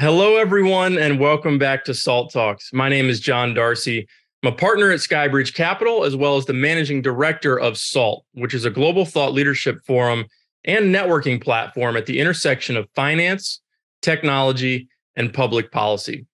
Hello, 0.00 0.36
everyone, 0.36 0.96
and 0.96 1.18
welcome 1.18 1.58
back 1.58 1.84
to 1.84 1.92
Salt 1.92 2.32
Talks. 2.32 2.72
My 2.72 2.88
name 2.88 3.08
is 3.08 3.18
John 3.18 3.52
Darcy. 3.52 4.06
I'm 4.44 4.52
a 4.52 4.54
partner 4.54 4.92
at 4.92 5.00
Skybridge 5.00 5.54
Capital, 5.54 6.04
as 6.04 6.14
well 6.14 6.36
as 6.36 6.46
the 6.46 6.52
managing 6.52 7.02
director 7.02 7.58
of 7.58 7.76
SALT, 7.76 8.24
which 8.30 8.54
is 8.54 8.64
a 8.64 8.70
global 8.70 9.04
thought 9.04 9.32
leadership 9.32 9.80
forum 9.84 10.26
and 10.64 10.94
networking 10.94 11.42
platform 11.42 11.96
at 11.96 12.06
the 12.06 12.20
intersection 12.20 12.76
of 12.76 12.88
finance, 12.94 13.60
technology, 14.00 14.86
and 15.16 15.34
public 15.34 15.72
policy. 15.72 16.26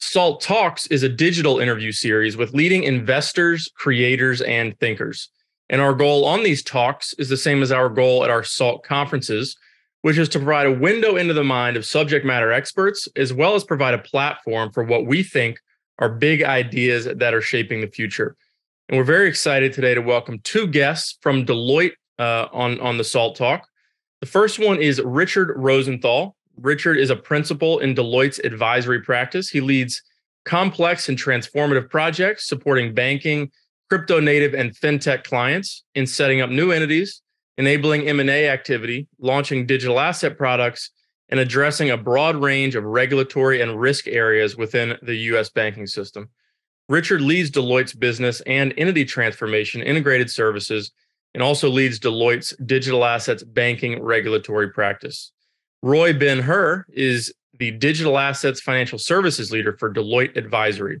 SALT 0.00 0.40
Talks 0.40 0.88
is 0.88 1.04
a 1.04 1.08
digital 1.08 1.60
interview 1.60 1.92
series 1.92 2.36
with 2.36 2.54
leading 2.54 2.82
investors, 2.82 3.70
creators, 3.76 4.40
and 4.40 4.76
thinkers. 4.80 5.28
And 5.70 5.80
our 5.80 5.94
goal 5.94 6.24
on 6.24 6.42
these 6.42 6.64
talks 6.64 7.14
is 7.20 7.28
the 7.28 7.36
same 7.36 7.62
as 7.62 7.70
our 7.70 7.88
goal 7.88 8.24
at 8.24 8.30
our 8.30 8.42
SALT 8.42 8.82
conferences, 8.82 9.56
which 10.02 10.18
is 10.18 10.28
to 10.28 10.38
provide 10.38 10.66
a 10.66 10.72
window 10.72 11.16
into 11.16 11.32
the 11.32 11.44
mind 11.44 11.76
of 11.76 11.86
subject 11.86 12.26
matter 12.26 12.52
experts, 12.52 13.08
as 13.16 13.32
well 13.32 13.54
as 13.54 13.64
provide 13.64 13.94
a 13.94 13.98
platform 13.98 14.70
for 14.72 14.84
what 14.84 15.06
we 15.06 15.22
think 15.22 15.58
are 15.98 16.08
big 16.08 16.42
ideas 16.42 17.04
that 17.04 17.34
are 17.34 17.40
shaping 17.40 17.80
the 17.80 17.86
future. 17.86 18.36
And 18.88 18.98
we're 18.98 19.04
very 19.04 19.28
excited 19.28 19.72
today 19.72 19.94
to 19.94 20.02
welcome 20.02 20.40
two 20.40 20.66
guests 20.66 21.16
from 21.22 21.46
Deloitte 21.46 21.92
uh, 22.18 22.48
on, 22.52 22.80
on 22.80 22.98
the 22.98 23.04
SALT 23.04 23.36
Talk. 23.36 23.66
The 24.20 24.26
first 24.26 24.58
one 24.58 24.80
is 24.80 25.00
Richard 25.00 25.52
Rosenthal. 25.56 26.36
Richard 26.60 26.98
is 26.98 27.10
a 27.10 27.16
principal 27.16 27.78
in 27.78 27.94
Deloitte's 27.94 28.40
advisory 28.40 29.00
practice. 29.00 29.48
He 29.48 29.60
leads 29.60 30.02
complex 30.44 31.08
and 31.08 31.16
transformative 31.16 31.88
projects 31.88 32.48
supporting 32.48 32.92
banking, 32.92 33.52
crypto 33.88 34.18
native, 34.18 34.54
and 34.54 34.76
fintech 34.76 35.22
clients 35.22 35.84
in 35.94 36.06
setting 36.06 36.40
up 36.40 36.50
new 36.50 36.72
entities 36.72 37.21
enabling 37.58 38.08
M&A 38.08 38.48
activity, 38.48 39.06
launching 39.18 39.66
digital 39.66 40.00
asset 40.00 40.36
products, 40.36 40.90
and 41.28 41.40
addressing 41.40 41.90
a 41.90 41.96
broad 41.96 42.36
range 42.36 42.74
of 42.74 42.84
regulatory 42.84 43.62
and 43.62 43.80
risk 43.80 44.06
areas 44.06 44.56
within 44.56 44.96
the 45.02 45.16
US 45.16 45.48
banking 45.48 45.86
system. 45.86 46.28
Richard 46.88 47.22
leads 47.22 47.50
Deloitte's 47.50 47.94
business 47.94 48.42
and 48.42 48.74
entity 48.76 49.04
transformation 49.04 49.82
integrated 49.82 50.30
services 50.30 50.92
and 51.34 51.42
also 51.42 51.70
leads 51.70 51.98
Deloitte's 51.98 52.54
digital 52.66 53.04
assets 53.04 53.42
banking 53.42 54.02
regulatory 54.02 54.70
practice. 54.70 55.32
Roy 55.82 56.12
Ben 56.12 56.40
Hur 56.40 56.84
is 56.92 57.32
the 57.58 57.70
digital 57.70 58.18
assets 58.18 58.60
financial 58.60 58.98
services 58.98 59.50
leader 59.50 59.76
for 59.78 59.92
Deloitte 59.92 60.36
Advisory. 60.36 61.00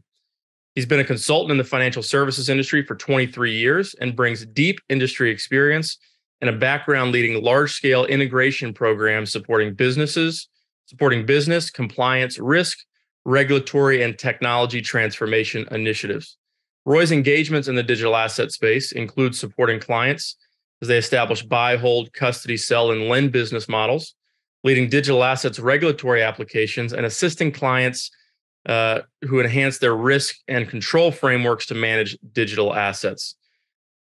He's 0.74 0.86
been 0.86 1.00
a 1.00 1.04
consultant 1.04 1.50
in 1.50 1.58
the 1.58 1.64
financial 1.64 2.02
services 2.02 2.48
industry 2.48 2.84
for 2.84 2.94
23 2.94 3.54
years 3.54 3.94
and 4.00 4.16
brings 4.16 4.46
deep 4.46 4.80
industry 4.88 5.30
experience 5.30 5.98
and 6.42 6.50
a 6.50 6.58
background 6.58 7.12
leading 7.12 7.42
large 7.42 7.72
scale 7.72 8.04
integration 8.04 8.74
programs 8.74 9.32
supporting 9.32 9.74
businesses, 9.74 10.48
supporting 10.86 11.24
business, 11.24 11.70
compliance, 11.70 12.38
risk, 12.38 12.78
regulatory, 13.24 14.02
and 14.02 14.18
technology 14.18 14.82
transformation 14.82 15.66
initiatives. 15.70 16.36
Roy's 16.84 17.12
engagements 17.12 17.68
in 17.68 17.76
the 17.76 17.82
digital 17.82 18.16
asset 18.16 18.50
space 18.50 18.90
include 18.90 19.36
supporting 19.36 19.78
clients 19.78 20.36
as 20.82 20.88
they 20.88 20.98
establish 20.98 21.44
buy, 21.44 21.76
hold, 21.76 22.12
custody, 22.12 22.56
sell, 22.56 22.90
and 22.90 23.08
lend 23.08 23.30
business 23.30 23.68
models, 23.68 24.14
leading 24.64 24.88
digital 24.88 25.22
assets 25.22 25.60
regulatory 25.60 26.24
applications, 26.24 26.92
and 26.92 27.06
assisting 27.06 27.52
clients 27.52 28.10
uh, 28.66 29.00
who 29.22 29.40
enhance 29.40 29.78
their 29.78 29.94
risk 29.94 30.34
and 30.48 30.68
control 30.68 31.12
frameworks 31.12 31.66
to 31.66 31.74
manage 31.74 32.18
digital 32.32 32.74
assets. 32.74 33.36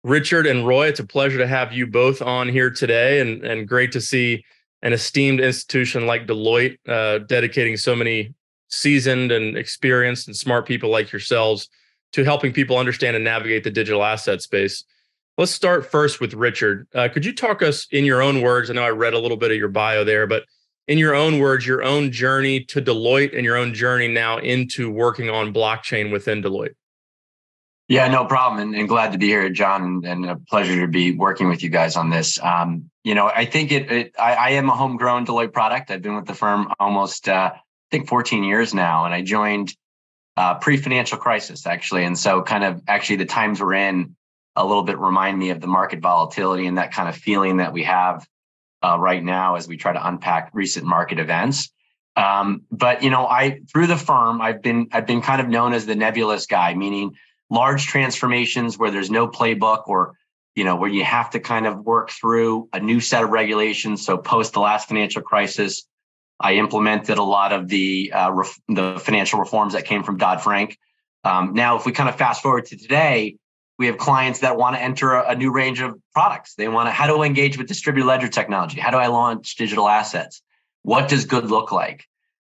Richard 0.04 0.48
and 0.48 0.66
Roy, 0.66 0.88
it's 0.88 1.00
a 1.00 1.06
pleasure 1.06 1.38
to 1.38 1.48
have 1.48 1.74
you 1.74 1.86
both 1.86 2.22
on 2.22 2.50
here 2.50 2.70
today, 2.72 3.20
and 3.20 3.44
and 3.44 3.68
great 3.68 3.92
to 3.92 4.02
see 4.02 4.44
an 4.82 4.94
esteemed 4.94 5.40
institution 5.40 6.08
like 6.08 6.26
Deloitte 6.26 6.78
uh, 6.88 7.20
dedicating 7.20 7.78
so 7.78 7.96
many 7.96 8.34
seasoned 8.68 9.32
and 9.32 9.58
experienced 9.58 10.28
and 10.28 10.36
smart 10.36 10.66
people 10.66 10.90
like 10.90 11.12
yourselves 11.12 11.70
to 12.14 12.24
helping 12.24 12.52
people 12.52 12.78
understand 12.78 13.16
and 13.16 13.24
navigate 13.24 13.64
the 13.64 13.70
digital 13.70 14.04
asset 14.04 14.42
space. 14.42 14.84
Let's 15.38 15.52
start 15.52 15.90
first 15.90 16.20
with 16.20 16.34
Richard. 16.34 16.88
Uh, 16.94 17.08
could 17.08 17.26
you 17.26 17.34
talk 17.34 17.62
us 17.62 17.88
in 17.92 18.06
your 18.06 18.22
own 18.22 18.42
words? 18.42 18.70
I 18.70 18.74
know 18.74 18.84
I 18.84 18.90
read 18.90 19.14
a 19.14 19.20
little 19.20 19.38
bit 19.38 19.52
of 19.52 19.58
your 19.58 19.70
bio 19.70 20.04
there, 20.04 20.26
but 20.26 20.44
in 20.88 20.98
your 20.98 21.14
own 21.14 21.40
words, 21.40 21.66
your 21.66 21.84
own 21.84 22.12
journey 22.12 22.64
to 22.66 22.82
Deloitte 22.82 23.36
and 23.36 23.46
your 23.46 23.56
own 23.56 23.74
journey 23.74 24.08
now 24.08 24.40
into 24.40 24.90
working 24.90 25.30
on 25.30 25.54
blockchain 25.54 26.12
within 26.12 26.42
Deloitte. 26.42 26.76
Yeah, 27.92 28.08
no 28.08 28.24
problem. 28.24 28.62
And, 28.62 28.74
and 28.74 28.88
glad 28.88 29.12
to 29.12 29.18
be 29.18 29.28
here, 29.28 29.50
John, 29.50 30.04
and, 30.06 30.26
a 30.26 30.38
pleasure 30.38 30.80
to 30.80 30.88
be 30.88 31.12
working 31.12 31.50
with 31.50 31.62
you 31.62 31.68
guys 31.68 31.98
on 31.98 32.10
this. 32.10 32.40
Um, 32.42 32.90
you 33.04 33.14
know, 33.14 33.28
I 33.28 33.44
think 33.44 33.74
it, 33.74 33.92
it 33.92 34.16
I, 34.18 34.34
I, 34.34 34.50
am 34.52 34.70
a 34.70 34.74
homegrown 34.74 35.26
Deloitte 35.26 35.52
product. 35.52 35.92
I've 35.92 36.02
been 36.02 36.16
with 36.16 36.26
the 36.26 36.34
firm 36.34 36.72
almost, 36.80 37.28
uh, 37.28 37.52
I 37.54 37.60
think 37.92 38.08
14 38.08 38.46
years 38.46 38.74
now, 38.74 39.04
and 39.04 39.14
I 39.14 39.22
joined 39.24 39.76
uh, 40.38 40.54
pre-financial 40.56 41.18
crisis 41.18 41.68
actually. 41.68 42.06
And 42.06 42.18
so 42.18 42.42
kind 42.42 42.64
of 42.64 42.82
actually 42.88 43.18
the 43.18 43.26
times 43.26 43.60
we're 43.60 43.74
in 43.74 44.16
a 44.56 44.66
little 44.66 44.84
bit 44.84 44.98
remind 44.98 45.38
me 45.38 45.50
of 45.50 45.60
the 45.60 45.68
market 45.68 46.00
volatility 46.00 46.68
and 46.68 46.78
that 46.78 46.94
kind 46.94 47.10
of 47.10 47.18
feeling 47.18 47.58
that 47.58 47.74
we 47.74 47.84
have 47.84 48.26
uh, 48.82 48.96
right 48.98 49.22
now 49.22 49.56
as 49.56 49.68
we 49.68 49.76
try 49.76 49.92
to 49.92 50.08
unpack 50.08 50.50
recent 50.54 50.86
market 50.86 51.20
events. 51.20 51.70
Um, 52.16 52.62
but 52.72 53.04
you 53.04 53.10
know, 53.10 53.28
I 53.28 53.60
through 53.70 53.88
the 53.88 53.98
firm, 53.98 54.42
I've 54.42 54.62
been 54.62 54.88
I've 54.94 55.06
been 55.06 55.22
kind 55.22 55.42
of 55.42 55.50
known 55.50 55.74
as 55.74 55.86
the 55.86 55.96
nebulous 55.96 56.46
guy, 56.46 56.74
meaning 56.74 57.18
large 57.52 57.86
transformations 57.86 58.80
where 58.80 58.90
there's 58.90 59.12
no 59.12 59.28
playbook 59.28 59.88
or 59.88 60.16
you 60.56 60.64
know 60.64 60.76
where 60.76 60.90
you 60.90 61.04
have 61.04 61.30
to 61.32 61.40
kind 61.40 61.68
of 61.68 61.86
work 61.86 62.10
through 62.10 62.68
a 62.74 62.80
new 62.80 63.00
set 63.00 63.24
of 63.24 63.30
regulations. 63.30 64.04
So 64.04 64.18
post 64.18 64.54
the 64.54 64.62
last 64.62 64.88
financial 64.88 65.22
crisis 65.22 65.84
i 66.40 66.56
implemented 66.56 67.20
a 67.20 67.24
lot 67.24 67.54
of 67.54 67.68
the 67.68 68.12
uh, 68.12 68.32
ref- 68.32 68.60
the 68.68 69.00
financial 69.00 69.40
reforms 69.40 69.74
that 69.74 69.86
came 69.86 70.02
from 70.02 70.18
dodd-frank. 70.18 70.78
Um, 71.24 71.54
now 71.54 71.78
if 71.78 71.86
we 71.86 71.92
kind 71.92 72.10
of 72.10 72.16
fast 72.16 72.42
forward 72.42 72.66
to 72.68 72.78
today 72.78 73.36
we 73.78 73.88
have 73.88 73.98
clients 73.98 74.40
that 74.40 74.58
want 74.58 74.76
to 74.76 74.82
enter 74.82 75.14
a, 75.14 75.32
a 75.32 75.36
new 75.36 75.52
range 75.52 75.82
of 75.82 76.00
products. 76.14 76.56
They 76.56 76.68
want 76.68 76.88
to 76.88 76.92
how 76.92 77.08
do 77.08 77.22
i 77.22 77.26
engage 77.26 77.58
with 77.58 77.68
distributed 77.68 78.08
ledger 78.08 78.28
technology? 78.28 78.80
How 78.80 78.92
do 78.92 78.98
i 78.98 79.08
launch 79.08 79.56
digital 79.56 79.88
assets? 79.88 80.42
What 80.84 81.10
does 81.10 81.26
good 81.26 81.50
look 81.50 81.72
like 81.72 82.06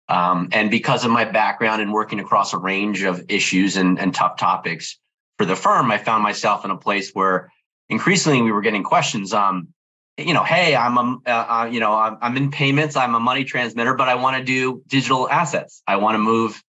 um, 0.08 0.48
and 0.52 0.70
because 0.70 1.04
of 1.04 1.10
my 1.10 1.24
background 1.24 1.80
and 1.80 1.92
working 1.92 2.20
across 2.20 2.52
a 2.52 2.58
range 2.58 3.02
of 3.02 3.24
issues 3.28 3.76
and, 3.76 3.98
and 3.98 4.14
tough 4.14 4.36
topics 4.36 4.98
for 5.38 5.46
the 5.46 5.56
firm, 5.56 5.90
I 5.90 5.98
found 5.98 6.22
myself 6.22 6.64
in 6.64 6.70
a 6.70 6.76
place 6.76 7.12
where 7.12 7.50
increasingly 7.88 8.42
we 8.42 8.52
were 8.52 8.60
getting 8.60 8.84
questions. 8.84 9.32
Um, 9.32 9.68
you 10.16 10.34
know, 10.34 10.44
hey, 10.44 10.76
I'm 10.76 10.98
a, 10.98 11.18
uh, 11.26 11.30
uh, 11.30 11.68
you 11.70 11.80
know, 11.80 11.94
I'm, 11.94 12.18
I'm, 12.20 12.36
in 12.36 12.50
payments. 12.50 12.96
I'm 12.96 13.14
a 13.14 13.20
money 13.20 13.44
transmitter, 13.44 13.94
but 13.94 14.08
I 14.08 14.14
want 14.14 14.36
to 14.36 14.44
do 14.44 14.82
digital 14.86 15.28
assets. 15.28 15.82
I 15.86 15.96
want 15.96 16.14
to 16.14 16.18
move 16.18 16.62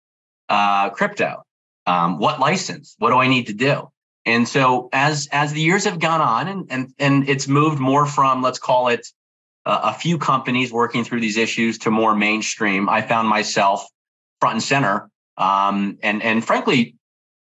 uh, 0.49 0.91
crypto. 0.91 1.44
Um, 1.87 2.19
what 2.19 2.41
license? 2.41 2.94
What 2.99 3.11
do 3.11 3.19
I 3.19 3.28
need 3.28 3.49
to 3.49 3.53
do? 3.53 3.91
And 4.27 4.49
so 4.49 4.89
as 4.93 5.28
as 5.33 5.53
the 5.53 5.61
years 5.61 5.84
have 5.84 5.99
gone 5.99 6.23
on, 6.23 6.49
and 6.49 6.67
and 6.71 6.94
and 6.99 7.28
it's 7.28 7.47
moved 7.47 7.78
more 7.78 8.06
from 8.06 8.41
let's 8.41 8.59
call 8.59 8.89
it 8.89 9.06
uh, 9.66 9.92
a 9.94 9.94
few 9.94 10.19
companies 10.19 10.72
working 10.72 11.04
through 11.04 11.20
these 11.20 11.36
issues 11.36 11.78
to 11.78 11.91
more 11.91 12.14
mainstream, 12.14 12.88
I 12.88 13.02
found 13.02 13.28
myself 13.28 13.86
front 14.41 14.54
and 14.54 14.62
center. 14.62 15.10
Um, 15.36 15.98
and 16.02 16.22
and 16.22 16.44
frankly, 16.44 16.97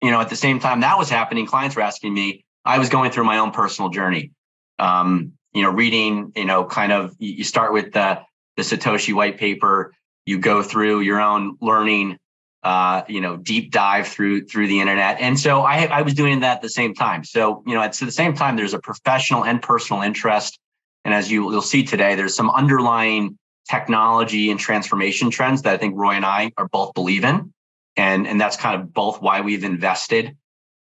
you 0.01 0.11
know, 0.11 0.21
at 0.21 0.29
the 0.29 0.35
same 0.35 0.59
time 0.59 0.81
that 0.81 0.97
was 0.97 1.09
happening, 1.09 1.45
clients 1.45 1.75
were 1.75 1.81
asking 1.81 2.13
me. 2.13 2.45
I 2.63 2.79
was 2.79 2.89
going 2.89 3.11
through 3.11 3.25
my 3.25 3.37
own 3.37 3.51
personal 3.51 3.89
journey. 3.89 4.31
Um, 4.79 5.33
you 5.53 5.61
know, 5.61 5.71
reading. 5.71 6.31
You 6.35 6.45
know, 6.45 6.65
kind 6.65 6.91
of 6.91 7.15
you 7.19 7.43
start 7.43 7.73
with 7.73 7.93
the 7.93 8.21
the 8.57 8.63
Satoshi 8.63 9.13
white 9.13 9.37
paper. 9.37 9.93
You 10.25 10.39
go 10.39 10.63
through 10.63 11.01
your 11.01 11.19
own 11.19 11.57
learning. 11.61 12.17
Uh, 12.63 13.03
you 13.07 13.21
know, 13.21 13.37
deep 13.37 13.71
dive 13.71 14.07
through 14.07 14.45
through 14.45 14.67
the 14.67 14.79
internet, 14.79 15.19
and 15.19 15.39
so 15.39 15.61
I 15.61 15.85
I 15.85 16.01
was 16.01 16.15
doing 16.15 16.39
that 16.39 16.55
at 16.55 16.61
the 16.63 16.69
same 16.69 16.95
time. 16.95 17.23
So 17.23 17.61
you 17.67 17.75
know, 17.75 17.81
at 17.81 17.93
the 17.93 18.11
same 18.11 18.33
time, 18.33 18.55
there's 18.55 18.73
a 18.73 18.79
professional 18.79 19.45
and 19.45 19.61
personal 19.61 20.01
interest 20.01 20.59
and 21.05 21.13
as 21.13 21.31
you, 21.31 21.51
you'll 21.51 21.61
see 21.61 21.83
today, 21.83 22.15
there's 22.15 22.35
some 22.35 22.49
underlying 22.49 23.37
technology 23.69 24.49
and 24.49 24.59
transformation 24.59 25.29
trends 25.29 25.61
that 25.61 25.73
I 25.73 25.77
think 25.77 25.95
Roy 25.95 26.13
and 26.13 26.25
I 26.25 26.51
are 26.57 26.67
both 26.67 26.93
believe 26.95 27.23
in. 27.23 27.53
And, 27.95 28.27
and 28.27 28.41
that's 28.41 28.57
kind 28.57 28.79
of 28.79 28.93
both 28.93 29.21
why 29.21 29.41
we've 29.41 29.63
invested 29.63 30.35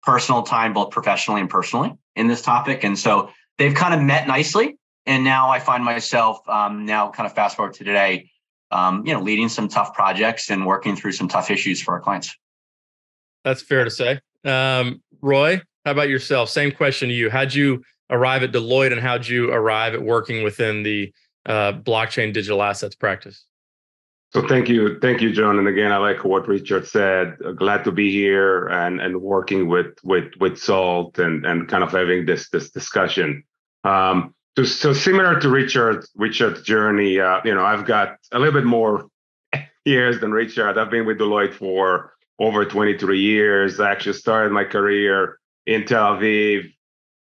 personal 0.03 0.43
time, 0.43 0.73
both 0.73 0.91
professionally 0.91 1.41
and 1.41 1.49
personally 1.49 1.93
in 2.15 2.27
this 2.27 2.41
topic. 2.41 2.83
And 2.83 2.97
so 2.97 3.31
they've 3.57 3.73
kind 3.73 3.93
of 3.93 4.01
met 4.01 4.27
nicely. 4.27 4.77
And 5.07 5.23
now 5.23 5.49
I 5.49 5.59
find 5.59 5.83
myself 5.83 6.47
um, 6.47 6.85
now 6.85 7.09
kind 7.09 7.27
of 7.27 7.33
fast 7.33 7.55
forward 7.57 7.73
to 7.75 7.83
today, 7.83 8.29
um, 8.71 9.05
you 9.05 9.13
know, 9.13 9.21
leading 9.21 9.49
some 9.49 9.67
tough 9.67 9.93
projects 9.93 10.49
and 10.49 10.65
working 10.65 10.95
through 10.95 11.11
some 11.13 11.27
tough 11.27 11.51
issues 11.51 11.81
for 11.81 11.95
our 11.95 11.99
clients. 11.99 12.35
That's 13.43 13.61
fair 13.61 13.83
to 13.83 13.91
say. 13.91 14.19
Um, 14.43 15.01
Roy, 15.21 15.61
how 15.83 15.91
about 15.91 16.09
yourself? 16.09 16.49
Same 16.49 16.71
question 16.71 17.09
to 17.09 17.15
you. 17.15 17.29
How'd 17.29 17.53
you 17.53 17.83
arrive 18.09 18.43
at 18.43 18.51
Deloitte 18.51 18.91
and 18.91 19.01
how'd 19.01 19.27
you 19.27 19.51
arrive 19.51 19.93
at 19.93 20.01
working 20.01 20.43
within 20.43 20.83
the 20.83 21.13
uh, 21.45 21.73
blockchain 21.73 22.33
digital 22.33 22.61
assets 22.63 22.95
practice? 22.95 23.45
So 24.33 24.45
thank 24.45 24.67
you, 24.67 24.99
thank 24.99 25.21
you, 25.21 25.31
John. 25.31 25.59
And 25.59 25.67
again, 25.67 25.91
I 25.93 25.97
like 25.97 26.25
what 26.25 26.47
Richard 26.47 26.85
said. 26.87 27.37
Glad 27.55 27.85
to 27.85 27.91
be 27.91 28.11
here 28.11 28.67
and 28.67 28.99
and 28.99 29.21
working 29.21 29.69
with 29.69 29.93
with 30.03 30.33
with 30.39 30.57
Salt 30.57 31.19
and 31.19 31.45
and 31.45 31.69
kind 31.69 31.83
of 31.83 31.91
having 31.91 32.25
this 32.25 32.49
this 32.49 32.69
discussion. 32.69 33.43
Um, 33.85 34.35
so, 34.57 34.63
so 34.63 34.93
similar 34.93 35.39
to 35.39 35.49
Richard 35.49 36.05
Richard's 36.15 36.63
journey, 36.63 37.19
uh, 37.19 37.39
you 37.45 37.55
know, 37.55 37.63
I've 37.63 37.85
got 37.85 38.17
a 38.33 38.39
little 38.39 38.53
bit 38.53 38.65
more 38.65 39.07
years 39.85 40.19
than 40.19 40.31
Richard. 40.31 40.77
I've 40.77 40.91
been 40.91 41.05
with 41.05 41.17
Deloitte 41.17 41.53
for 41.53 42.13
over 42.37 42.65
23 42.65 43.19
years. 43.19 43.79
I 43.79 43.91
actually 43.91 44.13
started 44.13 44.51
my 44.51 44.65
career 44.65 45.39
in 45.65 45.85
Tel 45.85 46.17
Aviv, 46.17 46.73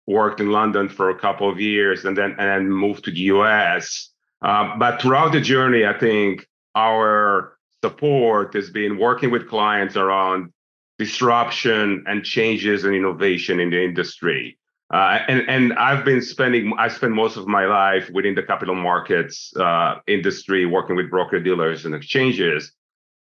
worked 0.07 0.39
in 0.39 0.51
London 0.51 0.89
for 0.89 1.09
a 1.09 1.19
couple 1.19 1.49
of 1.49 1.59
years, 1.59 2.05
and 2.05 2.17
then 2.17 2.31
and 2.31 2.49
then 2.49 2.69
moved 2.69 3.05
to 3.05 3.11
the 3.11 3.21
US. 3.35 4.09
Uh, 4.41 4.77
but 4.77 5.01
throughout 5.01 5.31
the 5.31 5.41
journey, 5.41 5.85
I 5.85 5.97
think 5.97 6.47
our 6.75 7.57
support 7.83 8.53
has 8.53 8.69
been 8.69 8.97
working 8.97 9.31
with 9.31 9.47
clients 9.47 9.95
around 9.95 10.51
disruption 10.97 12.03
and 12.07 12.23
changes 12.23 12.83
and 12.83 12.95
innovation 12.95 13.59
in 13.59 13.69
the 13.69 13.83
industry. 13.83 14.57
Uh, 14.93 15.19
and 15.27 15.41
and 15.49 15.73
I've 15.73 16.05
been 16.05 16.21
spending 16.21 16.73
I 16.77 16.89
spent 16.89 17.13
most 17.13 17.37
of 17.37 17.47
my 17.47 17.65
life 17.65 18.09
within 18.11 18.35
the 18.35 18.43
capital 18.43 18.75
markets 18.75 19.51
uh, 19.57 19.95
industry, 20.07 20.65
working 20.65 20.95
with 20.95 21.09
broker 21.09 21.39
dealers 21.39 21.85
and 21.85 21.95
exchanges. 21.95 22.71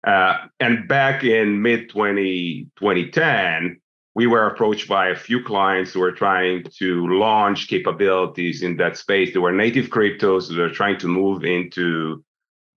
Uh, 0.06 0.47
and 0.59 0.85
back 0.89 1.24
in 1.24 1.62
mid 1.62 1.89
2010, 1.89 3.80
we 4.15 4.27
were 4.27 4.48
approached 4.48 4.88
by 4.88 5.10
a 5.10 5.15
few 5.15 5.44
clients 5.44 5.94
who 5.94 6.00
were 6.00 6.12
trying 6.12 6.63
to 6.77 7.07
launch 7.07 7.68
capabilities 7.68 8.62
in 8.62 8.77
that 8.77 8.98
space. 8.98 9.33
They 9.33 9.39
were 9.39 9.51
native 9.51 9.88
cryptos. 9.88 10.50
They 10.50 10.62
were 10.62 10.69
trying 10.69 11.00
to 11.00 11.07
move 11.07 11.44
into 11.44 12.24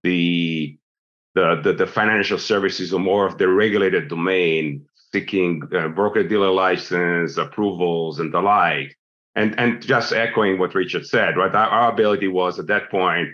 the 0.03 0.79
the, 1.35 1.61
the, 1.63 1.75
the 1.75 1.87
financial 1.87 2.39
services 2.39 2.95
or 2.95 3.01
more 3.01 3.27
of 3.27 3.37
the 3.37 3.47
regulated 3.47 4.09
domain, 4.09 4.87
seeking 5.13 5.63
uh, 5.77 5.89
broker 5.89 6.27
dealer 6.27 6.51
license 6.51 7.37
approvals 7.37 8.21
and 8.21 8.33
the 8.33 8.41
like. 8.41 8.97
And 9.35 9.59
and 9.61 9.83
just 9.83 10.15
echoing 10.15 10.59
what 10.59 10.75
Richard 10.75 11.05
said, 11.05 11.37
right? 11.37 11.55
Our, 11.55 11.69
our 11.69 11.93
ability 11.93 12.29
was 12.29 12.59
at 12.59 12.69
that 12.69 12.91
point, 12.91 13.29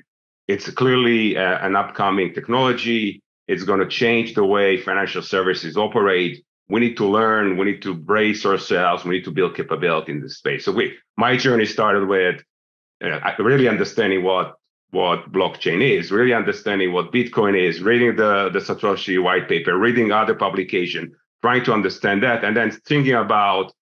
it's 0.49 0.69
clearly 0.71 1.37
uh, 1.37 1.65
an 1.65 1.77
upcoming 1.77 2.35
technology. 2.35 3.23
It's 3.47 3.63
going 3.63 3.79
to 3.79 3.89
change 3.89 4.35
the 4.35 4.45
way 4.45 4.81
financial 4.81 5.23
services 5.23 5.77
operate. 5.77 6.45
We 6.73 6.81
need 6.81 6.97
to 6.97 7.07
learn. 7.07 7.59
We 7.59 7.67
need 7.67 7.83
to 7.83 7.93
brace 7.93 8.47
ourselves. 8.47 9.05
We 9.05 9.15
need 9.17 9.27
to 9.27 9.31
build 9.31 9.55
capability 9.55 10.11
in 10.13 10.23
this 10.23 10.39
space. 10.39 10.65
So 10.65 10.73
we, 10.73 10.97
my 11.19 11.37
journey 11.37 11.67
started 11.67 12.09
with 12.09 12.43
uh, 13.05 13.33
really 13.39 13.69
understanding 13.69 14.25
what 14.25 14.55
what 14.91 15.31
blockchain 15.31 15.81
is, 15.83 16.11
really 16.11 16.33
understanding 16.33 16.95
what 16.95 17.13
Bitcoin 17.13 17.55
is, 17.69 17.83
reading 17.83 18.17
the, 18.17 18.49
the 18.53 18.59
Satoshi 18.59 19.23
white 19.23 19.49
paper, 19.51 19.77
reading 19.77 20.13
other 20.13 20.35
publication, 20.35 21.13
trying 21.43 21.65
to 21.65 21.75
understand 21.75 22.23
that, 22.23 22.43
and 22.43 22.57
then 22.57 22.71
thinking 22.71 23.15
about 23.15 23.73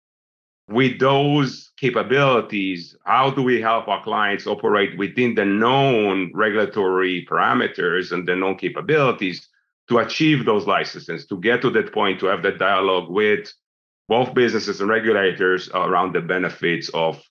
with 0.68 0.98
those 0.98 1.70
capabilities, 1.78 2.96
how 3.04 3.30
do 3.30 3.42
we 3.42 3.60
help 3.60 3.86
our 3.86 4.02
clients 4.02 4.48
operate 4.48 4.98
within 4.98 5.36
the 5.36 5.44
known 5.44 6.32
regulatory 6.34 7.26
parameters 7.30 8.10
and 8.10 8.26
the 8.26 8.34
known 8.34 8.56
capabilities 8.56 9.48
to 9.90 9.98
achieve 9.98 10.44
those 10.44 10.66
licenses, 10.66 11.26
to 11.26 11.36
get 11.38 11.60
to 11.60 11.70
that 11.70 11.92
point, 11.92 12.20
to 12.20 12.26
have 12.26 12.42
that 12.44 12.58
dialogue 12.58 13.10
with 13.10 13.52
both 14.08 14.32
businesses 14.34 14.80
and 14.80 14.88
regulators 14.88 15.68
around 15.74 16.14
the 16.14 16.20
benefits 16.20 16.88
of 16.90 17.22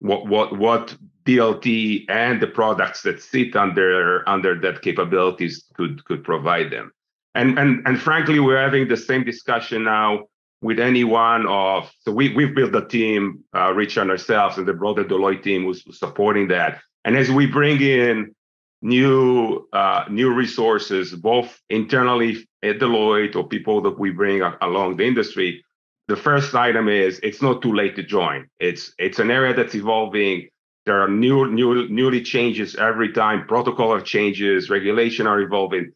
what 0.00 0.26
what 0.26 0.58
what 0.58 0.96
DLT 1.24 2.04
and 2.08 2.42
the 2.42 2.48
products 2.48 3.02
that 3.02 3.22
sit 3.22 3.54
under 3.54 4.28
under 4.28 4.60
that 4.60 4.82
capabilities 4.82 5.64
could 5.74 6.04
could 6.04 6.24
provide 6.24 6.70
them. 6.72 6.92
And 7.36 7.56
and 7.58 7.86
and 7.86 8.00
frankly, 8.00 8.40
we're 8.40 8.60
having 8.60 8.88
the 8.88 8.96
same 8.96 9.24
discussion 9.24 9.84
now 9.84 10.24
with 10.60 10.80
any 10.80 11.04
one 11.04 11.46
of 11.46 11.88
so 12.00 12.10
we 12.10 12.34
we've 12.34 12.54
built 12.54 12.74
a 12.74 12.84
team, 12.84 13.44
uh, 13.54 13.72
Rich 13.72 13.96
and 13.96 14.10
ourselves, 14.10 14.58
and 14.58 14.66
the 14.66 14.74
broader 14.74 15.04
Deloitte 15.04 15.44
team 15.44 15.62
who's 15.64 15.84
supporting 15.96 16.48
that. 16.48 16.80
And 17.04 17.16
as 17.16 17.30
we 17.30 17.46
bring 17.46 17.80
in 17.80 18.34
new 18.82 19.68
uh, 19.72 20.04
new 20.10 20.32
resources, 20.32 21.12
both 21.12 21.60
internally 21.70 22.46
at 22.62 22.78
Deloitte 22.78 23.36
or 23.36 23.48
people 23.48 23.80
that 23.82 23.98
we 23.98 24.10
bring 24.10 24.42
along 24.60 24.96
the 24.96 25.06
industry, 25.06 25.64
the 26.08 26.16
first 26.16 26.54
item 26.54 26.88
is 26.88 27.20
it's 27.22 27.40
not 27.40 27.62
too 27.62 27.72
late 27.72 27.96
to 27.96 28.02
join. 28.02 28.48
It's 28.58 28.92
it's 28.98 29.18
an 29.18 29.30
area 29.30 29.54
that's 29.54 29.74
evolving. 29.74 30.48
There 30.84 31.00
are 31.00 31.08
new 31.08 31.50
new 31.50 31.88
newly 31.88 32.22
changes 32.22 32.74
every 32.76 33.12
time. 33.12 33.46
Protocol 33.46 34.00
changes, 34.00 34.68
regulation 34.68 35.26
are 35.26 35.40
evolving. 35.40 35.92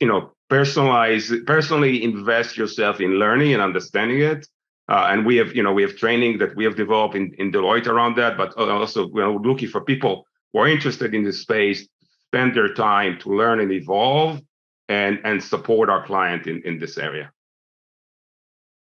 You 0.00 0.08
know, 0.08 0.32
personalize 0.50 1.44
personally 1.46 2.02
invest 2.02 2.56
yourself 2.56 3.00
in 3.00 3.12
learning 3.18 3.52
and 3.52 3.62
understanding 3.62 4.20
it. 4.20 4.46
Uh, 4.88 5.06
and 5.10 5.24
we 5.24 5.36
have 5.36 5.54
you 5.54 5.62
know 5.62 5.72
we 5.72 5.82
have 5.82 5.96
training 5.96 6.38
that 6.38 6.56
we 6.56 6.64
have 6.64 6.74
developed 6.74 7.14
in, 7.14 7.32
in 7.38 7.52
Deloitte 7.52 7.86
around 7.86 8.16
that, 8.16 8.36
but 8.36 8.56
also 8.56 9.08
we're 9.08 9.30
looking 9.30 9.68
for 9.68 9.82
people 9.82 10.26
who 10.52 10.60
are 10.60 10.68
interested 10.68 11.14
in 11.14 11.22
this 11.22 11.40
space, 11.40 11.86
spend 12.30 12.54
their 12.54 12.72
time 12.74 13.18
to 13.18 13.34
learn 13.34 13.60
and 13.60 13.72
evolve 13.72 14.40
and 14.88 15.20
and 15.24 15.42
support 15.42 15.90
our 15.90 16.04
client 16.06 16.46
in, 16.46 16.62
in 16.64 16.78
this 16.78 16.96
area. 16.96 17.30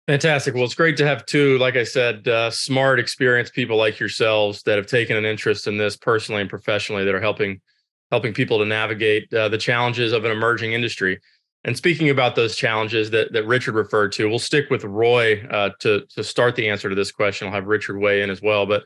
Fantastic. 0.06 0.55
Well, 0.55 0.65
it's 0.65 0.75
great 0.75 0.97
to 0.99 1.06
have 1.06 1.27
two, 1.27 1.59
like 1.59 1.75
I 1.75 1.83
said, 1.83 2.29
uh, 2.29 2.50
smart, 2.50 3.00
experienced 3.00 3.53
people 3.55 3.77
like 3.77 3.99
yourselves 3.99 4.62
that 4.62 4.77
have 4.77 4.87
taken 4.87 5.17
an 5.17 5.25
interest 5.25 5.67
in 5.67 5.77
this 5.77 5.97
personally 5.97 6.41
and 6.41 6.49
professionally 6.49 7.05
that 7.05 7.15
are 7.15 7.21
helping 7.21 7.61
helping 8.11 8.33
people 8.33 8.59
to 8.61 8.65
navigate 8.65 9.33
uh, 9.35 9.49
the 9.49 9.59
challenges 9.59 10.12
of 10.12 10.25
an 10.25 10.31
emerging 10.31 10.73
industry. 10.73 11.19
And 11.65 11.77
speaking 11.77 12.11
about 12.11 12.37
those 12.37 12.56
challenges 12.56 13.11
that 13.11 13.33
that 13.33 13.47
Richard 13.47 13.75
referred 13.75 14.12
to, 14.12 14.29
we'll 14.29 14.38
stick 14.38 14.71
with 14.71 14.85
Roy 14.85 15.44
uh, 15.50 15.71
to 15.81 16.06
to 16.15 16.25
start 16.25 16.56
the 16.56 16.69
answer 16.69 16.88
to 16.88 16.94
this 16.94 17.12
question. 17.12 17.49
I'll 17.49 17.55
have 17.55 17.67
Richard 17.67 17.99
weigh 17.99 18.23
in 18.23 18.31
as 18.31 18.41
well, 18.41 18.65
but 18.65 18.85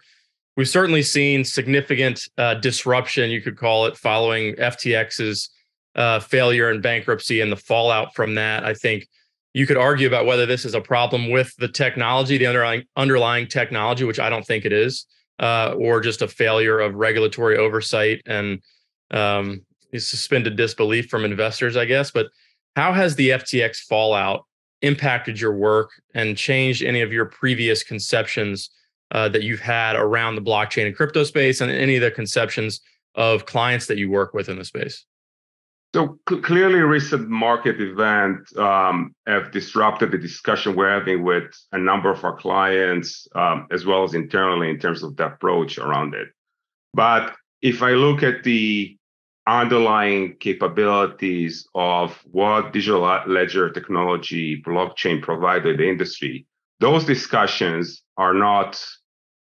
we've 0.56 0.69
certainly 0.69 1.02
seen 1.02 1.44
significant 1.44 2.29
uh, 2.38 2.55
disruption, 2.55 3.31
you 3.31 3.41
could 3.41 3.56
call 3.56 3.87
it, 3.87 3.97
following 3.97 4.55
FTX's 4.56 5.50
uh, 5.94 6.20
failure 6.20 6.70
and 6.70 6.82
bankruptcy 6.82 7.41
and 7.41 7.50
the 7.50 7.56
fallout 7.56 8.14
from 8.14 8.35
that. 8.35 8.64
I 8.64 8.75
think 8.75 9.08
you 9.55 9.67
could 9.67 9.76
argue 9.76 10.06
about 10.06 10.26
whether 10.26 10.47
this 10.47 10.64
is 10.64 10.75
a 10.75 10.81
problem 10.81 11.31
with 11.31 11.55
the 11.56 11.69
technology, 11.69 12.38
the 12.38 12.47
underlying 12.47 12.85
underlying 12.97 13.49
technology, 13.49 14.05
which 14.05 14.20
I 14.20 14.31
don't 14.31 14.47
think 14.47 14.64
it 14.64 14.73
is, 14.73 15.06
uh, 15.41 15.75
or 15.76 16.00
just 16.00 16.23
a 16.23 16.29
failure 16.29 16.79
of 16.79 16.94
regulatory 16.94 17.56
oversight 17.56 18.23
and 18.26 18.62
um, 19.11 19.62
suspended 19.93 20.56
disbelief 20.56 21.08
from 21.08 21.25
investors, 21.25 21.76
I 21.76 21.85
guess. 21.85 22.11
But 22.11 22.29
how 22.76 22.93
has 22.93 23.17
the 23.17 23.31
FTX 23.31 23.79
fallout 23.79 24.44
impacted 24.82 25.41
your 25.41 25.55
work 25.55 25.91
and 26.14 26.37
changed 26.37 26.82
any 26.82 27.00
of 27.00 27.12
your 27.12 27.26
previous 27.26 27.82
conceptions 27.82 28.70
uh, 29.10 29.28
that 29.28 29.42
you've 29.42 29.60
had 29.60 29.96
around 29.96 30.34
the 30.34 30.42
blockchain 30.42 30.86
and 30.86 30.96
crypto 30.96 31.24
space, 31.24 31.60
and 31.60 31.70
any 31.70 31.96
of 31.96 32.02
the 32.02 32.11
conceptions 32.11 32.80
of 33.14 33.46
clients 33.46 33.87
that 33.87 33.99
you 33.99 34.11
work 34.11 34.35
with 34.35 34.49
in 34.49 34.56
the 34.56 34.64
space? 34.64 35.04
So 35.94 36.18
cl- 36.28 36.40
clearly, 36.42 36.78
recent 36.78 37.28
market 37.28 37.80
events 37.80 38.56
um, 38.56 39.12
have 39.26 39.50
disrupted 39.50 40.12
the 40.12 40.18
discussion 40.18 40.76
we're 40.76 40.90
having 40.90 41.25
with 41.25 41.50
a 41.73 41.78
number 41.78 42.11
of 42.11 42.25
our 42.25 42.37
clients, 42.37 43.26
um, 43.35 43.66
as 43.73 43.85
well 43.85 44.04
as 44.04 44.14
internally 44.14 44.70
in 44.70 44.78
terms 44.78 45.02
of 45.02 45.16
the 45.16 45.26
approach 45.26 45.78
around 45.78 46.14
it. 46.14 46.28
But 46.94 47.35
if 47.61 47.82
I 47.82 47.92
look 47.92 48.23
at 48.23 48.44
the 48.44 48.96
underlying 49.46 50.37
capabilities 50.38 51.66
of 51.75 52.16
what 52.30 52.73
digital 52.73 53.00
ledger 53.26 53.70
technology, 53.70 54.62
blockchain 54.62 55.20
provided 55.20 55.78
the 55.78 55.88
industry, 55.88 56.46
those 56.78 57.04
discussions 57.04 58.02
are 58.16 58.35
not 58.35 58.80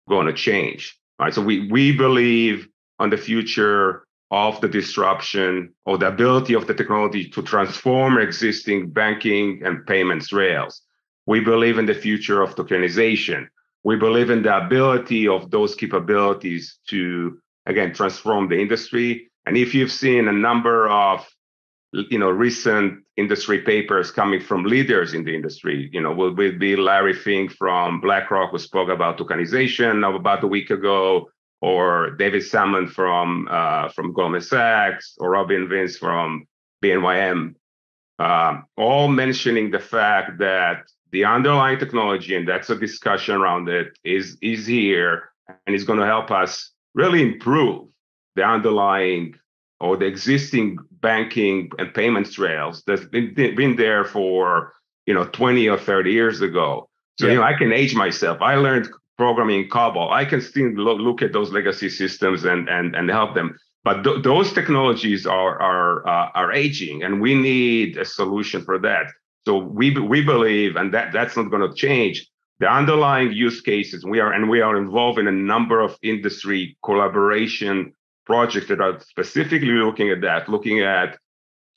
going 0.07 0.27
to 0.27 0.33
change. 0.33 0.98
Right. 1.19 1.33
So 1.33 1.41
we 1.41 1.69
we 1.69 1.95
believe 1.95 2.67
on 3.00 3.10
the 3.10 3.17
future 3.17 4.05
of 4.31 4.60
the 4.62 4.67
disruption 4.67 5.74
or 5.86 5.98
the 5.98 6.07
ability 6.07 6.55
of 6.55 6.65
the 6.65 6.74
technology 6.74 7.29
to 7.29 7.41
transform 7.43 8.17
existing 8.17 8.89
banking 8.89 9.62
and 9.63 9.86
payments 9.86 10.33
rails. 10.33 10.81
We 11.27 11.39
believe 11.39 11.77
in 11.77 11.86
the 11.86 11.93
future 11.93 12.41
of 12.41 12.55
tokenization. 12.55 13.48
We 13.83 13.95
believe 13.95 14.29
in 14.29 14.41
the 14.41 14.57
ability 14.57 15.27
of 15.27 15.51
those 15.51 15.75
capabilities 15.75 16.79
to, 16.89 17.39
again, 17.65 17.93
transform 17.93 18.50
the 18.50 18.60
industry. 18.60 19.29
And 19.45 19.55
if 19.55 19.75
you've 19.75 19.91
seen 19.91 20.27
a 20.27 20.33
number 20.33 20.89
of 20.89 21.27
you 21.93 22.17
know 22.17 22.29
recent 22.29 23.03
industry 23.17 23.59
papers 23.59 24.12
coming 24.12 24.41
from 24.41 24.63
leaders 24.63 25.13
in 25.13 25.23
the 25.23 25.35
industry. 25.35 25.89
You 25.93 26.01
know 26.01 26.13
will, 26.13 26.33
will 26.33 26.57
be 26.57 26.75
larry 26.75 27.13
fink 27.13 27.51
from 27.51 28.01
blackrock 28.01 28.51
who 28.51 28.59
spoke 28.59 28.89
about 28.89 29.17
tokenization 29.17 30.03
about 30.15 30.43
a 30.43 30.47
week 30.47 30.69
ago 30.69 31.29
or 31.63 32.12
David 32.12 32.43
Solomon 32.43 32.88
from 32.88 33.47
uh, 33.50 33.88
from 33.88 34.12
Goldman 34.12 34.41
Sachs, 34.41 35.15
or 35.17 35.29
Robin 35.29 35.69
Vince 35.69 35.97
from 35.97 36.45
BNYM, 36.83 37.55
uh, 38.19 38.57
all 38.75 39.07
mentioning 39.07 39.71
the 39.71 39.79
fact 39.79 40.39
that 40.39 40.83
the 41.13 41.23
underlying 41.23 41.79
technology, 41.79 42.35
and 42.35 42.45
that's 42.45 42.69
a 42.69 42.75
discussion 42.75 43.35
around 43.35 43.69
it, 43.69 43.97
is 44.03 44.38
is 44.41 44.65
here 44.65 45.29
and 45.65 45.73
is 45.73 45.85
going 45.85 46.00
to 46.00 46.05
help 46.05 46.31
us 46.31 46.71
really 46.95 47.21
improve 47.21 47.88
the 48.35 48.43
underlying 48.43 49.33
or 49.79 49.97
the 49.97 50.05
existing 50.05 50.77
banking 51.01 51.69
and 51.77 51.93
payments 51.93 52.33
trails 52.33 52.83
that's 52.87 53.05
been, 53.05 53.33
been 53.33 53.75
there 53.75 54.05
for 54.05 54.73
you 55.05 55.13
know 55.13 55.25
20 55.25 55.67
or 55.67 55.77
30 55.77 56.11
years 56.11 56.41
ago. 56.41 56.89
So 57.19 57.27
yeah. 57.27 57.33
you 57.33 57.39
know 57.39 57.45
I 57.45 57.53
can 57.53 57.71
age 57.71 57.95
myself. 57.95 58.41
I 58.41 58.55
learned 58.55 58.89
programming 59.17 59.63
in 59.63 59.69
COBOL, 59.69 60.11
I 60.11 60.25
can 60.25 60.41
still 60.41 60.69
look, 60.71 60.99
look 60.99 61.21
at 61.21 61.33
those 61.33 61.51
legacy 61.51 61.89
systems 61.89 62.45
and 62.45 62.67
and 62.69 62.95
and 62.95 63.09
help 63.09 63.35
them. 63.35 63.57
but 63.83 64.03
th- 64.03 64.23
those 64.23 64.53
technologies 64.53 65.25
are 65.27 65.61
are 65.61 66.07
uh, 66.07 66.29
are 66.39 66.51
aging, 66.51 67.03
and 67.03 67.21
we 67.21 67.33
need 67.35 67.97
a 67.97 68.05
solution 68.05 68.63
for 68.63 68.77
that. 68.79 69.05
So 69.45 69.57
we 69.57 69.87
we 70.13 70.19
believe, 70.23 70.75
and 70.79 70.93
that 70.93 71.11
that's 71.11 71.35
not 71.37 71.51
going 71.51 71.67
to 71.69 71.75
change. 71.75 72.27
The 72.59 72.69
underlying 72.71 73.33
use 73.33 73.59
cases 73.61 74.05
we 74.05 74.19
are 74.23 74.31
and 74.31 74.49
we 74.49 74.61
are 74.61 74.77
involved 74.77 75.19
in 75.19 75.27
a 75.27 75.37
number 75.53 75.81
of 75.81 75.97
industry 76.01 76.77
collaboration 76.83 77.93
projects 78.25 78.67
that 78.67 78.81
are 78.81 78.99
specifically 78.99 79.67
looking 79.67 80.09
at 80.09 80.21
that, 80.21 80.49
looking 80.49 80.81
at 80.81 81.17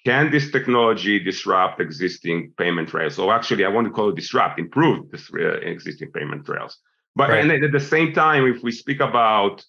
can 0.04 0.30
this 0.30 0.52
technology 0.52 1.18
disrupt 1.18 1.80
existing 1.80 2.52
payment 2.56 2.94
rails? 2.94 3.16
So 3.16 3.32
actually, 3.32 3.64
I 3.64 3.68
want 3.68 3.88
to 3.88 3.92
call 3.92 4.10
it 4.10 4.14
disrupt, 4.14 4.56
improve 4.60 5.10
this 5.10 5.28
uh, 5.34 5.58
existing 5.74 6.12
payment 6.12 6.48
rails. 6.48 6.78
But 7.16 7.30
right. 7.30 7.40
and 7.40 7.64
at 7.64 7.72
the 7.72 7.80
same 7.80 8.12
time, 8.12 8.46
if 8.46 8.62
we 8.62 8.70
speak 8.70 9.00
about 9.00 9.64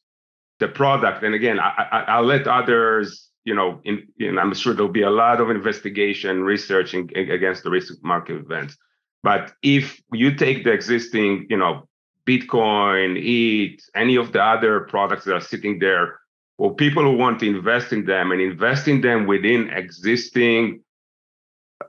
the 0.60 0.68
product, 0.68 1.24
and 1.24 1.34
again, 1.34 1.60
I, 1.60 2.20
will 2.20 2.28
let 2.28 2.46
others, 2.48 3.30
you 3.46 3.56
know, 3.56 3.82
in, 3.84 4.08
in, 4.20 4.38
I'm 4.38 4.54
sure 4.54 4.76
there'll 4.76 4.92
be 4.92 5.02
a 5.02 5.10
lot 5.10 5.42
of 5.42 5.50
investigation, 5.50 6.44
research 6.44 6.94
in, 6.94 7.10
against 7.16 7.64
the 7.64 7.72
risk 7.72 7.96
market 8.04 8.36
events. 8.36 8.78
But 9.24 9.54
if 9.64 10.00
you 10.14 10.36
take 10.36 10.64
the 10.64 10.72
existing, 10.72 11.48
you 11.50 11.58
know, 11.58 11.88
Bitcoin, 12.28 13.18
ETH, 13.18 13.80
any 13.96 14.18
of 14.18 14.34
the 14.34 14.44
other 14.44 14.82
products 14.82 15.26
that 15.26 15.34
are 15.34 15.42
sitting 15.42 15.80
there 15.80 16.20
or 16.58 16.76
people 16.76 17.04
who 17.04 17.16
want 17.16 17.40
to 17.40 17.48
invest 17.48 17.94
in 17.94 18.06
them 18.06 18.32
and 18.32 18.42
invest 18.42 18.88
in 18.88 19.02
them 19.02 19.28
within 19.28 19.70
existing 19.70 20.82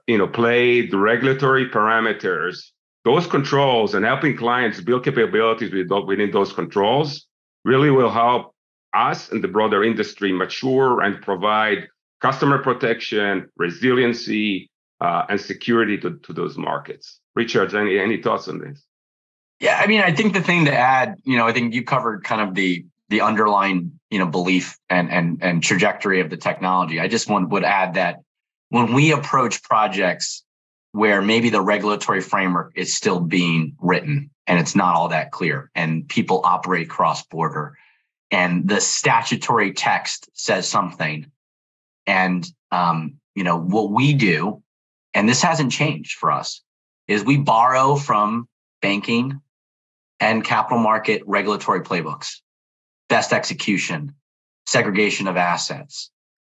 you 0.07 0.19
know 0.19 0.29
play 0.29 0.87
the 0.87 0.99
regulatory 0.99 1.69
parameters 1.69 2.71
those 3.05 3.27
controls 3.27 3.95
and 3.95 4.05
helping 4.05 4.37
clients 4.37 4.81
build 4.81 5.05
capabilities 5.05 5.73
within 5.73 6.31
those 6.31 6.53
controls 6.53 7.27
really 7.65 7.91
will 7.91 8.11
help 8.11 8.55
us 8.95 9.31
and 9.31 9.43
the 9.43 9.49
broader 9.49 9.85
industry 9.85 10.33
mature 10.33 11.01
and 11.01 11.23
provide 11.23 11.89
customer 12.21 12.59
protection 12.59 13.49
resiliency 13.57 14.71
uh, 15.01 15.25
and 15.29 15.41
security 15.41 15.97
to, 15.97 16.19
to 16.25 16.33
those 16.33 16.59
markets. 16.59 17.21
Richard 17.37 17.75
any, 17.75 17.99
any 17.99 18.21
thoughts 18.21 18.49
on 18.49 18.59
this? 18.59 18.85
Yeah 19.61 19.81
i 19.83 19.87
mean 19.87 20.01
i 20.01 20.13
think 20.13 20.35
the 20.35 20.41
thing 20.41 20.67
to 20.67 20.75
add 20.75 21.17
you 21.25 21.37
know 21.37 21.47
i 21.47 21.53
think 21.53 21.75
you 21.75 21.85
covered 21.85 22.25
kind 22.25 22.41
of 22.41 22.55
the 22.55 22.85
the 23.09 23.21
underlying 23.23 23.99
you 24.11 24.19
know 24.19 24.27
belief 24.27 24.79
and 24.89 25.11
and 25.11 25.39
and 25.43 25.63
trajectory 25.63 26.21
of 26.21 26.31
the 26.31 26.37
technology. 26.37 27.01
I 27.01 27.09
just 27.09 27.29
want, 27.29 27.51
would 27.51 27.65
add 27.65 27.95
that 27.95 28.21
when 28.71 28.93
we 28.93 29.13
approach 29.13 29.63
projects 29.63 30.45
where 30.93 31.21
maybe 31.23 31.51
the 31.51 31.61
regulatory 31.61 32.21
framework 32.21 32.73
is 32.75 32.95
still 32.95 33.21
being 33.21 33.77
written 33.81 34.31
and 34.47 34.59
it's 34.59 34.75
not 34.75 34.95
all 34.95 35.09
that 35.09 35.31
clear 35.31 35.71
and 35.75 36.09
people 36.09 36.41
operate 36.45 36.89
cross 36.89 37.25
border 37.27 37.77
and 38.31 38.69
the 38.69 38.81
statutory 38.81 39.73
text 39.73 40.29
says 40.33 40.69
something 40.69 41.31
and 42.07 42.51
um, 42.73 43.15
you 43.35 43.45
know 43.45 43.59
what 43.59 43.91
we 43.91 44.15
do 44.15 44.63
and 45.15 45.29
this 45.29 45.43
hasn't 45.43 45.73
changed 45.73 46.17
for 46.19 46.31
us 46.31 46.63
is 47.07 47.25
we 47.25 47.37
borrow 47.37 47.95
from 47.95 48.49
banking 48.81 49.41
and 50.21 50.45
capital 50.45 50.79
market 50.79 51.23
regulatory 51.27 51.81
playbooks 51.81 52.41
best 53.09 53.33
execution, 53.33 54.15
segregation 54.67 55.29
of 55.29 55.37
assets, 55.37 56.11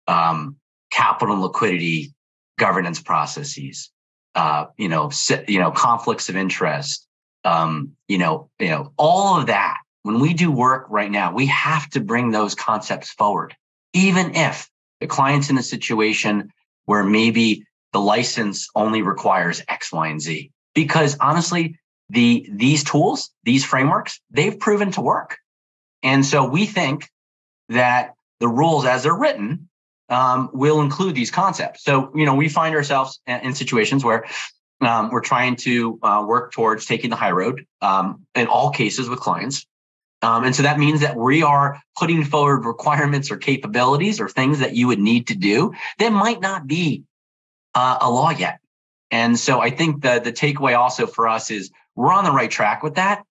um, 0.07 0.57
capital 0.91 1.33
and 1.33 1.43
liquidity 1.43 2.13
governance 2.57 3.01
processes, 3.01 3.91
uh, 4.35 4.65
you 4.77 4.89
know, 4.89 5.11
you 5.47 5.59
know, 5.59 5.71
conflicts 5.71 6.29
of 6.29 6.35
interest, 6.35 7.07
um, 7.43 7.91
you 8.07 8.17
know, 8.17 8.49
you 8.59 8.69
know, 8.69 8.93
all 8.97 9.39
of 9.39 9.47
that. 9.47 9.77
When 10.03 10.19
we 10.19 10.33
do 10.33 10.51
work 10.51 10.85
right 10.89 11.09
now, 11.09 11.33
we 11.33 11.45
have 11.47 11.89
to 11.91 12.01
bring 12.01 12.31
those 12.31 12.55
concepts 12.55 13.11
forward, 13.11 13.55
even 13.93 14.35
if 14.35 14.69
the 14.99 15.07
client's 15.07 15.49
in 15.49 15.57
a 15.57 15.63
situation 15.63 16.51
where 16.85 17.03
maybe 17.03 17.65
the 17.93 18.01
license 18.01 18.67
only 18.75 19.01
requires 19.01 19.61
X, 19.67 19.93
Y, 19.93 20.07
and 20.07 20.21
Z. 20.21 20.51
Because 20.75 21.15
honestly, 21.21 21.77
the 22.09 22.47
these 22.51 22.83
tools, 22.83 23.31
these 23.43 23.63
frameworks, 23.63 24.19
they've 24.29 24.59
proven 24.59 24.91
to 24.91 25.01
work. 25.01 25.37
And 26.03 26.25
so 26.25 26.45
we 26.45 26.65
think 26.65 27.09
that 27.69 28.13
the 28.39 28.47
rules 28.47 28.85
as 28.85 29.03
they're 29.03 29.15
written 29.15 29.69
um, 30.09 30.49
will 30.53 30.81
include 30.81 31.15
these 31.15 31.31
concepts. 31.31 31.83
So, 31.83 32.11
you 32.13 32.25
know, 32.25 32.35
we 32.35 32.49
find 32.49 32.75
ourselves 32.75 33.19
in 33.25 33.55
situations 33.55 34.03
where 34.03 34.25
um, 34.81 35.09
we're 35.09 35.21
trying 35.21 35.55
to 35.57 35.99
uh, 36.03 36.25
work 36.27 36.51
towards 36.51 36.85
taking 36.85 37.09
the 37.09 37.15
high 37.15 37.31
road 37.31 37.65
um, 37.81 38.25
in 38.35 38.47
all 38.47 38.69
cases 38.69 39.09
with 39.09 39.19
clients. 39.19 39.65
Um, 40.21 40.43
and 40.45 40.55
so 40.55 40.63
that 40.63 40.79
means 40.79 41.01
that 41.01 41.17
we 41.17 41.43
are 41.43 41.81
putting 41.97 42.23
forward 42.23 42.65
requirements 42.65 43.31
or 43.31 43.37
capabilities 43.37 44.19
or 44.21 44.29
things 44.29 44.59
that 44.59 44.75
you 44.75 44.87
would 44.87 44.99
need 44.99 45.27
to 45.27 45.35
do 45.35 45.73
that 45.99 46.11
might 46.11 46.41
not 46.41 46.67
be 46.67 47.03
uh, 47.75 47.97
a 48.01 48.09
law 48.09 48.29
yet. 48.29 48.59
And 49.11 49.37
so 49.37 49.59
I 49.59 49.69
think 49.69 50.01
the, 50.01 50.21
the 50.23 50.31
takeaway 50.31 50.77
also 50.77 51.07
for 51.07 51.27
us 51.27 51.51
is 51.51 51.71
we're 51.95 52.11
on 52.11 52.23
the 52.23 52.31
right 52.31 52.49
track 52.49 52.83
with 52.83 52.95
that 52.95 53.23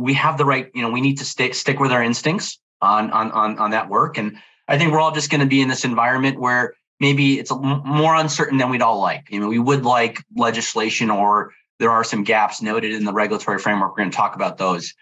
we 0.00 0.14
have 0.14 0.38
the 0.38 0.44
right, 0.44 0.70
you 0.74 0.82
know, 0.82 0.90
we 0.90 1.00
need 1.00 1.18
to 1.18 1.24
stick 1.24 1.54
stick 1.54 1.78
with 1.78 1.92
our 1.92 2.02
instincts 2.02 2.58
on 2.80 3.10
on 3.10 3.30
on 3.32 3.58
on 3.58 3.70
that 3.70 3.88
work. 3.88 4.18
And 4.18 4.38
I 4.68 4.78
think 4.78 4.92
we're 4.92 5.00
all 5.00 5.12
just 5.12 5.30
going 5.30 5.40
to 5.40 5.46
be 5.46 5.60
in 5.60 5.68
this 5.68 5.84
environment 5.84 6.40
where 6.40 6.74
maybe 6.98 7.38
it's 7.38 7.50
more 7.50 8.14
uncertain 8.14 8.58
than 8.58 8.70
we'd 8.70 8.82
all 8.82 9.00
like. 9.00 9.28
You 9.30 9.40
know, 9.40 9.48
we 9.48 9.58
would 9.58 9.84
like 9.84 10.22
legislation 10.36 11.10
or 11.10 11.52
there 11.78 11.90
are 11.90 12.04
some 12.04 12.24
gaps 12.24 12.60
noted 12.62 12.92
in 12.92 13.04
the 13.04 13.12
regulatory 13.12 13.58
framework. 13.58 13.92
We're 13.92 14.02
going 14.02 14.10
to 14.10 14.16
talk 14.16 14.36
about 14.36 14.58
those. 14.58 14.94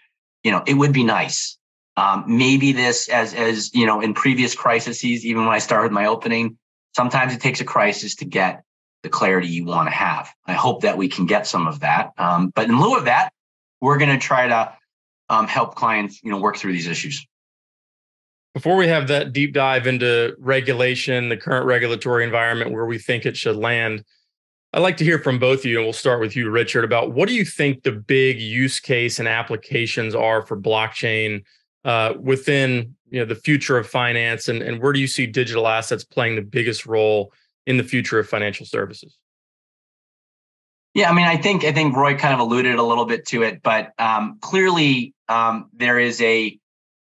You 0.43 0.51
know, 0.51 0.63
it 0.65 0.73
would 0.73 0.93
be 0.93 1.03
nice. 1.03 1.57
Um, 1.97 2.23
maybe 2.27 2.71
this, 2.71 3.09
as 3.09 3.33
as 3.33 3.73
you 3.73 3.85
know, 3.85 3.99
in 3.99 4.13
previous 4.13 4.55
crises, 4.55 5.03
even 5.03 5.45
when 5.45 5.53
I 5.53 5.59
started 5.59 5.91
my 5.91 6.05
opening, 6.05 6.57
sometimes 6.95 7.33
it 7.33 7.41
takes 7.41 7.59
a 7.59 7.65
crisis 7.65 8.15
to 8.15 8.25
get 8.25 8.63
the 9.03 9.09
clarity 9.09 9.47
you 9.47 9.65
want 9.65 9.87
to 9.87 9.93
have. 9.93 10.29
I 10.45 10.53
hope 10.53 10.81
that 10.81 10.97
we 10.97 11.09
can 11.09 11.25
get 11.25 11.47
some 11.47 11.67
of 11.67 11.81
that. 11.81 12.11
Um, 12.17 12.51
but 12.55 12.69
in 12.69 12.79
lieu 12.79 12.97
of 12.97 13.05
that, 13.05 13.31
we're 13.81 13.97
going 13.97 14.11
to 14.11 14.17
try 14.17 14.47
to 14.47 14.73
um, 15.29 15.47
help 15.47 15.75
clients, 15.75 16.21
you 16.23 16.31
know, 16.31 16.39
work 16.39 16.57
through 16.57 16.73
these 16.73 16.87
issues. 16.87 17.25
Before 18.53 18.75
we 18.75 18.87
have 18.87 19.07
that 19.09 19.31
deep 19.31 19.53
dive 19.53 19.85
into 19.87 20.35
regulation, 20.39 21.29
the 21.29 21.37
current 21.37 21.65
regulatory 21.65 22.23
environment 22.23 22.71
where 22.71 22.85
we 22.85 22.97
think 22.97 23.25
it 23.25 23.37
should 23.37 23.55
land, 23.55 24.03
I'd 24.73 24.79
like 24.79 24.97
to 24.97 25.03
hear 25.03 25.19
from 25.19 25.39
both 25.39 25.59
of 25.59 25.65
you, 25.65 25.77
and 25.77 25.85
we'll 25.85 25.93
start 25.93 26.19
with 26.19 26.35
you, 26.35 26.49
Richard, 26.49 26.83
about 26.83 27.11
what 27.11 27.27
do 27.27 27.33
you 27.33 27.45
think 27.45 27.83
the 27.83 27.91
big 27.91 28.39
use 28.39 28.79
case 28.79 29.19
and 29.19 29.27
applications 29.27 30.13
are 30.13 30.45
for 30.45 30.59
blockchain 30.59 31.43
uh, 31.85 32.13
within 32.19 32.95
you 33.09 33.19
know 33.19 33.25
the 33.25 33.35
future 33.35 33.77
of 33.77 33.87
finance, 33.87 34.47
and, 34.47 34.61
and 34.61 34.81
where 34.81 34.93
do 34.93 34.99
you 34.99 35.07
see 35.07 35.25
digital 35.25 35.67
assets 35.67 36.03
playing 36.03 36.35
the 36.35 36.41
biggest 36.41 36.85
role 36.85 37.33
in 37.65 37.77
the 37.77 37.83
future 37.83 38.19
of 38.19 38.29
financial 38.29 38.65
services? 38.65 39.17
Yeah, 40.93 41.09
I 41.09 41.13
mean, 41.13 41.25
I 41.25 41.37
think 41.37 41.63
I 41.63 41.71
think 41.71 41.95
Roy 41.95 42.15
kind 42.15 42.33
of 42.33 42.39
alluded 42.39 42.75
a 42.75 42.83
little 42.83 43.05
bit 43.05 43.25
to 43.27 43.43
it, 43.43 43.61
but 43.61 43.91
um, 43.99 44.39
clearly 44.41 45.13
um, 45.27 45.69
there 45.73 45.99
is 45.99 46.19
a 46.21 46.57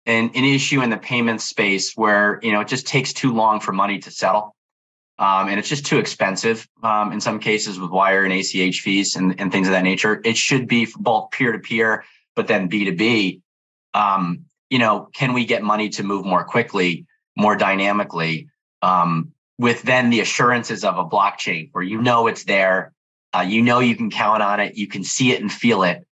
an, 0.05 0.31
an, 0.35 0.45
issue 0.45 0.83
in 0.83 0.91
the 0.91 0.97
payment 0.97 1.41
space 1.41 1.93
where 1.95 2.41
you 2.43 2.51
know 2.51 2.61
it 2.61 2.69
just 2.69 2.87
takes 2.87 3.13
too 3.13 3.33
long 3.33 3.61
for 3.61 3.73
money 3.73 4.01
to 4.01 4.11
settle, 4.11 4.57
um, 5.19 5.49
and 5.49 5.61
it's 5.61 5.69
just 5.69 5.87
too 5.87 5.99
expensive 5.99 6.67
um, 6.83 7.13
in 7.13 7.21
some 7.21 7.39
cases 7.39 7.79
with 7.79 7.91
wire 7.91 8.25
and 8.25 8.33
ACH 8.33 8.81
fees 8.81 9.15
and, 9.15 9.41
and 9.41 9.53
things 9.53 9.69
of 9.69 9.73
that 9.73 9.85
nature. 9.85 10.21
It 10.25 10.37
should 10.37 10.67
be 10.67 10.89
both 10.99 11.31
peer 11.31 11.53
to 11.53 11.59
peer, 11.61 12.05
but 12.35 12.49
then 12.49 12.67
B 12.67 12.85
two 12.85 12.97
B. 12.97 13.43
Um, 13.95 14.45
you 14.71 14.81
know, 14.81 15.09
can 15.15 15.35
we 15.35 15.45
get 15.45 15.63
money 15.63 15.89
to 15.91 16.03
move 16.03 16.27
more 16.27 16.45
quickly, 16.45 17.07
more 17.37 17.55
dynamically, 17.55 18.49
um, 18.83 19.33
with 19.57 19.83
then 19.83 20.11
the 20.11 20.21
assurances 20.21 20.85
of 20.85 20.99
a 20.99 21.05
blockchain 21.05 21.69
where 21.73 21.85
you 21.85 22.03
know 22.03 22.27
it's 22.27 22.45
there 22.45 22.93
uh, 23.35 23.41
you 23.41 23.63
know 23.63 23.81
you 23.81 23.97
can 23.97 24.11
count 24.11 24.43
on 24.43 24.61
it. 24.61 24.77
You 24.77 24.87
can 24.87 25.05
see 25.05 25.33
it 25.33 25.41
and 25.41 25.53
feel 25.53 25.83
it. 25.83 26.07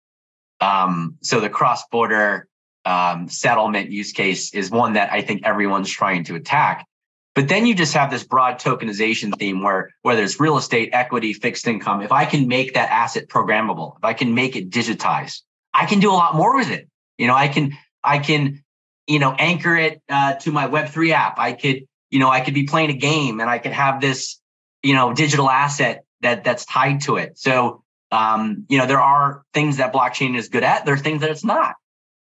Um, 0.61 1.17
so 1.23 1.41
the 1.41 1.51
cross-border 1.51 2.49
um, 2.85 3.29
settlement 3.29 3.91
use 3.91 4.13
case 4.13 4.55
is 4.55 4.71
one 4.71 4.95
that 4.95 5.13
I 5.13 5.21
think 5.23 5.45
everyone's 5.45 5.91
trying 5.91 6.25
to 6.25 6.35
attack. 6.35 6.87
But 7.35 7.49
then 7.49 7.67
you 7.67 7.75
just 7.75 7.93
have 7.93 8.11
this 8.11 8.25
broad 8.25 8.59
tokenization 8.59 9.39
theme 9.39 9.63
where 9.63 9.91
whether 10.01 10.23
it's 10.23 10.41
real 10.41 10.57
estate, 10.57 10.91
equity, 10.95 11.35
fixed 11.35 11.67
income, 11.67 12.01
if 12.01 12.11
I 12.11 12.25
can 12.25 12.49
make 12.49 12.73
that 12.75 12.91
asset 12.91 13.29
programmable, 13.29 13.99
if 13.99 14.05
I 14.05 14.15
can 14.15 14.35
make 14.35 14.57
it 14.57 14.71
digitized, 14.71 15.43
I 15.75 15.85
can 15.85 16.01
do 16.01 16.11
a 16.11 16.15
lot 16.15 16.35
more 16.35 16.57
with 16.57 16.71
it. 16.71 16.89
You 17.19 17.27
know, 17.27 17.35
I 17.35 17.49
can 17.49 17.77
I 18.03 18.21
can 18.21 18.65
you 19.07 19.19
know 19.19 19.35
anchor 19.39 19.77
it 19.77 20.01
uh, 20.09 20.35
to 20.35 20.51
my 20.51 20.67
Web3 20.67 21.11
app. 21.11 21.39
I 21.39 21.53
could 21.53 21.87
you 22.09 22.21
know 22.21 22.31
I 22.31 22.41
could 22.41 22.55
be 22.55 22.65
playing 22.65 22.89
a 22.89 22.97
game 22.97 23.41
and 23.41 23.51
I 23.51 23.59
could 23.59 23.73
have 23.73 24.01
this 24.01 24.41
you 24.83 24.95
know 24.95 25.13
digital 25.13 25.51
asset 25.51 26.06
that 26.27 26.45
that's 26.45 26.65
tied 26.67 27.01
to 27.03 27.17
it. 27.17 27.39
So 27.39 27.83
um, 28.13 28.67
you 28.69 28.79
know, 28.79 28.87
there 28.87 29.01
are 29.01 29.43
things 29.53 29.79
that 29.79 29.93
blockchain 29.93 30.37
is 30.37 30.49
good 30.49 30.63
at. 30.63 30.85
There 30.85 30.95
are 30.95 30.99
things 30.99 31.21
that 31.23 31.31
it's 31.31 31.45
not. 31.45 31.75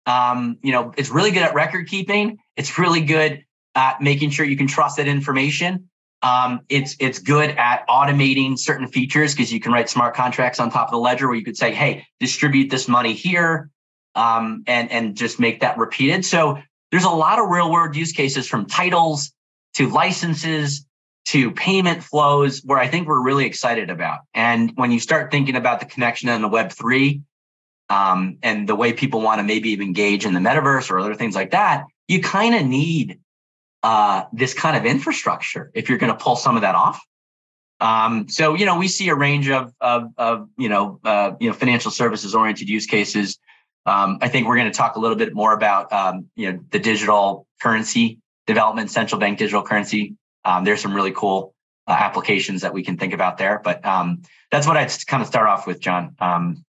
Um, 0.06 0.58
you 0.64 0.72
know, 0.72 0.94
it's 0.98 1.10
really 1.10 1.32
good 1.32 1.44
at 1.44 1.54
record 1.54 1.88
keeping. 1.88 2.40
It's 2.58 2.78
really 2.78 3.02
good 3.02 3.44
at 3.76 4.02
making 4.02 4.32
sure 4.32 4.46
you 4.46 4.58
can 4.58 4.68
trust 4.68 4.98
that 4.98 5.08
information. 5.08 5.90
Um, 6.24 6.62
it's 6.70 6.96
it's 7.00 7.20
good 7.20 7.52
at 7.52 7.88
automating 7.88 8.58
certain 8.58 8.88
features 8.88 9.34
because 9.34 9.52
you 9.52 9.60
can 9.60 9.72
write 9.72 9.90
smart 9.90 10.16
contracts 10.16 10.60
on 10.60 10.70
top 10.70 10.88
of 10.88 10.92
the 10.92 11.00
ledger 11.00 11.28
where 11.28 11.36
you 11.36 11.44
could 11.44 11.58
say, 11.58 11.74
"Hey, 11.74 12.06
distribute 12.20 12.70
this 12.70 12.88
money 12.88 13.14
here," 13.14 13.70
um, 14.16 14.64
and 14.68 14.92
and 14.92 15.16
just 15.16 15.40
make 15.40 15.62
that 15.62 15.78
repeated. 15.78 16.26
So 16.26 16.60
there's 16.92 17.06
a 17.06 17.10
lot 17.10 17.40
of 17.40 17.50
real 17.50 17.72
world 17.72 17.96
use 17.96 18.12
cases 18.12 18.48
from 18.48 18.66
titles 18.66 19.32
to 19.76 19.90
licenses 19.90 20.86
to 21.26 21.52
payment 21.52 22.04
flows 22.04 22.62
where 22.64 22.80
I 22.80 22.88
think 22.88 23.08
we're 23.08 23.22
really 23.22 23.46
excited 23.46 23.90
about. 23.90 24.22
And 24.34 24.72
when 24.76 24.92
you 24.92 25.00
start 25.00 25.32
thinking 25.32 25.56
about 25.56 25.80
the 25.80 25.86
connection 25.86 26.30
in 26.30 26.42
the 26.42 26.50
Web3 26.50 27.22
um, 27.90 28.38
and 28.42 28.68
the 28.68 28.76
way 28.76 28.94
people 28.94 29.22
want 29.22 29.40
to 29.40 29.44
maybe 29.44 29.70
even 29.70 29.88
engage 29.88 30.26
in 30.26 30.34
the 30.34 30.40
metaverse 30.40 30.90
or 30.90 31.00
other 31.00 31.16
things 31.16 31.36
like 31.36 31.52
that, 31.52 31.86
you 32.08 32.22
kind 32.22 32.56
of 32.56 32.66
need 32.66 33.20
uh, 33.84 34.24
this 34.34 34.54
kind 34.54 34.76
of 34.76 34.86
infrastructure 34.86 35.72
if 35.74 35.90
you're 35.90 35.98
going 35.98 36.12
to 36.12 36.18
pull 36.18 36.36
some 36.36 36.56
of 36.56 36.62
that 36.62 36.76
off. 36.76 37.00
Um, 37.80 38.30
so 38.30 38.54
you 38.54 38.66
know, 38.66 38.78
we 38.78 38.88
see 38.88 39.10
a 39.10 39.16
range 39.16 39.50
of 39.50 39.74
of, 39.82 40.12
of 40.18 40.48
you 40.58 40.70
know 40.70 41.00
uh, 41.04 41.32
you 41.40 41.50
know 41.50 41.54
financial 41.54 41.90
services 41.90 42.36
oriented 42.36 42.70
use 42.70 42.86
cases. 42.86 43.40
Um, 43.88 44.20
I 44.22 44.28
think 44.28 44.48
we're 44.48 44.56
going 44.56 44.72
to 44.72 44.78
talk 44.78 44.96
a 44.96 45.00
little 45.00 45.18
bit 45.18 45.34
more 45.34 45.54
about 45.54 45.92
um, 45.92 46.28
you 46.36 46.52
know 46.52 46.60
the 46.70 46.78
digital 46.78 47.48
currency 47.60 48.20
development, 48.46 48.92
central 48.92 49.20
bank 49.20 49.40
digital 49.40 49.64
currency. 49.64 50.16
Um, 50.46 50.64
there's 50.64 50.82
some 50.82 50.94
really 50.94 51.12
cool 51.12 51.54
uh, 51.88 51.92
applications 51.92 52.62
that 52.62 52.74
we 52.74 52.84
can 52.84 52.98
think 52.98 53.14
about 53.14 53.38
there. 53.38 53.62
But 53.64 53.84
um, 53.86 54.22
that's 54.52 54.68
what 54.68 54.78
I'd 54.78 54.92
kind 55.08 55.22
of 55.22 55.28
start 55.28 55.48
off 55.48 55.68
with, 55.68 55.80
John. 55.80 56.16
Um, 56.20 56.64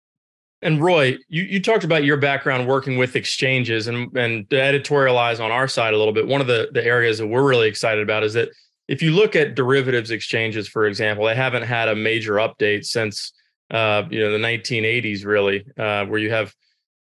and 0.63 0.83
Roy, 0.83 1.17
you, 1.29 1.43
you 1.45 1.61
talked 1.61 1.85
about 1.85 2.05
your 2.05 2.19
background 2.19 2.69
working 2.69 2.99
with 2.99 3.17
exchanges 3.17 3.87
and, 3.87 4.15
and 4.17 4.49
to 4.51 4.57
editorialize 4.57 5.43
on 5.43 5.51
our 5.51 5.67
side 5.67 5.95
a 5.95 5.99
little 5.99 6.13
bit. 6.13 6.27
One 6.27 6.41
of 6.41 6.47
the, 6.47 6.69
the 6.73 6.85
areas 6.85 7.19
that 7.19 7.27
we're 7.27 7.47
really 7.47 7.69
excited 7.69 8.03
about 8.03 8.23
is 8.25 8.35
that 8.35 8.51
if 8.87 9.01
you 9.03 9.13
look 9.13 9.37
at 9.37 9.55
derivatives 9.55 10.11
exchanges, 10.11 10.69
for 10.69 10.87
example, 10.87 11.25
they 11.25 11.35
haven't 11.35 11.63
had 11.63 11.89
a 11.89 11.95
major 11.95 12.35
update 12.35 12.85
since 12.85 13.33
uh, 13.71 14.03
you 14.11 14.19
know 14.19 14.33
the 14.33 14.45
1980s, 14.45 15.25
really, 15.25 15.65
uh, 15.79 16.05
where 16.07 16.19
you 16.19 16.31
have 16.31 16.53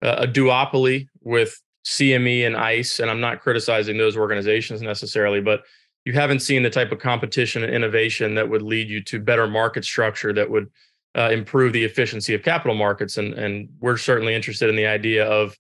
a 0.01 0.25
duopoly 0.25 1.07
with 1.21 1.59
CME 1.85 2.47
and 2.47 2.55
ICE. 2.55 2.99
And 2.99 3.11
I'm 3.11 3.19
not 3.19 3.41
criticizing 3.41 3.97
those 3.97 4.17
organizations 4.17 4.81
necessarily, 4.81 5.41
but 5.41 5.63
you 6.05 6.13
haven't 6.13 6.41
seen 6.41 6.63
the 6.63 6.69
type 6.69 6.91
of 6.91 6.99
competition 6.99 7.63
and 7.63 7.73
innovation 7.73 8.35
that 8.35 8.49
would 8.49 8.61
lead 8.61 8.89
you 8.89 9.01
to 9.03 9.19
better 9.19 9.47
market 9.47 9.85
structure 9.85 10.33
that 10.33 10.49
would 10.49 10.69
uh, 11.15 11.29
improve 11.31 11.73
the 11.73 11.83
efficiency 11.83 12.33
of 12.33 12.43
capital 12.43 12.75
markets. 12.75 13.17
And, 13.17 13.33
and 13.33 13.69
we're 13.79 13.97
certainly 13.97 14.35
interested 14.35 14.69
in 14.69 14.75
the 14.75 14.87
idea 14.87 15.25
of 15.25 15.55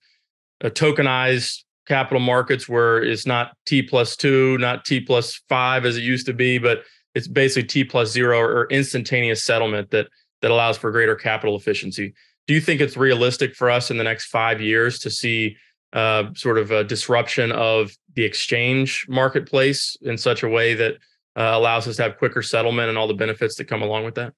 a 0.61 0.69
tokenized 0.69 1.63
capital 1.87 2.19
markets 2.19 2.67
where 2.67 3.03
it's 3.03 3.25
not 3.25 3.55
T 3.65 3.81
plus 3.81 4.15
two, 4.15 4.57
not 4.57 4.85
T 4.85 4.99
plus 4.99 5.41
five 5.49 5.85
as 5.85 5.97
it 5.97 6.01
used 6.01 6.25
to 6.25 6.33
be, 6.33 6.57
but 6.57 6.83
it's 7.13 7.27
basically 7.27 7.67
T 7.67 7.83
plus 7.83 8.11
zero 8.11 8.39
or 8.39 8.67
instantaneous 8.69 9.43
settlement 9.43 9.91
that 9.91 10.07
that 10.41 10.51
allows 10.51 10.77
for 10.77 10.91
greater 10.91 11.15
capital 11.15 11.55
efficiency. 11.55 12.13
Do 12.47 12.53
you 12.53 12.59
think 12.59 12.81
it's 12.81 12.97
realistic 12.97 13.55
for 13.55 13.69
us 13.69 13.89
in 13.89 13.97
the 13.97 14.03
next 14.03 14.25
five 14.25 14.59
years 14.59 14.99
to 14.99 15.09
see 15.09 15.55
uh, 15.93 16.33
sort 16.33 16.57
of 16.57 16.71
a 16.71 16.83
disruption 16.83 17.51
of 17.51 17.91
the 18.15 18.23
exchange 18.23 19.05
marketplace 19.07 19.95
in 20.01 20.17
such 20.17 20.43
a 20.43 20.49
way 20.49 20.73
that 20.73 20.93
uh, 21.35 21.51
allows 21.53 21.87
us 21.87 21.97
to 21.97 22.03
have 22.03 22.17
quicker 22.17 22.41
settlement 22.41 22.89
and 22.89 22.97
all 22.97 23.07
the 23.07 23.13
benefits 23.13 23.55
that 23.55 23.65
come 23.65 23.81
along 23.81 24.03
with 24.03 24.15
that? 24.15 24.33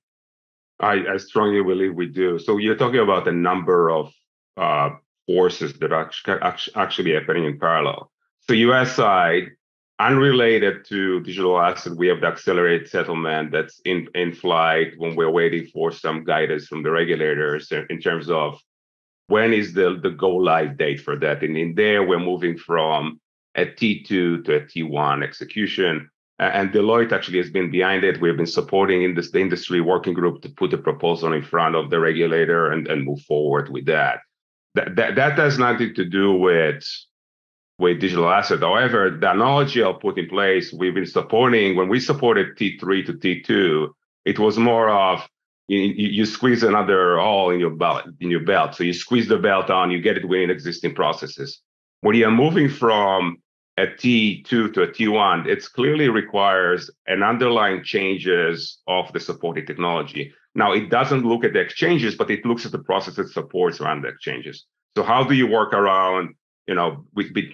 I, 0.79 1.05
I 1.13 1.17
strongly 1.17 1.63
believe 1.63 1.95
we 1.95 2.07
do. 2.07 2.38
So 2.39 2.57
you're 2.57 2.75
talking 2.75 3.00
about 3.00 3.27
a 3.27 3.31
number 3.31 3.89
of 3.89 4.13
uh, 4.57 4.89
forces 5.27 5.74
that 5.79 5.91
are 5.91 6.12
actually 6.75 7.13
happening 7.13 7.45
in 7.45 7.59
parallel. 7.59 8.12
So 8.41 8.53
US 8.53 8.95
side, 8.95 9.51
unrelated 10.00 10.85
to 10.85 11.21
digital 11.21 11.59
asset, 11.59 11.93
we 11.95 12.07
have 12.07 12.21
the 12.21 12.27
accelerated 12.27 12.89
settlement 12.89 13.51
that's 13.51 13.79
in, 13.85 14.07
in 14.13 14.33
flight 14.33 14.93
when 14.97 15.15
we're 15.15 15.31
waiting 15.31 15.67
for 15.67 15.91
some 15.91 16.24
guidance 16.24 16.67
from 16.67 16.83
the 16.83 16.91
regulators 16.91 17.71
in 17.89 18.00
terms 18.01 18.29
of 18.29 18.59
when 19.27 19.53
is 19.53 19.74
the, 19.74 20.00
the 20.01 20.12
go 20.12 20.29
live 20.29 20.77
date 20.77 21.01
for 21.01 21.17
that. 21.20 21.44
And 21.44 21.58
in 21.58 21.75
there, 21.75 22.03
we're 22.03 22.20
moving 22.20 22.58
from 22.58 23.20
a 23.55 23.65
T2 23.65 24.46
to 24.46 24.55
a 24.55 24.62
T1 24.62 25.24
execution. 25.24 26.10
And 26.38 26.72
Deloitte 26.72 27.14
actually 27.14 27.38
has 27.38 27.50
been 27.50 27.72
behind 27.72 28.03
it. 28.03 28.20
We've 28.20 28.35
been 28.35 28.46
supporting 28.46 29.03
in 29.03 29.16
this, 29.16 29.31
the 29.31 29.40
industry 29.40 29.79
working 29.79 30.14
group 30.14 30.42
to 30.42 30.50
put 30.50 30.72
the 30.72 30.77
proposal 30.77 31.31
in 31.31 31.44
front 31.44 31.75
of 31.75 31.90
the 31.90 32.00
regulator 32.00 32.72
and, 32.72 32.88
and 32.88 33.05
move 33.05 33.22
forward 33.22 33.70
with 33.70 33.85
that 33.85 34.20
that, 34.75 34.96
that, 34.96 35.16
that 35.16 35.38
has 35.40 35.57
nothing 35.57 35.96
to 35.96 36.05
do 36.05 36.33
with 36.33 36.85
with 37.77 38.00
digital 38.00 38.29
asset. 38.29 38.61
However, 38.61 39.09
the 39.09 39.31
analogy 39.31 39.83
I'll 39.83 39.96
put 39.96 40.18
in 40.18 40.29
place, 40.29 40.72
we've 40.72 40.94
been 40.94 41.05
supporting 41.05 41.75
when 41.75 41.90
we 41.90 42.00
supported 42.00 42.55
T3 42.57 43.05
to 43.05 43.14
T2, 43.14 43.90
it 44.24 44.40
was 44.40 44.57
more 44.57 44.90
of 44.90 45.27
you, 45.68 45.80
you 45.80 46.25
squeeze 46.25 46.64
another 46.64 47.18
hole 47.18 47.50
in 47.50 47.60
your 47.60 47.72
belt 47.72 48.04
in 48.20 48.30
your 48.30 48.44
belt. 48.44 48.75
So 48.75 48.84
you 48.84 48.94
squeeze 48.94 49.28
the 49.28 49.38
belt 49.38 49.70
on, 49.70 49.92
you 49.92 50.00
get 50.00 50.18
it 50.18 50.28
within 50.28 50.50
existing 50.50 50.94
processes. 50.96 51.62
When 52.01 52.16
you're 52.16 52.32
moving 52.32 52.70
from 52.70 53.38
a 53.78 53.88
T2 53.88 54.74
to 54.74 54.84
a 54.84 54.88
T1, 54.88 55.48
it 55.48 55.64
clearly 55.74 56.08
requires 56.08 56.90
an 57.08 57.24
underlying 57.24 57.84
changes 57.84 58.80
of 58.88 59.12
the 59.12 59.20
supported 59.20 59.68
technology. 59.68 60.34
Now, 60.54 60.72
it 60.72 60.90
doesn't 60.90 61.25
look 61.25 61.44
at 61.44 61.54
the 61.54 61.60
exchanges, 61.60 62.16
but 62.16 62.30
it 62.30 62.46
looks 62.46 62.66
at 62.66 62.72
the 62.72 62.80
process 62.80 63.16
that 63.16 63.30
supports 63.30 63.82
around 63.82 64.04
the 64.04 64.10
exchanges. 64.10 64.66
So 64.96 65.04
how 65.04 65.24
do 65.25 65.34
you 65.34 65.48
work 65.48 65.74
around, 65.74 66.36
you 66.68 66.75
know, 66.75 67.06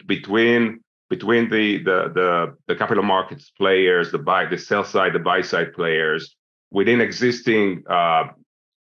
between 0.08 0.82
between 1.10 1.50
the, 1.50 1.78
the 1.84 2.12
the 2.14 2.56
the 2.68 2.76
capital 2.76 3.04
markets 3.04 3.52
players, 3.58 4.12
the 4.12 4.20
buy 4.20 4.46
the 4.46 4.58
sell 4.58 4.84
side, 4.84 5.14
the 5.14 5.20
buy 5.20 5.42
side 5.42 5.74
players 5.74 6.36
within 6.72 7.02
existing 7.02 7.84
uh, 7.90 8.30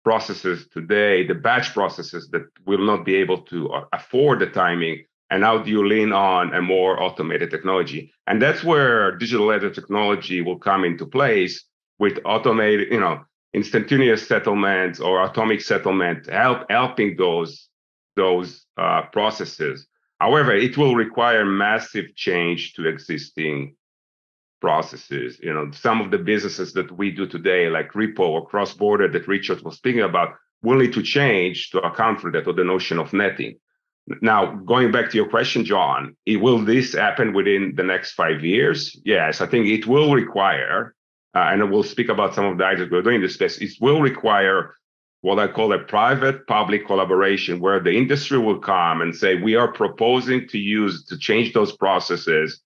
processes 0.04 0.66
today, 0.72 1.26
the 1.26 1.34
batch 1.34 1.72
processes 1.72 2.28
that 2.32 2.42
will 2.66 2.84
not 2.84 3.04
be 3.04 3.16
able 3.16 3.42
to 3.42 3.70
uh, 3.70 3.84
afford 3.92 4.38
the 4.38 4.46
timing 4.46 5.04
and 5.30 5.44
how 5.44 5.58
do 5.58 5.70
you 5.70 5.86
lean 5.86 6.12
on 6.12 6.52
a 6.54 6.60
more 6.60 7.00
automated 7.00 7.50
technology? 7.50 8.12
And 8.26 8.42
that's 8.42 8.64
where 8.64 9.16
digital 9.16 9.46
ledger 9.46 9.70
technology 9.70 10.40
will 10.40 10.58
come 10.58 10.84
into 10.84 11.06
place 11.06 11.64
with 11.98 12.18
automated 12.24 12.88
you 12.90 12.98
know 12.98 13.20
instantaneous 13.54 14.26
settlement 14.26 15.00
or 15.00 15.24
atomic 15.24 15.60
settlement 15.60 16.28
help 16.28 16.66
helping 16.70 17.16
those 17.16 17.68
those 18.16 18.66
uh, 18.76 19.02
processes. 19.12 19.86
However 20.18 20.54
it 20.54 20.76
will 20.76 20.96
require 20.96 21.44
massive 21.44 22.14
change 22.16 22.74
to 22.74 22.88
existing 22.88 23.76
processes 24.60 25.38
you 25.42 25.52
know 25.52 25.70
some 25.72 26.00
of 26.00 26.10
the 26.10 26.18
businesses 26.18 26.72
that 26.72 26.90
we 26.92 27.10
do 27.10 27.26
today 27.26 27.68
like 27.68 27.92
repo 27.92 28.20
or 28.20 28.46
cross 28.46 28.74
border 28.74 29.08
that 29.08 29.28
richard 29.28 29.60
was 29.62 29.76
speaking 29.76 30.02
about 30.02 30.34
will 30.62 30.78
need 30.78 30.92
to 30.92 31.02
change 31.02 31.70
to 31.70 31.78
account 31.80 32.20
for 32.20 32.30
that 32.30 32.46
or 32.46 32.52
the 32.52 32.64
notion 32.64 32.98
of 32.98 33.12
netting 33.12 33.56
now, 34.20 34.54
going 34.54 34.90
back 34.90 35.10
to 35.10 35.16
your 35.16 35.28
question, 35.28 35.64
John, 35.64 36.16
it, 36.26 36.36
will 36.36 36.58
this 36.58 36.94
happen 36.94 37.32
within 37.32 37.74
the 37.76 37.84
next 37.84 38.12
five 38.12 38.44
years? 38.44 38.98
Yes, 39.04 39.40
I 39.40 39.46
think 39.46 39.66
it 39.66 39.86
will 39.86 40.12
require, 40.12 40.94
uh, 41.34 41.50
and 41.50 41.70
we'll 41.70 41.84
speak 41.84 42.08
about 42.08 42.34
some 42.34 42.44
of 42.46 42.58
the 42.58 42.64
ideas 42.64 42.88
we're 42.90 43.02
doing 43.02 43.16
in 43.16 43.22
this 43.22 43.34
space. 43.34 43.58
It 43.58 43.70
will 43.80 44.00
require 44.00 44.74
what 45.20 45.38
I 45.38 45.46
call 45.46 45.72
a 45.72 45.78
private 45.78 46.46
public 46.46 46.86
collaboration 46.86 47.60
where 47.60 47.78
the 47.78 47.92
industry 47.92 48.38
will 48.38 48.58
come 48.58 49.02
and 49.02 49.14
say, 49.14 49.36
we 49.36 49.54
are 49.54 49.70
proposing 49.70 50.48
to 50.48 50.58
use 50.58 51.04
to 51.04 51.18
change 51.18 51.52
those 51.52 51.76
processes, 51.76 52.60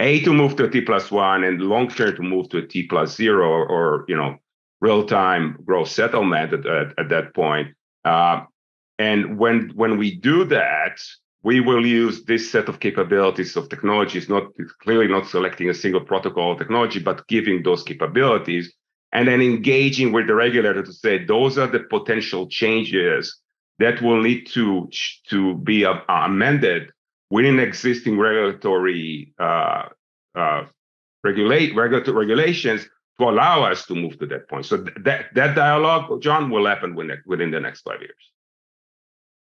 A, 0.00 0.20
to 0.20 0.32
move 0.32 0.56
to 0.56 0.64
a 0.64 0.70
T 0.70 0.80
plus 0.80 1.10
one 1.10 1.44
and 1.44 1.60
long 1.60 1.88
term 1.88 2.16
to 2.16 2.22
move 2.22 2.48
to 2.50 2.58
a 2.58 2.66
T 2.66 2.86
plus 2.86 3.16
zero 3.16 3.48
or, 3.48 3.66
or 3.66 4.04
you 4.08 4.16
know, 4.16 4.36
real 4.80 5.04
time 5.04 5.56
gross 5.64 5.92
settlement 5.92 6.52
at, 6.52 6.66
at, 6.66 6.98
at 6.98 7.08
that 7.10 7.34
point. 7.34 7.68
Uh, 8.04 8.42
and 8.98 9.38
when 9.38 9.70
when 9.74 9.98
we 9.98 10.16
do 10.16 10.44
that, 10.44 11.00
we 11.42 11.60
will 11.60 11.86
use 11.86 12.24
this 12.24 12.50
set 12.50 12.68
of 12.68 12.80
capabilities 12.80 13.56
of 13.56 13.68
technologies, 13.68 14.28
not 14.28 14.44
clearly 14.82 15.08
not 15.08 15.26
selecting 15.26 15.68
a 15.70 15.74
single 15.74 16.00
protocol 16.00 16.50
or 16.50 16.58
technology, 16.58 17.00
but 17.00 17.26
giving 17.28 17.62
those 17.62 17.82
capabilities 17.82 18.72
and 19.12 19.28
then 19.28 19.40
engaging 19.40 20.12
with 20.12 20.26
the 20.26 20.34
regulator 20.34 20.82
to 20.82 20.92
say 20.92 21.24
those 21.24 21.56
are 21.56 21.68
the 21.68 21.80
potential 21.80 22.48
changes 22.48 23.40
that 23.78 24.02
will 24.02 24.20
need 24.20 24.46
to 24.46 24.88
to 25.30 25.56
be 25.58 25.86
amended 26.08 26.90
within 27.34 27.58
existing 27.58 28.16
regulatory 28.16 29.34
uh, 29.40 29.86
uh, 30.36 30.64
regulate 31.24 31.74
regulatory 31.74 32.16
regulations 32.16 32.88
to 33.18 33.24
allow 33.28 33.64
us 33.64 33.86
to 33.86 33.94
move 33.96 34.16
to 34.20 34.26
that 34.26 34.48
point. 34.48 34.64
So 34.64 34.76
th- 34.76 34.96
that 35.00 35.34
that 35.34 35.56
dialogue, 35.56 36.22
John, 36.22 36.48
will 36.48 36.64
happen 36.64 36.94
within, 36.94 37.20
within 37.26 37.50
the 37.50 37.58
next 37.58 37.80
five 37.80 38.00
years. 38.00 38.24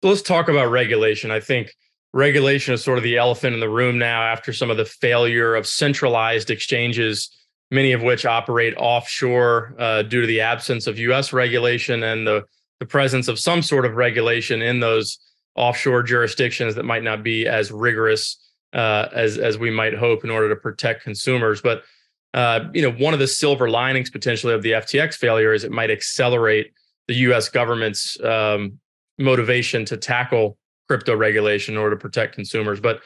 Let's 0.03 0.21
talk 0.21 0.49
about 0.49 0.69
regulation. 0.69 1.31
I 1.31 1.39
think 1.39 1.73
regulation 2.13 2.75
is 2.75 2.83
sort 2.83 2.99
of 2.99 3.03
the 3.03 3.17
elephant 3.17 3.55
in 3.55 3.59
the 3.59 3.75
room 3.81 3.97
now 3.97 4.21
after 4.21 4.53
some 4.53 4.69
of 4.69 4.77
the 4.77 4.85
failure 4.85 5.55
of 5.55 5.65
centralized 5.65 6.51
exchanges, 6.51 7.35
many 7.71 7.91
of 7.93 8.03
which 8.03 8.23
operate 8.23 8.75
offshore 8.77 9.73
uh, 9.79 10.03
due 10.03 10.21
to 10.21 10.27
the 10.27 10.41
absence 10.41 10.85
of 10.85 10.99
US 10.99 11.33
regulation 11.33 12.03
and 12.03 12.27
the, 12.27 12.45
the 12.79 12.85
presence 12.85 13.27
of 13.27 13.39
some 13.39 13.63
sort 13.63 13.85
of 13.87 13.95
regulation 13.95 14.61
in 14.61 14.79
those 14.79 15.17
offshore 15.65 16.03
jurisdictions 16.03 16.73
that 16.75 16.85
might 16.85 17.03
not 17.03 17.19
be 17.23 17.47
as 17.59 17.71
rigorous 17.71 18.23
uh, 18.73 19.05
as, 19.13 19.37
as 19.37 19.57
we 19.57 19.69
might 19.69 19.95
hope 20.05 20.23
in 20.23 20.29
order 20.29 20.49
to 20.49 20.55
protect 20.55 21.03
consumers. 21.03 21.61
But 21.61 21.83
uh, 22.33 22.59
you 22.73 22.81
know, 22.81 22.93
one 23.05 23.13
of 23.13 23.19
the 23.19 23.27
silver 23.27 23.67
linings 23.69 24.09
potentially 24.09 24.53
of 24.53 24.61
the 24.61 24.73
FTX 24.83 25.15
failure 25.15 25.53
is 25.53 25.63
it 25.63 25.71
might 25.71 25.91
accelerate 25.91 26.71
the 27.07 27.15
U.S. 27.27 27.49
government's 27.49 28.19
um, 28.23 28.79
motivation 29.17 29.85
to 29.85 29.97
tackle 29.97 30.57
crypto 30.87 31.15
regulation 31.15 31.75
in 31.75 31.81
order 31.81 31.95
to 31.95 32.01
protect 32.01 32.35
consumers. 32.35 32.79
But 32.79 33.01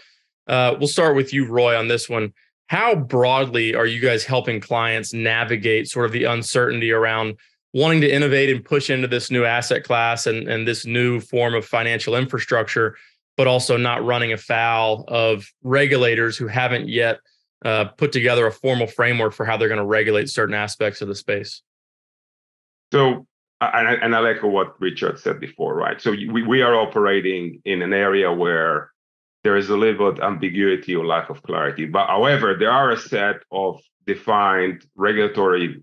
Uh, 0.46 0.76
we'll 0.78 0.96
start 0.98 1.16
with 1.16 1.32
you, 1.34 1.48
Roy, 1.48 1.74
on 1.82 1.88
this 1.88 2.10
one. 2.10 2.34
How 2.68 2.96
broadly 2.96 3.76
are 3.76 3.88
you 3.88 4.02
guys 4.02 4.26
helping 4.26 4.60
clients 4.60 5.14
navigate 5.14 5.88
sort 5.88 6.06
of 6.06 6.12
the 6.12 6.26
uncertainty 6.26 6.92
around 6.92 7.38
wanting 7.74 8.02
to 8.02 8.12
innovate 8.12 8.50
and 8.50 8.64
push 8.64 8.90
into 8.90 9.08
this 9.08 9.32
new 9.32 9.46
asset 9.46 9.84
class 9.84 10.28
and, 10.28 10.48
and 10.48 10.68
this 10.68 10.86
new 10.86 11.20
form 11.20 11.56
of 11.56 11.66
financial 11.66 12.16
infrastructure, 12.16 12.96
but 13.36 13.48
also 13.48 13.78
not 13.78 14.06
running 14.06 14.32
afoul 14.32 15.06
of 15.08 15.52
regulators 15.64 16.38
who 16.38 16.48
haven't 16.48 16.88
yet 16.88 17.20
uh, 17.66 17.86
put 17.86 18.12
together 18.12 18.46
a 18.46 18.52
formal 18.52 18.88
framework 18.88 19.34
for 19.34 19.46
how 19.46 19.58
they're 19.58 19.70
going 19.70 19.80
to 19.80 19.86
regulate 19.86 20.30
certain 20.30 20.54
aspects 20.54 21.02
of 21.02 21.08
the 21.08 21.16
space? 21.16 21.62
So, 22.92 23.26
and 23.60 23.88
I, 23.88 23.94
and 23.94 24.16
I 24.16 24.20
like 24.20 24.44
what 24.44 24.80
Richard 24.80 25.20
said 25.20 25.40
before, 25.40 25.74
right? 25.76 26.00
So 26.00 26.12
we, 26.12 26.44
we 26.44 26.62
are 26.62 26.76
operating 26.76 27.62
in 27.66 27.82
an 27.82 27.94
area 27.94 28.32
where 28.32 28.92
there 29.44 29.58
is 29.58 29.70
a 29.70 29.78
little 29.78 30.12
bit 30.12 30.22
ambiguity 30.24 30.96
or 30.96 31.06
lack 31.06 31.30
of 31.30 31.42
clarity. 31.42 31.86
But 31.86 32.08
however, 32.08 32.56
there 32.56 32.72
are 32.72 32.92
a 32.92 32.98
set 32.98 33.38
of 33.52 33.82
defined 34.06 34.86
regulatory 34.96 35.82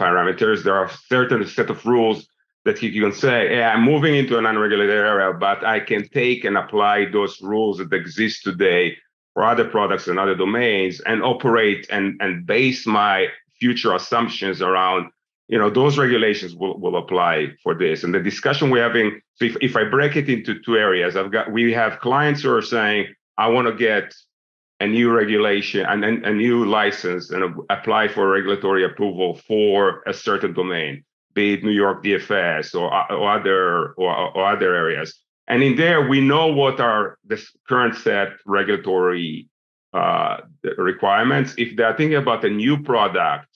parameters. 0.00 0.64
There 0.64 0.74
are 0.74 0.90
certain 1.06 1.46
set 1.46 1.70
of 1.70 1.84
rules 1.84 2.26
that 2.64 2.82
you 2.82 3.02
can 3.02 3.12
say, 3.12 3.48
hey, 3.48 3.62
I'm 3.62 3.82
moving 3.82 4.14
into 4.16 4.38
an 4.38 4.46
unregulated 4.46 4.94
area, 4.94 5.32
but 5.32 5.64
I 5.64 5.80
can 5.80 6.08
take 6.08 6.44
and 6.44 6.56
apply 6.56 7.06
those 7.10 7.40
rules 7.40 7.78
that 7.78 7.92
exist 7.92 8.42
today 8.42 8.96
for 9.34 9.44
other 9.44 9.64
products 9.64 10.08
and 10.08 10.18
other 10.18 10.34
domains 10.34 11.00
and 11.00 11.22
operate 11.22 11.86
and, 11.90 12.20
and 12.20 12.46
base 12.46 12.86
my 12.86 13.28
future 13.58 13.94
assumptions 13.94 14.62
around 14.62 15.10
you 15.48 15.58
know 15.58 15.68
those 15.68 15.98
regulations 15.98 16.54
will, 16.54 16.78
will 16.78 16.96
apply 16.96 17.48
for 17.62 17.74
this 17.74 18.04
and 18.04 18.14
the 18.14 18.20
discussion 18.20 18.70
we're 18.70 18.82
having 18.82 19.20
so 19.34 19.44
if, 19.44 19.56
if 19.60 19.76
i 19.76 19.84
break 19.84 20.16
it 20.16 20.30
into 20.30 20.58
two 20.60 20.76
areas 20.76 21.16
i've 21.16 21.30
got 21.30 21.52
we 21.52 21.72
have 21.72 21.98
clients 21.98 22.40
who 22.42 22.50
are 22.50 22.62
saying 22.62 23.06
i 23.36 23.46
want 23.46 23.66
to 23.66 23.74
get 23.74 24.14
a 24.80 24.86
new 24.86 25.10
regulation 25.10 25.84
and 25.86 26.04
a 26.04 26.32
new 26.32 26.64
license 26.64 27.30
and 27.30 27.54
apply 27.68 28.08
for 28.08 28.28
regulatory 28.28 28.84
approval 28.84 29.34
for 29.46 30.02
a 30.06 30.14
certain 30.14 30.52
domain 30.52 31.04
be 31.34 31.54
it 31.54 31.64
new 31.64 31.70
york 31.70 32.02
dfs 32.02 32.74
or, 32.74 32.86
or 33.12 33.30
other 33.30 33.92
or, 33.92 34.10
or 34.36 34.46
other 34.46 34.74
areas. 34.74 35.20
And 35.48 35.62
in 35.62 35.76
there 35.76 36.08
we 36.08 36.20
know 36.20 36.46
what 36.48 36.80
are 36.80 37.18
the 37.26 37.42
current 37.68 37.96
set 37.96 38.28
regulatory 38.46 39.48
uh, 39.92 40.38
requirements. 40.76 41.54
If 41.58 41.76
they're 41.76 41.96
thinking 41.96 42.16
about 42.16 42.44
a 42.44 42.50
new 42.50 42.80
product 42.82 43.48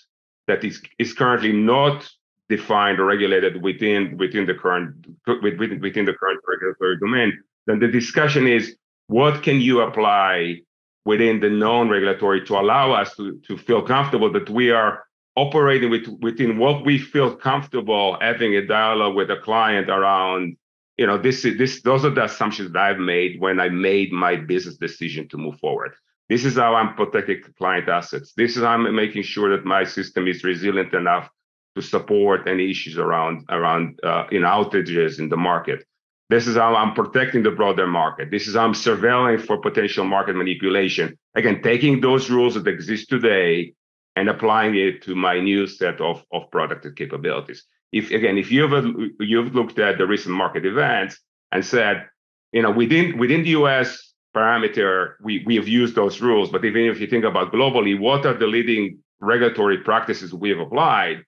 that 0.49 0.65
is, 0.65 0.83
is 0.99 1.13
currently 1.15 1.53
not 1.53 2.09
defined 2.49 2.99
or 2.99 3.07
regulated 3.07 3.63
within 3.63 4.17
within 4.19 4.47
the 4.47 4.55
current 4.55 5.07
within, 5.43 5.81
within 5.81 6.05
the 6.05 6.13
current 6.13 6.41
regulatory 6.47 6.99
domain, 6.99 7.33
then 7.67 7.79
the 7.79 7.89
discussion 7.89 8.47
is 8.47 8.77
what 9.07 9.43
can 9.43 9.61
you 9.61 9.81
apply 9.81 10.61
within 11.05 11.41
the 11.41 11.51
known 11.51 11.89
regulatory 11.89 12.45
to 12.47 12.55
allow 12.55 12.93
us 12.93 13.15
to, 13.17 13.39
to 13.47 13.57
feel 13.57 13.83
comfortable 13.83 14.33
that 14.33 14.49
we 14.49 14.71
are 14.71 15.05
operating 15.37 15.91
with, 15.91 16.07
within 16.21 16.59
what 16.59 16.85
we 16.85 16.99
feel 16.99 17.35
comfortable 17.35 18.17
having 18.21 18.55
a 18.57 18.67
dialogue 18.67 19.15
with 19.15 19.31
a 19.31 19.37
client 19.37 19.91
around 19.91 20.57
you 20.97 21.07
know 21.07 21.19
this 21.19 21.45
is 21.45 21.59
this 21.59 21.83
those 21.83 22.05
are 22.05 22.11
the 22.11 22.23
assumptions 22.23 22.71
that 22.71 22.81
i've 22.81 22.99
made 22.99 23.41
when 23.41 23.59
i 23.59 23.69
made 23.69 24.13
my 24.13 24.37
business 24.37 24.77
decision 24.77 25.29
to 25.29 25.37
move 25.37 25.59
forward 25.59 25.93
this 26.29 26.45
is 26.45 26.57
how 26.57 26.75
I'm 26.75 26.95
protecting 26.95 27.43
client 27.59 27.89
assets. 27.89 28.33
This 28.37 28.57
is 28.57 28.63
how 28.63 28.71
I'm 28.71 28.95
making 28.95 29.23
sure 29.23 29.55
that 29.55 29.65
my 29.65 29.85
system 29.85 30.27
is 30.27 30.43
resilient 30.43 30.95
enough 30.95 31.29
to 31.77 31.83
support 31.83 32.49
any 32.49 32.71
issues 32.71 32.97
around 32.97 33.45
around 33.51 33.99
uh, 34.03 34.25
in 34.31 34.43
outages 34.43 35.19
in 35.19 35.29
the 35.29 35.37
market. 35.37 35.85
This 36.31 36.47
is 36.47 36.57
how 36.57 36.75
I'm 36.75 36.95
protecting 36.95 37.43
the 37.43 37.51
broader 37.51 37.87
market. 37.87 38.31
This 38.31 38.49
is 38.49 38.55
how 38.55 38.65
I'm 38.65 38.73
surveilling 38.73 39.45
for 39.45 39.59
potential 39.59 40.05
market 40.05 40.37
manipulation. 40.37 41.19
Again, 41.35 41.61
taking 41.63 42.01
those 42.01 42.31
rules 42.31 42.55
that 42.55 42.67
exist 42.67 43.11
today 43.11 43.75
and 44.17 44.29
applying 44.29 44.75
it 44.75 45.03
to 45.03 45.15
my 45.15 45.41
new 45.41 45.67
set 45.67 46.01
of, 46.01 46.25
of 46.33 46.51
product 46.51 46.85
and 46.87 46.97
capabilities. 46.97 47.65
If 47.93 48.11
again, 48.11 48.39
if 48.39 48.51
you've 48.51 48.73
you've 49.21 49.55
looked 49.55 49.79
at 49.79 49.99
the 49.99 50.07
recent 50.07 50.35
market 50.35 50.65
events 50.65 51.21
and 51.53 51.65
said, 51.65 52.07
you 52.53 52.63
know, 52.63 52.71
within 52.71 53.19
within 53.19 53.43
the 53.43 53.51
US, 53.51 54.15
parameter, 54.35 55.15
we, 55.23 55.45
we 55.47 55.57
have 55.57 55.69
used 55.69 55.95
those 55.95 56.21
rules. 56.21 56.51
But 56.51 56.65
even 56.65 56.83
if 56.87 57.01
you 57.01 57.07
think 57.07 57.25
about 57.25 57.53
globally, 57.53 57.99
what 57.99 58.27
are 58.27 58.35
the 58.35 58.47
leading 58.47 58.99
regulatory 59.21 59.79
practices 59.79 60.35
we 60.35 60.51
have 60.51 60.59
applied 60.59 61.25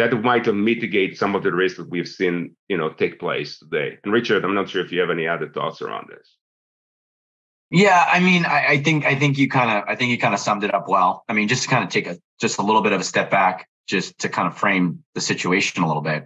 that 0.00 0.22
might 0.22 0.46
mitigate 0.46 1.18
some 1.18 1.34
of 1.34 1.42
the 1.42 1.52
risks 1.52 1.78
that 1.78 1.90
we've 1.90 2.08
seen, 2.08 2.56
you 2.68 2.78
know, 2.78 2.90
take 2.90 3.20
place 3.20 3.58
today? 3.58 3.98
And 4.02 4.12
Richard, 4.12 4.44
I'm 4.44 4.54
not 4.54 4.70
sure 4.70 4.82
if 4.82 4.90
you 4.90 5.00
have 5.00 5.10
any 5.10 5.28
other 5.28 5.48
thoughts 5.48 5.82
around 5.82 6.08
this. 6.08 6.36
Yeah, 7.70 8.04
I 8.10 8.18
mean, 8.18 8.46
I, 8.46 8.66
I 8.68 8.82
think 8.82 9.04
I 9.04 9.14
think 9.14 9.38
you 9.38 9.48
kind 9.48 9.70
of 9.70 9.84
I 9.86 9.94
think 9.94 10.10
you 10.10 10.18
kind 10.18 10.34
of 10.34 10.40
summed 10.40 10.64
it 10.64 10.74
up 10.74 10.88
well. 10.88 11.24
I 11.28 11.34
mean, 11.34 11.48
just 11.48 11.64
to 11.64 11.68
kind 11.68 11.84
of 11.84 11.90
take 11.90 12.06
a 12.06 12.18
just 12.40 12.58
a 12.58 12.62
little 12.62 12.82
bit 12.82 12.92
of 12.92 13.00
a 13.00 13.04
step 13.04 13.30
back, 13.30 13.68
just 13.86 14.18
to 14.20 14.28
kind 14.28 14.48
of 14.48 14.56
frame 14.56 15.04
the 15.14 15.20
situation 15.20 15.82
a 15.82 15.86
little 15.86 16.02
bit. 16.02 16.24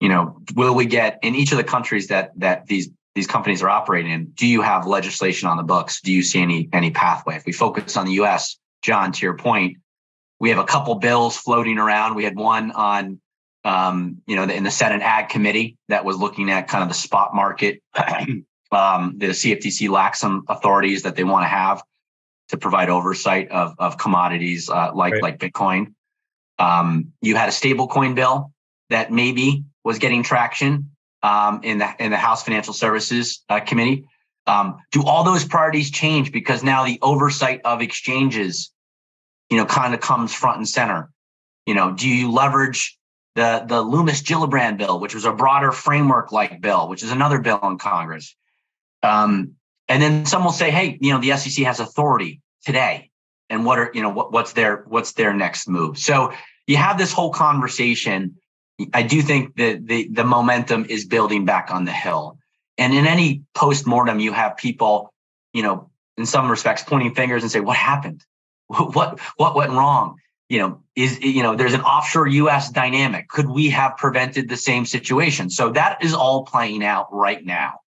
You 0.00 0.08
know, 0.08 0.40
will 0.54 0.74
we 0.74 0.86
get 0.86 1.18
in 1.22 1.34
each 1.34 1.50
of 1.50 1.58
the 1.58 1.64
countries 1.64 2.06
that 2.06 2.30
that 2.36 2.66
these 2.66 2.88
these 3.14 3.26
companies 3.26 3.62
are 3.64 3.68
operating 3.68 4.12
in, 4.12 4.26
do 4.26 4.46
you 4.46 4.62
have 4.62 4.86
legislation 4.86 5.48
on 5.48 5.56
the 5.56 5.64
books? 5.64 6.00
Do 6.00 6.12
you 6.12 6.22
see 6.22 6.40
any 6.40 6.68
any 6.72 6.92
pathway? 6.92 7.34
If 7.34 7.44
we 7.44 7.52
focus 7.52 7.96
on 7.96 8.06
the 8.06 8.12
U.S., 8.12 8.56
John, 8.80 9.10
to 9.10 9.26
your 9.26 9.36
point, 9.36 9.78
we 10.40 10.50
have 10.50 10.58
a 10.58 10.64
couple 10.64 10.94
bills 10.96 11.36
floating 11.36 11.78
around. 11.78 12.14
We 12.14 12.24
had 12.24 12.36
one 12.36 12.70
on, 12.72 13.20
um, 13.64 14.22
you 14.26 14.36
know, 14.36 14.44
in 14.44 14.64
the 14.64 14.70
Senate 14.70 15.02
Ag 15.02 15.28
Committee 15.28 15.76
that 15.88 16.04
was 16.04 16.16
looking 16.16 16.50
at 16.50 16.68
kind 16.68 16.82
of 16.82 16.88
the 16.88 16.94
spot 16.94 17.34
market. 17.34 17.82
um, 18.72 19.14
the 19.18 19.28
CFTC 19.28 19.88
lacks 19.88 20.20
some 20.20 20.44
authorities 20.48 21.02
that 21.02 21.16
they 21.16 21.24
want 21.24 21.44
to 21.44 21.48
have 21.48 21.82
to 22.48 22.56
provide 22.56 22.88
oversight 22.88 23.50
of 23.50 23.74
of 23.78 23.98
commodities 23.98 24.68
uh, 24.70 24.90
like 24.94 25.14
right. 25.14 25.22
like 25.22 25.38
Bitcoin. 25.38 25.94
Um, 26.58 27.12
you 27.20 27.36
had 27.36 27.48
a 27.48 27.52
stable 27.52 27.86
coin 27.86 28.14
bill 28.14 28.52
that 28.90 29.12
maybe 29.12 29.64
was 29.84 29.98
getting 29.98 30.22
traction 30.22 30.90
um, 31.22 31.60
in 31.62 31.78
the 31.78 31.94
in 31.98 32.10
the 32.10 32.16
House 32.16 32.42
Financial 32.42 32.72
Services 32.72 33.44
uh, 33.48 33.60
Committee. 33.60 34.04
Um, 34.46 34.78
do 34.92 35.02
all 35.04 35.24
those 35.24 35.44
priorities 35.44 35.90
change 35.90 36.32
because 36.32 36.64
now 36.64 36.84
the 36.84 36.98
oversight 37.02 37.60
of 37.66 37.82
exchanges, 37.82 38.72
you 39.50 39.56
know, 39.56 39.64
kind 39.64 39.94
of 39.94 40.00
comes 40.00 40.34
front 40.34 40.58
and 40.58 40.68
center? 40.68 41.10
You 41.66 41.74
know, 41.74 41.92
do 41.92 42.08
you 42.08 42.30
leverage 42.30 42.98
the 43.34 43.64
the 43.66 43.82
Lummis 43.82 44.22
Gillibrand 44.22 44.78
bill, 44.78 45.00
which 45.00 45.14
was 45.14 45.24
a 45.24 45.32
broader 45.32 45.72
framework 45.72 46.32
like 46.32 46.60
bill, 46.60 46.88
which 46.88 47.02
is 47.02 47.10
another 47.10 47.40
bill 47.40 47.60
in 47.62 47.78
Congress? 47.78 48.34
Um, 49.02 49.54
and 49.88 50.02
then 50.02 50.26
some 50.26 50.44
will 50.44 50.52
say, 50.52 50.70
hey, 50.70 50.98
you 51.00 51.12
know, 51.12 51.20
the 51.20 51.36
SEC 51.36 51.64
has 51.64 51.80
authority 51.80 52.40
today, 52.64 53.10
and 53.48 53.64
what 53.64 53.78
are 53.78 53.90
you 53.94 54.02
know 54.02 54.10
what, 54.10 54.32
what's 54.32 54.52
their 54.52 54.84
what's 54.88 55.12
their 55.12 55.32
next 55.32 55.68
move? 55.68 55.98
So 55.98 56.32
you 56.66 56.76
have 56.76 56.98
this 56.98 57.12
whole 57.12 57.32
conversation 57.32 58.36
I 58.92 59.02
do 59.02 59.22
think 59.22 59.56
that 59.56 59.86
the 59.86 60.08
the 60.08 60.24
momentum 60.24 60.86
is 60.88 61.04
building 61.04 61.44
back 61.44 61.70
on 61.70 61.84
the 61.84 61.92
hill. 61.92 62.38
And 62.76 62.94
in 62.94 63.06
any 63.06 63.42
post-mortem, 63.54 64.20
you 64.20 64.32
have 64.32 64.56
people, 64.56 65.12
you 65.52 65.62
know, 65.62 65.90
in 66.16 66.26
some 66.26 66.48
respects 66.48 66.84
pointing 66.84 67.14
fingers 67.14 67.42
and 67.42 67.50
say, 67.50 67.58
what 67.58 67.76
happened? 67.76 68.24
What 68.94 69.20
what 69.36 69.54
went 69.54 69.72
wrong? 69.72 70.16
You 70.48 70.58
know, 70.60 70.80
is 70.94 71.20
you 71.20 71.42
know, 71.42 71.56
there's 71.56 71.74
an 71.74 71.82
offshore 71.82 72.26
US 72.26 72.70
dynamic. 72.70 73.28
Could 73.28 73.48
we 73.48 73.70
have 73.70 73.96
prevented 73.96 74.48
the 74.48 74.56
same 74.56 74.86
situation? 74.86 75.50
So 75.50 75.70
that 75.70 76.02
is 76.02 76.14
all 76.14 76.44
playing 76.44 76.84
out 76.84 77.08
right 77.12 77.44
now. 77.44 77.80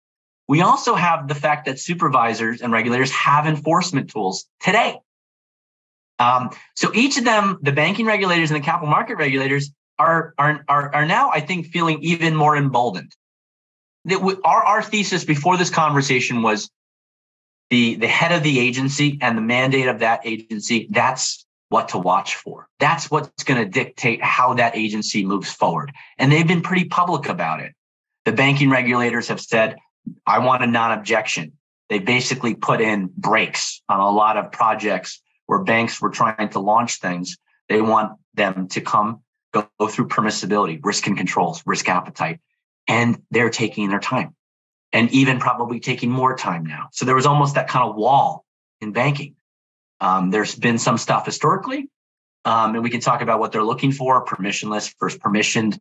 We 0.48 0.62
also 0.62 0.96
have 0.96 1.28
the 1.28 1.36
fact 1.36 1.66
that 1.66 1.80
supervisors 1.80 2.62
and 2.62 2.74
regulators 2.74 3.12
have 3.12 3.46
enforcement 3.46 4.10
tools 4.10 4.46
today. 4.60 5.00
Um, 6.18 6.50
so 6.76 6.92
each 6.94 7.18
of 7.18 7.24
them, 7.24 7.60
the 7.62 7.72
banking 7.72 8.06
regulators 8.06 8.52
and 8.52 8.60
the 8.60 8.66
capital 8.66 8.90
market 8.90 9.16
regulators, 9.18 9.72
are 9.98 10.34
are 10.38 10.64
are, 10.68 10.96
are 10.96 11.06
now, 11.06 11.30
I 11.30 11.40
think, 11.42 11.68
feeling 11.68 12.00
even 12.02 12.36
more 12.36 12.58
emboldened. 12.58 13.14
That 14.06 14.22
we, 14.22 14.36
our 14.44 14.64
our 14.64 14.82
thesis 14.82 15.24
before 15.24 15.58
this 15.58 15.70
conversation 15.70 16.42
was 16.42 16.70
the 17.70 17.96
the 17.96 18.08
head 18.08 18.32
of 18.32 18.44
the 18.44 18.60
agency 18.60 19.18
and 19.22 19.38
the 19.38 19.42
mandate 19.42 19.88
of 19.88 20.00
that 20.00 20.22
agency. 20.26 20.88
That's 20.90 21.46
what 21.70 21.90
to 21.90 22.00
watch 22.00 22.36
for. 22.36 22.68
That's 22.80 23.12
what's 23.12 23.44
going 23.44 23.62
to 23.64 23.70
dictate 23.70 24.24
how 24.24 24.56
that 24.56 24.76
agency 24.76 25.24
moves 25.24 25.52
forward. 25.52 25.92
And 26.18 26.32
they've 26.32 26.48
been 26.48 26.64
pretty 26.64 26.86
public 26.86 27.30
about 27.30 27.60
it. 27.60 27.74
The 28.26 28.32
banking 28.32 28.70
regulators 28.70 29.28
have 29.28 29.40
said, 29.40 29.78
I 30.26 30.40
want 30.40 30.64
a 30.64 30.68
non 30.68 30.98
objection. 30.98 31.54
They 31.90 32.00
basically 32.00 32.56
put 32.56 32.82
in 32.82 33.10
brakes 33.16 33.82
on 33.90 34.00
a 34.00 34.10
lot 34.10 34.38
of 34.38 34.52
projects 34.52 35.22
where 35.46 35.64
banks 35.64 36.02
were 36.02 36.10
trying 36.10 36.50
to 36.50 36.60
launch 36.60 37.00
things. 37.00 37.38
They 37.68 37.82
want 37.82 38.20
them 38.34 38.68
to 38.70 38.82
come 38.82 39.22
go, 39.54 39.68
go 39.80 39.88
through 39.88 40.08
permissibility, 40.08 40.80
risk 40.84 41.08
and 41.08 41.18
controls, 41.18 41.64
risk 41.66 41.90
appetite, 41.90 42.40
and 42.88 43.22
they're 43.32 43.50
taking 43.50 43.90
their 43.90 44.00
time 44.00 44.36
and 44.92 45.10
even 45.12 45.40
probably 45.40 45.80
taking 45.80 46.10
more 46.10 46.36
time 46.36 46.66
now. 46.66 46.90
So 46.92 47.06
there 47.06 47.16
was 47.16 47.26
almost 47.26 47.56
that 47.56 47.68
kind 47.68 47.90
of 47.90 47.96
wall 47.96 48.46
in 48.82 48.92
banking. 48.92 49.36
Um, 50.02 50.32
there's 50.32 50.56
been 50.56 50.78
some 50.78 50.98
stuff 50.98 51.26
historically, 51.26 51.90
um, 52.46 52.74
and 52.76 52.84
we 52.84 52.90
can 52.90 53.02
talk 53.02 53.22
about 53.22 53.40
what 53.40 53.52
they're 53.52 53.64
looking 53.64 53.92
for, 53.92 54.26
permissionless 54.26 54.96
versus 55.00 55.20
permissioned, 55.20 55.80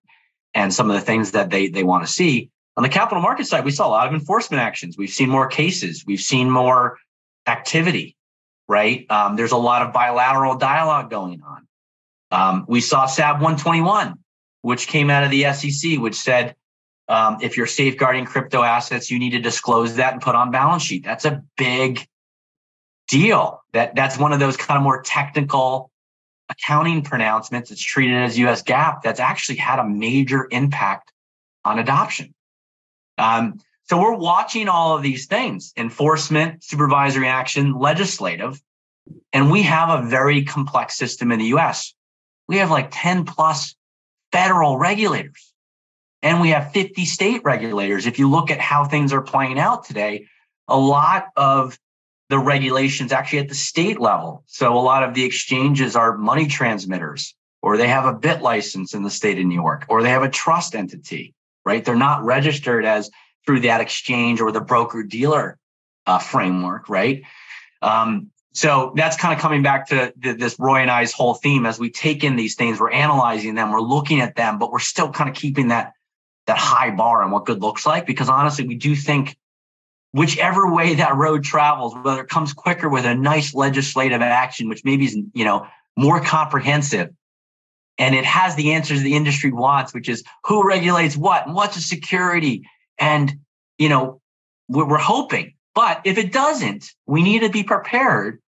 and 0.55 0.73
some 0.73 0.91
of 0.91 0.95
the 0.95 1.03
things 1.03 1.33
that 1.33 1.51
they 1.51 1.69
they 1.69 1.85
want 1.85 2.07
to 2.07 2.13
see. 2.13 2.51
On 2.77 2.83
the 2.83 2.89
capital 2.89 3.23
market 3.23 3.47
side, 3.47 3.65
we 3.65 3.71
saw 3.71 3.87
a 3.87 3.91
lot 3.91 4.09
of 4.09 4.15
enforcement 4.15 4.61
actions. 4.61 4.97
We've 4.97 5.11
seen 5.11 5.29
more 5.29 5.47
cases. 5.47 6.05
We've 6.07 6.21
seen 6.21 6.51
more 6.51 6.99
activity 7.47 8.17
right? 8.69 9.11
Um, 9.11 9.35
there's 9.35 9.53
a 9.53 9.57
lot 9.57 9.83
of 9.83 9.93
bilateral 9.93 10.57
dialogue 10.57 11.11
going 11.11 11.43
on. 11.43 11.67
Um, 12.31 12.67
we 12.69 12.83
saw 12.83 13.07
SAB 13.07 13.37
121, 13.37 14.15
which 14.61 14.87
came 14.87 15.11
out 15.11 15.25
of 15.25 15.31
the 15.31 15.51
SEC, 15.53 15.99
which 15.99 16.15
said 16.15 16.55
um, 17.09 17.39
if 17.41 17.57
you're 17.57 17.67
safeguarding 17.67 18.27
crypto 18.27 18.63
assets, 18.63 19.11
you 19.11 19.19
need 19.19 19.31
to 19.31 19.41
disclose 19.41 19.97
that 19.97 20.13
and 20.13 20.21
put 20.21 20.35
on 20.35 20.51
balance 20.51 20.83
sheet. 20.83 21.05
That's 21.05 21.25
a 21.25 21.43
big 21.57 22.07
deal. 23.09 23.63
That 23.73 23.95
that's 23.95 24.19
one 24.19 24.33
of 24.33 24.41
those 24.41 24.57
kind 24.57 24.77
of 24.77 24.85
more 24.85 25.03
technical 25.03 25.91
accounting 26.51 27.03
pronouncements. 27.03 27.71
It's 27.71 27.83
treated 27.83 28.17
as 28.17 28.39
U.S. 28.39 28.63
GAAP. 28.63 29.03
That's 29.03 29.21
actually 29.21 29.57
had 29.57 29.79
a 29.79 29.89
major 29.89 30.49
impact 30.51 31.13
on 31.65 31.79
adoption. 31.79 32.35
Um, 33.17 33.61
so 33.85 33.99
we're 33.99 34.17
watching 34.17 34.69
all 34.69 34.95
of 34.95 35.03
these 35.03 35.27
things: 35.27 35.73
enforcement, 35.79 36.63
supervisory 36.63 37.29
action, 37.29 37.79
legislative, 37.79 38.61
and 39.33 39.51
we 39.51 39.63
have 39.63 39.89
a 39.89 40.07
very 40.07 40.45
complex 40.45 40.97
system 40.97 41.33
in 41.33 41.39
the 41.39 41.47
U.S. 41.47 41.95
We 42.49 42.59
have 42.59 42.71
like 42.71 42.91
10 42.93 43.25
plus 43.25 43.75
federal 44.31 44.77
regulators 44.77 45.53
and 46.23 46.41
we 46.41 46.51
have 46.51 46.73
50 46.73 47.05
state 47.05 47.43
regulators. 47.45 48.07
If 48.07 48.19
you 48.19 48.29
look 48.29 48.51
at 48.51 48.61
how 48.61 48.85
things 48.85 49.13
are 49.13 49.23
playing 49.23 49.59
out 49.59 49.85
today, 49.85 50.27
a 50.67 50.79
lot 50.79 51.29
of 51.37 51.79
the 52.29 52.39
regulations 52.39 53.13
actually 53.13 53.39
at 53.39 53.49
the 53.49 53.55
state 53.55 54.01
level. 54.01 54.45
So 54.47 54.77
a 54.77 54.81
lot 54.81 55.03
of 55.03 55.15
the 55.15 55.25
exchanges 55.25 55.97
are 55.97 56.17
money 56.17 56.47
transmitters, 56.47 57.35
or 57.63 57.77
they 57.77 57.89
have 57.89 58.05
a 58.05 58.15
BitLicense 58.19 58.95
in 58.95 59.03
the 59.03 59.11
state 59.11 59.39
of 59.39 59.45
New 59.47 59.55
York, 59.55 59.87
or 59.89 60.03
they 60.03 60.11
have 60.11 60.23
a 60.23 60.29
trust 60.29 60.75
entity, 60.75 61.35
right? 61.65 61.85
They're 61.85 61.97
not 61.97 62.25
registered 62.25 62.85
as 62.85 63.11
through 63.47 63.61
that 63.61 63.81
exchange 63.81 64.41
or 64.41 64.53
the 64.53 64.61
broker 64.61 65.03
dealer 65.03 65.59
uh, 66.07 66.19
framework, 66.19 66.89
right? 66.89 67.23
Um, 67.81 68.31
so 68.53 68.93
that's 68.97 69.17
kind 69.17 69.33
of 69.33 69.41
coming 69.41 69.63
back 69.63 69.89
to 69.89 70.13
this 70.17 70.59
Roy 70.59 70.79
and 70.79 70.91
I's 70.91 71.13
whole 71.13 71.35
theme 71.35 71.65
as 71.65 71.79
we 71.79 71.91
take 71.91 72.25
in 72.25 72.37
these 72.37 72.57
things, 72.57 72.81
we're 72.81 72.91
analyzing 72.91 73.55
them, 73.55 73.71
we're 73.71 73.81
looking 73.81 74.21
at 74.21 74.35
them, 74.35 74.59
but 74.59 74.73
we're 74.73 74.81
still 74.81 75.11
kind 75.11 75.31
of 75.31 75.37
keeping 75.37 75.69
that 75.69 75.93
that 76.49 76.59
high 76.59 76.91
bar 76.91 77.23
on 77.23 77.31
what 77.31 77.45
good 77.45 77.63
looks 77.63 77.87
like 77.87 78.07
because 78.07 78.29
honestly, 78.29 78.67
we 78.67 78.75
do 78.75 78.97
think 78.97 79.37
whichever 80.13 80.73
way 80.73 80.95
that 80.95 81.15
road 81.15 81.45
travels, 81.45 81.95
whether 82.03 82.23
it 82.23 82.29
comes 82.29 82.53
quicker 82.53 82.89
with 82.89 83.05
a 83.05 83.15
nice 83.15 83.55
legislative 83.55 84.21
action, 84.21 84.69
which 84.69 84.85
maybe 84.85 85.05
is 85.05 85.17
you 85.33 85.45
know 85.45 85.67
more 85.97 86.21
comprehensive, 86.21 87.11
and 87.97 88.15
it 88.15 88.25
has 88.25 88.57
the 88.57 88.73
answers 88.73 89.03
the 89.03 89.15
industry 89.15 89.53
wants, 89.53 89.95
which 89.95 90.09
is 90.09 90.25
who 90.45 90.67
regulates 90.67 91.17
what 91.17 91.47
and 91.47 91.55
what's 91.55 91.77
a 91.77 91.83
security, 91.83 92.67
and 92.99 93.39
you 93.79 93.89
know 93.89 94.21
we're, 94.69 94.89
we're 94.89 94.99
hoping. 94.99 95.55
But 95.75 96.01
if 96.05 96.19
it 96.19 96.33
doesn't, 96.33 96.87
we 97.07 97.23
need 97.23 97.41
to 97.41 97.51
be 97.51 97.63
prepared 97.63 98.41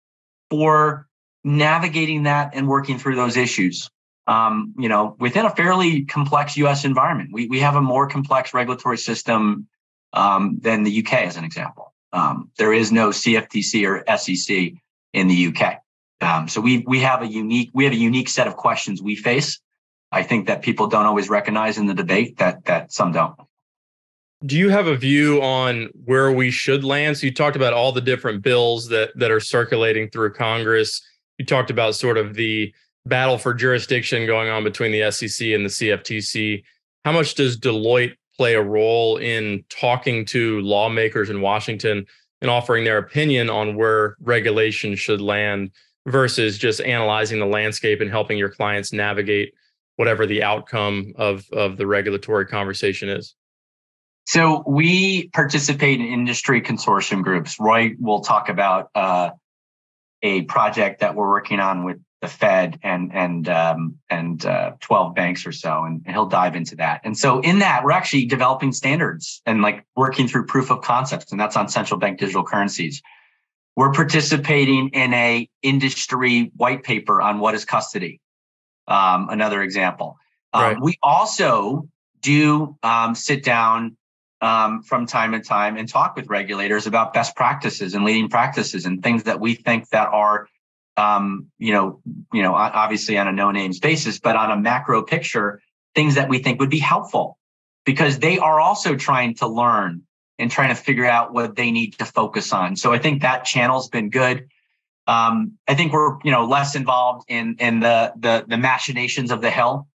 for 0.50 1.06
navigating 1.44 2.24
that 2.24 2.50
and 2.54 2.66
working 2.66 2.98
through 2.98 3.16
those 3.16 3.36
issues 3.36 3.88
um, 4.26 4.74
you 4.78 4.88
know, 4.88 5.16
within 5.18 5.46
a 5.46 5.50
fairly 5.50 6.04
complex 6.04 6.56
U.S. 6.58 6.84
environment. 6.84 7.30
We 7.32 7.46
we 7.46 7.60
have 7.60 7.76
a 7.76 7.80
more 7.80 8.08
complex 8.08 8.54
regulatory 8.54 8.98
system 8.98 9.66
um, 10.12 10.58
than 10.60 10.82
the 10.82 11.04
UK, 11.04 11.14
as 11.14 11.36
an 11.36 11.44
example. 11.44 11.92
Um, 12.12 12.50
there 12.58 12.72
is 12.72 12.90
no 12.90 13.10
CFTC 13.10 13.86
or 13.86 14.16
SEC 14.16 14.72
in 15.12 15.28
the 15.28 15.46
UK, 15.46 15.80
um, 16.20 16.48
so 16.48 16.60
we 16.60 16.84
we 16.86 17.00
have 17.00 17.22
a 17.22 17.26
unique 17.26 17.70
we 17.72 17.84
have 17.84 17.92
a 17.92 17.96
unique 17.96 18.28
set 18.28 18.46
of 18.46 18.56
questions 18.56 19.02
we 19.02 19.16
face. 19.16 19.60
I 20.12 20.22
think 20.22 20.46
that 20.48 20.62
people 20.62 20.86
don't 20.88 21.06
always 21.06 21.28
recognize 21.28 21.78
in 21.78 21.86
the 21.86 21.94
debate 21.94 22.38
that 22.38 22.64
that 22.66 22.92
some 22.92 23.12
don't. 23.12 23.34
Do 24.44 24.56
you 24.56 24.70
have 24.70 24.86
a 24.86 24.96
view 24.96 25.42
on 25.42 25.90
where 26.04 26.32
we 26.32 26.50
should 26.50 26.82
land? 26.82 27.18
So 27.18 27.26
you 27.26 27.34
talked 27.34 27.56
about 27.56 27.72
all 27.72 27.92
the 27.92 28.00
different 28.00 28.42
bills 28.42 28.88
that 28.88 29.10
that 29.16 29.30
are 29.30 29.40
circulating 29.40 30.10
through 30.10 30.32
Congress. 30.32 31.02
You 31.38 31.44
talked 31.44 31.70
about 31.70 31.94
sort 31.94 32.18
of 32.18 32.34
the 32.34 32.74
battle 33.10 33.36
for 33.36 33.52
jurisdiction 33.52 34.24
going 34.24 34.48
on 34.48 34.64
between 34.64 34.92
the 34.92 35.10
SEC 35.10 35.48
and 35.48 35.66
the 35.66 35.68
CFTC. 35.68 36.62
How 37.04 37.12
much 37.12 37.34
does 37.34 37.58
Deloitte 37.58 38.14
play 38.36 38.54
a 38.54 38.62
role 38.62 39.18
in 39.18 39.62
talking 39.68 40.24
to 40.24 40.60
lawmakers 40.62 41.28
in 41.28 41.42
Washington 41.42 42.06
and 42.40 42.50
offering 42.50 42.84
their 42.84 42.96
opinion 42.96 43.50
on 43.50 43.76
where 43.76 44.16
regulation 44.22 44.96
should 44.96 45.20
land 45.20 45.70
versus 46.06 46.56
just 46.56 46.80
analyzing 46.80 47.38
the 47.38 47.46
landscape 47.46 48.00
and 48.00 48.10
helping 48.10 48.38
your 48.38 48.48
clients 48.48 48.94
navigate 48.94 49.52
whatever 49.96 50.24
the 50.24 50.42
outcome 50.42 51.12
of, 51.16 51.44
of 51.52 51.76
the 51.76 51.86
regulatory 51.86 52.46
conversation 52.46 53.10
is? 53.10 53.34
So 54.26 54.64
we 54.66 55.28
participate 55.28 56.00
in 56.00 56.06
industry 56.06 56.62
consortium 56.62 57.22
groups. 57.22 57.60
Roy 57.60 57.94
will 57.98 58.20
talk 58.20 58.48
about 58.48 58.88
uh, 58.94 59.30
a 60.22 60.42
project 60.42 61.00
that 61.00 61.14
we're 61.14 61.28
working 61.28 61.60
on 61.60 61.84
with 61.84 61.98
the 62.20 62.28
Fed 62.28 62.78
and 62.82 63.14
and 63.14 63.48
um, 63.48 63.98
and 64.10 64.44
uh, 64.44 64.72
12 64.80 65.14
banks 65.14 65.46
or 65.46 65.52
so, 65.52 65.84
and 65.84 66.06
he'll 66.06 66.26
dive 66.26 66.54
into 66.54 66.76
that. 66.76 67.00
And 67.04 67.16
so 67.16 67.40
in 67.40 67.60
that, 67.60 67.82
we're 67.82 67.92
actually 67.92 68.26
developing 68.26 68.72
standards 68.72 69.40
and 69.46 69.62
like 69.62 69.84
working 69.96 70.28
through 70.28 70.46
proof 70.46 70.70
of 70.70 70.82
concepts, 70.82 71.32
and 71.32 71.40
that's 71.40 71.56
on 71.56 71.68
central 71.68 71.98
bank 71.98 72.18
digital 72.18 72.44
currencies. 72.44 73.02
We're 73.76 73.92
participating 73.92 74.90
in 74.90 75.14
a 75.14 75.48
industry 75.62 76.50
white 76.56 76.82
paper 76.82 77.22
on 77.22 77.38
what 77.38 77.54
is 77.54 77.64
custody. 77.64 78.20
Um, 78.86 79.28
another 79.30 79.62
example. 79.62 80.18
Um, 80.52 80.62
right. 80.62 80.76
We 80.80 80.98
also 81.02 81.88
do 82.20 82.76
um, 82.82 83.14
sit 83.14 83.44
down 83.44 83.96
um, 84.42 84.82
from 84.82 85.06
time 85.06 85.32
to 85.32 85.40
time 85.40 85.76
and 85.76 85.88
talk 85.88 86.16
with 86.16 86.28
regulators 86.28 86.86
about 86.86 87.14
best 87.14 87.36
practices 87.36 87.94
and 87.94 88.04
leading 88.04 88.28
practices 88.28 88.84
and 88.84 89.02
things 89.02 89.22
that 89.24 89.40
we 89.40 89.54
think 89.54 89.88
that 89.90 90.08
are 90.08 90.48
um, 91.00 91.46
you 91.58 91.72
know, 91.72 92.00
you 92.32 92.42
know, 92.42 92.54
obviously 92.54 93.16
on 93.16 93.26
a 93.26 93.32
no 93.32 93.50
names 93.50 93.80
basis, 93.80 94.18
but 94.18 94.36
on 94.36 94.50
a 94.50 94.56
macro 94.56 95.02
picture, 95.02 95.62
things 95.94 96.14
that 96.16 96.28
we 96.28 96.38
think 96.38 96.60
would 96.60 96.70
be 96.70 96.78
helpful 96.78 97.38
because 97.84 98.18
they 98.18 98.38
are 98.38 98.60
also 98.60 98.94
trying 98.96 99.34
to 99.34 99.46
learn 99.46 100.02
and 100.38 100.50
trying 100.50 100.68
to 100.68 100.74
figure 100.74 101.06
out 101.06 101.32
what 101.32 101.56
they 101.56 101.70
need 101.70 101.98
to 101.98 102.04
focus 102.04 102.52
on. 102.52 102.76
So 102.76 102.92
I 102.92 102.98
think 102.98 103.22
that 103.22 103.44
channel's 103.44 103.88
been 103.88 104.10
good. 104.10 104.48
Um, 105.06 105.58
I 105.66 105.74
think 105.74 105.92
we're, 105.92 106.18
you 106.22 106.30
know, 106.30 106.44
less 106.44 106.76
involved 106.76 107.24
in 107.28 107.56
in 107.58 107.80
the 107.80 108.12
the, 108.16 108.44
the 108.46 108.58
machinations 108.58 109.30
of 109.30 109.40
the 109.40 109.50
hill. 109.50 109.88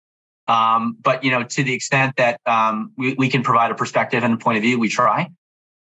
Um, 0.48 0.96
but 1.00 1.24
you 1.24 1.30
know, 1.30 1.42
to 1.42 1.64
the 1.64 1.74
extent 1.74 2.16
that 2.16 2.40
um, 2.46 2.92
we, 2.96 3.14
we 3.14 3.28
can 3.28 3.42
provide 3.42 3.70
a 3.70 3.74
perspective 3.74 4.22
and 4.22 4.34
a 4.34 4.36
point 4.36 4.56
of 4.58 4.62
view, 4.62 4.78
we 4.78 4.88
try. 4.88 5.30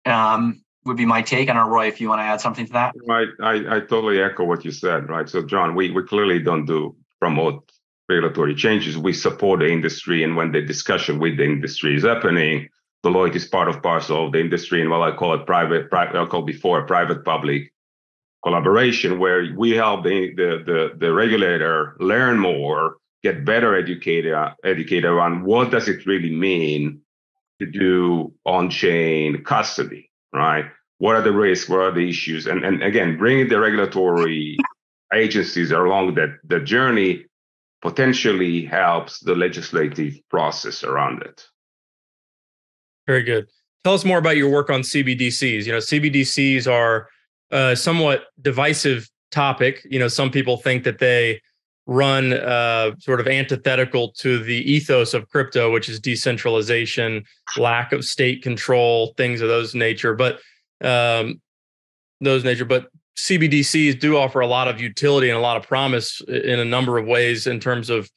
Um, 0.04 0.62
would 0.86 0.96
be 0.96 1.06
my 1.06 1.22
take. 1.22 1.48
And 1.48 1.58
Roy, 1.70 1.88
if 1.88 2.00
you 2.00 2.08
want 2.08 2.20
to 2.20 2.24
add 2.24 2.40
something 2.40 2.66
to 2.66 2.72
that. 2.72 2.94
I, 3.10 3.24
I, 3.42 3.76
I 3.76 3.80
totally 3.80 4.20
echo 4.20 4.44
what 4.44 4.64
you 4.64 4.70
said, 4.70 5.08
right? 5.08 5.28
So, 5.28 5.42
John, 5.42 5.74
we, 5.74 5.90
we 5.90 6.02
clearly 6.04 6.38
don't 6.38 6.64
do 6.64 6.96
promote 7.20 7.70
regulatory 8.08 8.54
changes. 8.54 8.96
We 8.96 9.12
support 9.12 9.60
the 9.60 9.68
industry. 9.68 10.22
And 10.22 10.36
when 10.36 10.52
the 10.52 10.62
discussion 10.62 11.18
with 11.18 11.36
the 11.36 11.44
industry 11.44 11.96
is 11.96 12.04
happening, 12.04 12.68
Deloitte 13.04 13.36
is 13.36 13.46
part 13.46 13.68
of 13.68 13.82
parcel 13.82 14.26
of 14.26 14.32
the 14.32 14.40
industry 14.40 14.80
and 14.80 14.90
what 14.90 15.02
I 15.02 15.14
call 15.16 15.34
it 15.34 15.46
private, 15.46 15.90
private 15.90 16.20
I 16.20 16.26
call 16.26 16.42
before 16.42 16.86
private 16.86 17.24
public 17.24 17.72
collaboration, 18.44 19.18
where 19.18 19.52
we 19.56 19.70
help 19.70 20.04
the, 20.04 20.32
the, 20.34 20.62
the, 20.64 20.92
the 20.96 21.12
regulator 21.12 21.96
learn 21.98 22.38
more, 22.38 22.96
get 23.22 23.44
better 23.44 23.76
educated, 23.76 24.34
educated 24.64 25.10
on 25.10 25.44
what 25.44 25.70
does 25.70 25.88
it 25.88 26.06
really 26.06 26.30
mean 26.30 27.00
to 27.60 27.66
do 27.66 28.32
on-chain 28.44 29.42
custody, 29.42 30.10
right? 30.32 30.66
What 30.98 31.16
are 31.16 31.22
the 31.22 31.32
risks, 31.32 31.68
what 31.68 31.80
are 31.80 31.92
the 31.92 32.08
issues, 32.08 32.46
and 32.46 32.64
and 32.64 32.82
again, 32.82 33.16
bringing 33.16 33.48
the 33.48 33.60
regulatory 33.60 34.56
agencies 35.14 35.70
along 35.70 36.14
that 36.14 36.36
the 36.44 36.60
journey 36.60 37.24
potentially 37.82 38.64
helps 38.64 39.20
the 39.20 39.34
legislative 39.34 40.14
process 40.30 40.82
around 40.82 41.22
it. 41.22 41.46
Very 43.06 43.22
good. 43.22 43.46
Tell 43.84 43.94
us 43.94 44.04
more 44.04 44.18
about 44.18 44.36
your 44.36 44.50
work 44.50 44.70
on 44.70 44.80
CBDCs. 44.80 45.64
You 45.64 45.72
know, 45.72 45.78
CBDCs 45.78 46.70
are 46.70 47.08
a 47.50 47.76
somewhat 47.76 48.24
divisive 48.40 49.08
topic. 49.30 49.86
You 49.88 50.00
know, 50.00 50.08
some 50.08 50.30
people 50.30 50.56
think 50.56 50.82
that 50.84 50.98
they 50.98 51.40
run 51.86 52.32
uh, 52.32 52.96
sort 52.98 53.20
of 53.20 53.28
antithetical 53.28 54.10
to 54.10 54.42
the 54.42 54.70
ethos 54.70 55.14
of 55.14 55.28
crypto, 55.28 55.72
which 55.72 55.88
is 55.88 56.00
decentralization, 56.00 57.24
lack 57.56 57.92
of 57.92 58.04
state 58.04 58.42
control, 58.42 59.14
things 59.16 59.40
of 59.40 59.48
those 59.48 59.74
nature. 59.74 60.14
But 60.14 60.40
um, 60.82 61.40
those 62.20 62.44
nature. 62.44 62.64
But 62.64 62.88
CBDCs 63.16 63.98
do 63.98 64.16
offer 64.16 64.40
a 64.40 64.46
lot 64.46 64.68
of 64.68 64.80
utility 64.80 65.28
and 65.28 65.38
a 65.38 65.40
lot 65.40 65.56
of 65.56 65.66
promise 65.66 66.20
in 66.28 66.58
a 66.58 66.64
number 66.64 66.98
of 66.98 67.06
ways 67.06 67.46
in 67.46 67.60
terms 67.60 67.90
of 67.90 68.10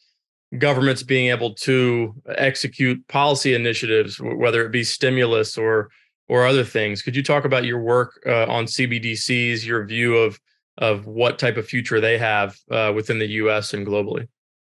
governments 0.58 1.04
being 1.04 1.30
able 1.30 1.54
to 1.54 2.14
execute 2.28 3.08
policy 3.08 3.54
initiatives, 3.54 4.20
whether 4.20 4.66
it 4.66 4.72
be 4.72 4.84
stimulus 4.84 5.58
or 5.58 5.90
or 6.28 6.46
other 6.46 6.64
things. 6.64 7.02
Could 7.02 7.16
you 7.16 7.24
talk 7.24 7.44
about 7.44 7.66
your 7.66 7.80
work 7.80 8.22
uh, 8.26 8.46
on 8.46 8.66
CBDCs, 8.66 9.66
your 9.66 9.86
view 9.86 10.16
of 10.18 10.40
of 10.78 11.06
what 11.06 11.40
type 11.40 11.58
of 11.58 11.68
future 11.68 12.00
they 12.00 12.18
have 12.18 12.58
uh, 12.72 12.92
within 12.96 13.20
the 13.20 13.28
U.S. 13.28 13.74
and 13.74 13.86
globally? 13.86 14.28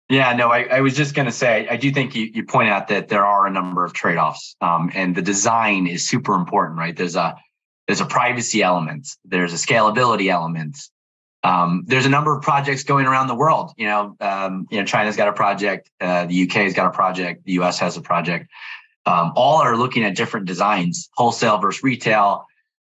Yeah, 0.08 0.32
no, 0.32 0.48
I, 0.48 0.62
I 0.64 0.80
was 0.80 0.96
just 0.96 1.14
going 1.14 1.26
to 1.26 1.32
say, 1.32 1.68
I 1.70 1.76
do 1.76 1.92
think 1.92 2.16
you, 2.16 2.24
you 2.34 2.44
point 2.44 2.68
out 2.68 2.88
that 2.88 3.08
there 3.08 3.24
are 3.24 3.46
a 3.46 3.50
number 3.50 3.84
of 3.84 3.92
trade 3.92 4.16
offs, 4.16 4.56
um, 4.60 4.90
and 4.92 5.14
the 5.14 5.22
design 5.22 5.86
is 5.86 6.06
super 6.06 6.34
important, 6.34 6.80
right? 6.80 6.96
There's 6.96 7.14
a 7.14 7.36
there's 7.86 8.00
a 8.00 8.06
privacy 8.06 8.62
element, 8.62 9.08
there's 9.24 9.52
a 9.52 9.56
scalability 9.56 10.30
element, 10.30 10.78
Um, 11.42 11.84
there's 11.86 12.04
a 12.04 12.10
number 12.10 12.36
of 12.36 12.42
projects 12.42 12.82
going 12.84 13.06
around 13.06 13.28
the 13.28 13.34
world. 13.34 13.72
You 13.78 13.86
know, 13.86 14.16
um, 14.20 14.66
you 14.70 14.78
know, 14.78 14.84
China's 14.84 15.16
got 15.16 15.28
a 15.28 15.32
project, 15.32 15.90
uh, 16.00 16.26
the 16.26 16.42
UK's 16.44 16.74
got 16.74 16.86
a 16.86 16.90
project, 16.90 17.44
the 17.44 17.52
US 17.60 17.78
has 17.78 17.96
a 17.96 18.02
project. 18.02 18.50
Um, 19.06 19.32
all 19.34 19.62
are 19.62 19.76
looking 19.76 20.04
at 20.04 20.14
different 20.14 20.46
designs, 20.46 21.08
wholesale 21.14 21.56
versus 21.58 21.82
retail. 21.82 22.44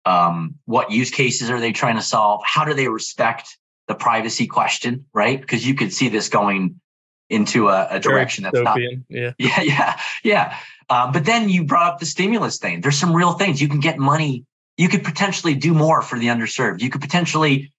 Um, 0.07 0.55
what 0.65 0.91
use 0.91 1.11
cases 1.11 1.51
are 1.51 1.61
they 1.61 1.73
trying 1.73 1.97
to 1.97 2.03
solve? 2.03 2.41
How 2.45 2.65
do 2.65 2.73
they 2.73 2.89
respect 2.89 3.59
the 3.89 3.95
privacy 3.95 4.47
question? 4.47 5.05
Right, 5.13 5.39
because 5.39 5.67
you 5.67 5.75
could 5.75 5.93
see 5.93 6.09
this 6.09 6.31
going 6.31 6.81
into 7.29 7.69
a, 7.69 7.89
a 7.91 8.01
direction 8.01 8.45
that's 8.45 8.59
not. 8.65 8.79
Yeah, 9.11 9.33
yeah, 9.39 9.61
yeah, 9.63 10.01
yeah. 10.25 10.57
Um, 10.89 11.13
but 11.13 11.25
then 11.27 11.49
you 11.51 11.65
brought 11.65 11.93
up 11.93 11.99
the 12.01 12.07
stimulus 12.07 12.59
thing. 12.59 12.81
There's 12.81 12.99
some 12.99 13.15
real 13.15 13.35
things 13.35 13.61
you 13.61 13.69
can 13.69 13.81
get 13.81 13.99
money. 13.99 14.45
You 14.81 14.89
could 14.89 15.05
potentially 15.05 15.55
do 15.55 15.75
more 15.75 16.01
for 16.01 16.19
the 16.19 16.29
underserved. 16.29 16.81
You 16.81 16.89
could 16.89 17.03
potentially 17.03 17.71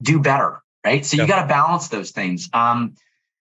do 0.00 0.18
better, 0.18 0.62
right? 0.86 1.04
So 1.04 1.18
you 1.18 1.26
got 1.26 1.42
to 1.42 1.46
balance 1.46 1.88
those 1.88 2.12
things. 2.12 2.48
Um, 2.54 2.94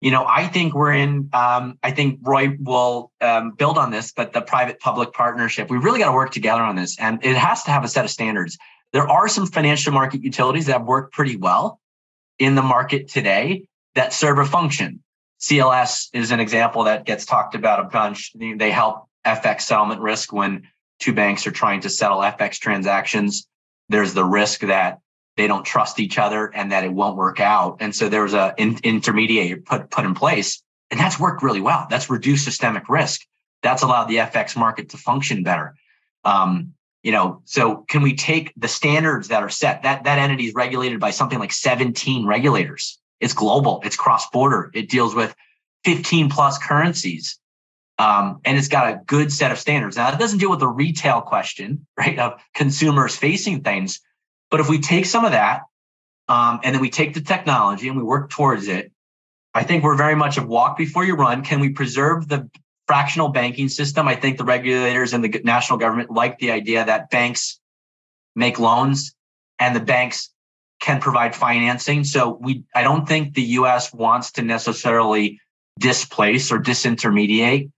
you 0.01 0.11
know, 0.11 0.25
I 0.27 0.47
think 0.47 0.73
we're 0.73 0.95
in. 0.95 1.29
Um, 1.35 1.79
I 1.83 1.91
think 1.91 2.21
Roy 2.23 2.57
will 2.59 3.13
um, 3.21 3.51
build 3.51 3.77
on 3.77 3.91
this, 3.91 4.11
but 4.11 4.33
the 4.33 4.41
private-public 4.41 5.13
partnership, 5.13 5.69
we 5.69 5.77
really 5.77 5.99
got 5.99 6.07
to 6.07 6.15
work 6.15 6.31
together 6.31 6.63
on 6.63 6.77
this, 6.77 6.99
and 6.99 7.23
it 7.23 7.37
has 7.37 7.63
to 7.65 7.71
have 7.73 7.85
a 7.85 7.89
set 7.89 8.07
of 8.07 8.11
standards. 8.11 8.57
There 8.95 9.07
are 9.07 9.29
some 9.29 9.45
financial 9.45 9.93
market 9.93 10.23
utilities 10.23 10.65
that 10.67 10.87
work 10.87 11.13
pretty 11.13 11.37
well 11.37 11.81
in 12.39 12.55
the 12.55 12.63
market 12.63 13.09
today 13.09 13.67
that 13.97 14.15
serve 14.15 14.39
a 14.39 14.47
function. 14.47 15.03
CLS 15.41 16.09
is 16.15 16.31
an 16.31 16.41
example 16.41 16.85
that 16.85 17.05
gets 17.05 17.27
talked 17.27 17.55
about 17.55 17.81
a 17.81 17.85
bunch. 17.85 18.33
They 18.35 18.71
help 18.71 19.11
FX 19.27 19.63
settlement 19.63 20.01
risk 20.01 20.33
when 20.33 20.69
two 20.99 21.13
banks 21.13 21.47
are 21.47 21.53
trying 21.53 21.81
to 21.83 21.91
settle 21.91 22.19
FX 22.19 22.59
transactions. 22.59 23.47
There's 23.89 24.15
the 24.15 24.25
risk 24.25 24.61
that 24.61 25.01
they 25.37 25.47
don't 25.47 25.65
trust 25.65 25.99
each 25.99 26.19
other 26.19 26.47
and 26.55 26.73
that 26.73 26.85
it 26.85 26.93
won't 26.93 27.17
work 27.17 27.41
out. 27.41 27.79
And 27.81 27.95
so 27.95 28.09
there's 28.09 28.35
a 28.35 28.55
in, 28.57 28.79
intermediary 28.83 29.57
put 29.57 29.91
put 29.91 30.05
in 30.05 30.15
place, 30.15 30.63
and 30.91 30.99
that's 30.99 31.19
worked 31.19 31.43
really 31.43 31.61
well. 31.61 31.87
That's 31.91 32.09
reduced 32.09 32.45
systemic 32.45 32.89
risk. 32.89 33.23
That's 33.63 33.83
allowed 33.83 34.05
the 34.05 34.17
FX 34.17 34.57
market 34.57 34.91
to 34.91 34.97
function 34.97 35.43
better. 35.43 35.75
Um, 36.25 36.75
you 37.03 37.13
know, 37.13 37.43
so 37.45 37.85
can 37.89 38.03
we 38.03 38.15
take 38.15 38.53
the 38.57 38.69
standards 38.69 39.29
that 39.29 39.43
are 39.43 39.51
set? 39.51 39.83
That 39.83 40.05
that 40.05 40.19
entity 40.19 40.47
is 40.47 40.55
regulated 40.55 41.01
by 41.01 41.11
something 41.11 41.39
like 41.39 41.53
17 41.53 42.27
regulators. 42.27 42.99
It's 43.21 43.35
global. 43.35 43.81
It's 43.85 43.97
cross 43.97 44.29
border. 44.31 44.71
It 44.75 44.89
deals 44.89 45.15
with 45.15 45.35
15 45.85 46.31
plus 46.31 46.59
currencies. 46.59 47.39
Um, 47.99 48.41
and 48.45 48.59
it's 48.59 48.69
got 48.69 48.93
a 48.93 49.01
good 49.07 49.33
set 49.33 49.53
of 49.53 49.59
standards. 49.59 49.97
Now, 49.97 50.13
it 50.13 50.19
doesn't 50.19 50.39
deal 50.39 50.51
with 50.51 50.61
the 50.61 50.69
retail 50.69 51.21
question, 51.21 51.87
right, 51.97 52.19
of 52.19 52.41
consumers 52.55 53.17
facing 53.17 53.63
things, 53.63 54.01
but 54.51 54.61
if 54.61 54.69
we 54.69 54.79
take 54.81 55.07
some 55.07 55.25
of 55.25 55.33
that 55.33 55.63
um, 56.29 56.61
and 56.63 56.75
then 56.75 56.81
we 56.81 56.91
take 56.91 57.15
the 57.15 57.21
technology 57.21 57.89
and 57.89 57.97
we 57.97 58.03
work 58.03 58.31
towards 58.31 58.69
it, 58.69 58.93
I 59.55 59.63
think 59.63 59.85
we're 59.85 59.97
very 59.97 60.17
much 60.17 60.37
a 60.37 60.43
walk 60.43 60.77
before 60.77 61.05
you 61.05 61.15
run. 61.15 61.43
Can 61.43 61.61
we 61.61 61.71
preserve 61.71 62.29
the 62.29 62.51
fractional 62.87 63.29
banking 63.29 63.69
system? 63.69 64.09
I 64.09 64.17
think 64.17 64.39
the 64.39 64.45
regulators 64.45 65.13
and 65.13 65.23
the 65.23 65.41
national 65.45 65.79
government 65.79 66.11
like 66.11 66.39
the 66.39 66.51
idea 66.51 66.85
that 66.85 67.11
banks 67.11 67.61
make 68.35 68.59
loans 68.59 69.15
and 69.59 69.75
the 69.75 69.81
banks 69.81 70.31
can 70.81 71.01
provide 71.01 71.35
financing. 71.35 72.05
So 72.05 72.39
we, 72.41 72.65
I 72.75 72.83
don't 72.83 73.09
think 73.09 73.35
the 73.35 73.43
U.S. 73.43 73.93
wants 73.93 74.33
to 74.33 74.43
necessarily 74.43 75.41
displace 75.79 76.53
or 76.53 76.59
disintermediate 76.59 77.71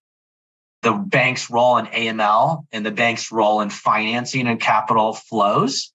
the 0.87 0.93
bank's 0.93 1.51
role 1.51 1.79
in 1.79 1.87
AML 1.87 2.65
and 2.71 2.87
the 2.87 2.93
bank's 2.93 3.33
role 3.33 3.61
in 3.61 3.71
financing 3.71 4.47
and 4.47 4.61
capital 4.61 5.15
flows. 5.15 5.93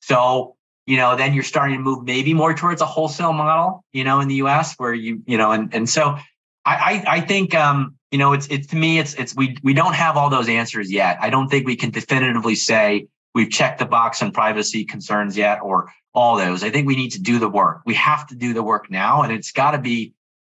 So, 0.00 0.54
you 0.86 0.96
know, 0.96 1.16
then 1.16 1.34
you're 1.34 1.42
starting 1.42 1.78
to 1.78 1.82
move 1.82 2.04
maybe 2.04 2.34
more 2.34 2.54
towards 2.54 2.80
a 2.80 2.86
wholesale 2.86 3.32
model, 3.32 3.84
you 3.92 4.04
know, 4.04 4.20
in 4.20 4.28
the 4.28 4.36
US 4.36 4.76
where 4.76 4.94
you, 4.94 5.22
you 5.26 5.36
know, 5.36 5.50
and, 5.50 5.74
and 5.74 5.90
so 5.90 6.16
I, 6.64 7.02
I, 7.04 7.04
I 7.16 7.20
think, 7.20 7.52
um, 7.56 7.96
you 8.12 8.18
know, 8.18 8.32
it's, 8.32 8.46
it's 8.46 8.68
to 8.68 8.76
me, 8.76 9.00
it's, 9.00 9.14
it's, 9.14 9.34
we, 9.34 9.56
we 9.64 9.74
don't 9.74 9.96
have 9.96 10.16
all 10.16 10.30
those 10.30 10.48
answers 10.48 10.88
yet. 10.88 11.18
I 11.20 11.30
don't 11.30 11.48
think 11.48 11.66
we 11.66 11.74
can 11.74 11.90
definitively 11.90 12.54
say 12.54 13.08
we've 13.34 13.50
checked 13.50 13.80
the 13.80 13.86
box 13.86 14.22
on 14.22 14.30
privacy 14.30 14.84
concerns 14.84 15.36
yet 15.36 15.58
or 15.62 15.92
all 16.14 16.36
those. 16.36 16.62
I 16.62 16.70
think 16.70 16.86
we 16.86 16.94
need 16.94 17.10
to 17.10 17.20
do 17.20 17.40
the 17.40 17.48
work. 17.48 17.80
We 17.84 17.94
have 17.94 18.28
to 18.28 18.36
do 18.36 18.54
the 18.54 18.62
work 18.62 18.88
now 18.88 19.22
and 19.22 19.32
it's 19.32 19.50
got 19.50 19.72
to 19.72 19.78
be, 19.78 20.14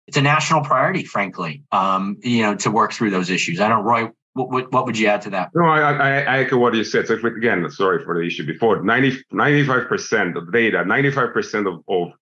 it's 0.09 0.17
a 0.17 0.23
national 0.23 0.61
priority, 0.61 1.03
frankly, 1.03 1.61
um, 1.71 2.17
you 2.23 2.41
know, 2.41 2.55
to 2.55 2.71
work 2.71 2.93
through 2.93 3.11
those 3.11 3.29
issues. 3.29 3.59
I 3.59 3.69
don't, 3.69 3.83
Roy, 3.83 4.09
what, 4.33 4.49
what, 4.49 4.73
what, 4.73 4.87
would 4.87 4.97
you 4.97 5.05
add 5.05 5.21
to 5.21 5.29
that? 5.29 5.51
No, 5.53 5.65
I, 5.65 5.91
I, 5.91 6.09
I 6.21 6.39
echo 6.39 6.57
what 6.57 6.73
you 6.73 6.83
said. 6.83 7.05
So 7.05 7.13
again, 7.13 7.69
sorry 7.69 8.03
for 8.03 8.19
the 8.19 8.25
issue 8.25 8.43
before. 8.43 8.81
90, 8.81 9.23
95% 9.31 10.35
of 10.35 10.51
data, 10.51 10.77
95% 10.77 11.71
of, 11.71 11.83
of 11.87 12.13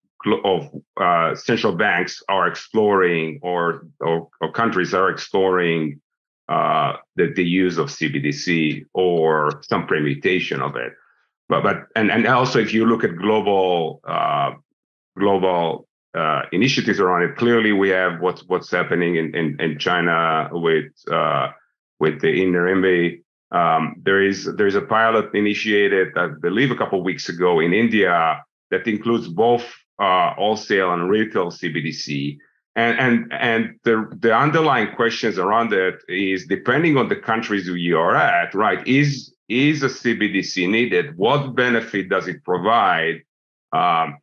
of 0.44 0.70
uh, 1.00 1.36
central 1.36 1.74
banks 1.74 2.22
are 2.28 2.48
exploring 2.48 3.40
or, 3.42 3.88
or, 4.02 4.28
or 4.42 4.52
countries 4.52 4.94
are 4.94 5.10
exploring 5.10 6.02
uh, 6.50 6.94
the, 7.16 7.32
the 7.34 7.46
use 7.46 7.78
of 7.78 7.88
CBDC 7.88 8.84
or 8.94 9.62
some 9.62 9.88
permutation 9.88 10.62
of 10.62 10.76
it. 10.76 10.92
But 11.48 11.64
but 11.64 11.84
and, 11.96 12.12
and 12.12 12.28
also 12.28 12.60
if 12.60 12.74
you 12.74 12.86
look 12.86 13.06
at 13.06 13.16
global 13.16 14.02
uh, 14.04 14.52
global 15.18 15.87
uh, 16.18 16.42
initiatives 16.52 17.00
around 17.00 17.24
it, 17.24 17.36
clearly 17.36 17.72
we 17.72 17.90
have 17.90 18.20
what's 18.22 18.42
what's 18.48 18.72
happening 18.72 19.16
in, 19.16 19.36
in, 19.36 19.60
in 19.60 19.78
China 19.78 20.50
with 20.52 20.92
uh, 21.12 21.50
with 22.00 22.22
the 22.22 22.28
e-RMB. 22.28 23.22
Um, 23.52 23.96
there 24.04 24.22
is 24.22 24.46
there 24.58 24.68
is 24.68 24.76
a 24.76 24.82
pilot 24.82 25.34
initiated, 25.34 26.18
I 26.18 26.28
believe, 26.28 26.72
a 26.72 26.76
couple 26.76 27.00
of 27.00 27.06
weeks 27.06 27.30
ago 27.30 27.60
in 27.60 27.72
India 27.74 28.44
that 28.72 28.88
includes 28.88 29.28
both 29.28 29.66
uh, 30.00 30.34
wholesale 30.34 30.94
and 30.94 31.10
retail 31.10 31.52
CBDC. 31.52 32.38
And 32.76 33.00
and 33.00 33.34
and 33.34 33.80
the 33.84 33.96
the 34.20 34.36
underlying 34.36 34.96
questions 34.96 35.38
around 35.38 35.74
it 35.74 35.96
is 36.10 36.46
depending 36.46 36.98
on 36.98 37.10
the 37.10 37.16
countries 37.16 37.68
you 37.68 37.98
are 37.98 38.16
at, 38.16 38.54
right? 38.54 38.86
Is 38.88 39.34
is 39.50 39.84
a 39.84 39.88
CBDC 39.88 40.70
needed? 40.70 41.18
What 41.18 41.56
benefit 41.56 42.10
does 42.10 42.28
it 42.28 42.44
provide 42.44 43.22
um, 43.72 44.18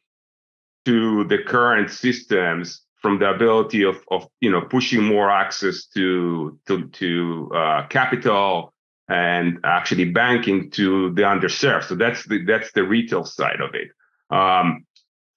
to 0.84 1.24
the 1.24 1.38
current 1.38 1.90
systems 1.90 2.82
from 3.00 3.18
the 3.18 3.28
ability 3.28 3.84
of, 3.84 3.96
of 4.10 4.26
you 4.40 4.50
know 4.50 4.62
pushing 4.62 5.02
more 5.02 5.30
access 5.30 5.86
to 5.86 6.58
to 6.66 6.88
to 6.88 7.50
uh, 7.54 7.86
capital 7.88 8.72
and 9.08 9.58
actually 9.64 10.06
banking 10.06 10.70
to 10.70 11.12
the 11.12 11.22
underserved. 11.22 11.84
So 11.84 11.94
that's 11.94 12.26
the 12.26 12.44
that's 12.44 12.72
the 12.72 12.84
retail 12.84 13.24
side 13.24 13.60
of 13.60 13.74
it. 13.74 13.88
Um, 14.34 14.86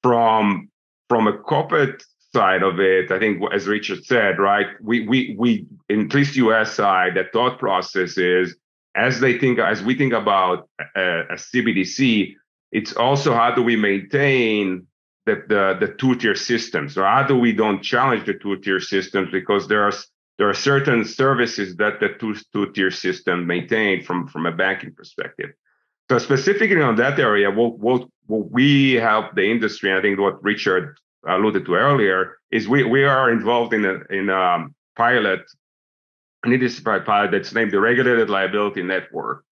from 0.01 0.69
from 1.09 1.27
a 1.27 1.37
corporate 1.37 2.03
side 2.33 2.63
of 2.63 2.79
it, 2.79 3.11
I 3.11 3.19
think 3.19 3.41
as 3.53 3.67
Richard 3.67 4.05
said, 4.05 4.39
right, 4.39 4.67
we 4.81 5.07
we 5.07 5.35
we 5.37 5.65
in 5.89 6.05
at 6.05 6.13
least 6.13 6.35
US 6.37 6.73
side, 6.73 7.15
the 7.15 7.25
thought 7.33 7.59
process 7.59 8.17
is 8.17 8.55
as 8.95 9.19
they 9.19 9.37
think 9.37 9.59
as 9.59 9.83
we 9.83 9.95
think 9.95 10.13
about 10.13 10.69
a, 10.95 11.19
a 11.29 11.35
CBDC, 11.35 12.33
it's 12.71 12.93
also 12.93 13.33
how 13.33 13.53
do 13.53 13.61
we 13.61 13.75
maintain 13.75 14.87
the, 15.27 15.35
the, 15.47 15.87
the 15.87 15.93
two-tier 15.93 16.33
systems. 16.33 16.97
Or 16.97 17.05
how 17.05 17.23
do 17.23 17.37
we 17.37 17.53
don't 17.53 17.83
challenge 17.83 18.25
the 18.25 18.33
two-tier 18.33 18.79
systems? 18.79 19.29
Because 19.31 19.67
there 19.67 19.83
are 19.83 19.93
there 20.39 20.49
are 20.49 20.53
certain 20.53 21.03
services 21.03 21.75
that 21.77 21.99
the 21.99 22.09
two, 22.19 22.35
two-tier 22.53 22.91
system 22.91 23.45
maintain 23.45 24.03
from 24.03 24.27
from 24.27 24.45
a 24.47 24.51
banking 24.51 24.93
perspective. 24.93 25.51
So 26.09 26.17
specifically 26.17 26.81
on 26.81 26.95
that 26.95 27.19
area 27.19 27.51
what, 27.51 27.77
what, 27.77 28.07
what 28.27 28.49
we 28.49 28.93
help 28.93 29.35
the 29.35 29.51
industry 29.51 29.93
i 29.93 30.01
think 30.01 30.17
what 30.17 30.41
richard 30.41 30.97
alluded 31.27 31.65
to 31.65 31.73
earlier 31.75 32.37
is 32.49 32.65
we, 32.65 32.85
we 32.85 33.03
are 33.03 33.29
involved 33.29 33.73
in 33.73 33.83
a 33.83 33.95
in 34.09 34.29
a 34.29 34.67
pilot 34.95 35.41
an 36.43 36.53
industry 36.53 37.01
pilot 37.01 37.31
that's 37.31 37.53
named 37.53 37.71
the 37.71 37.79
regulated 37.79 38.29
liability 38.29 38.83
network. 38.83 39.43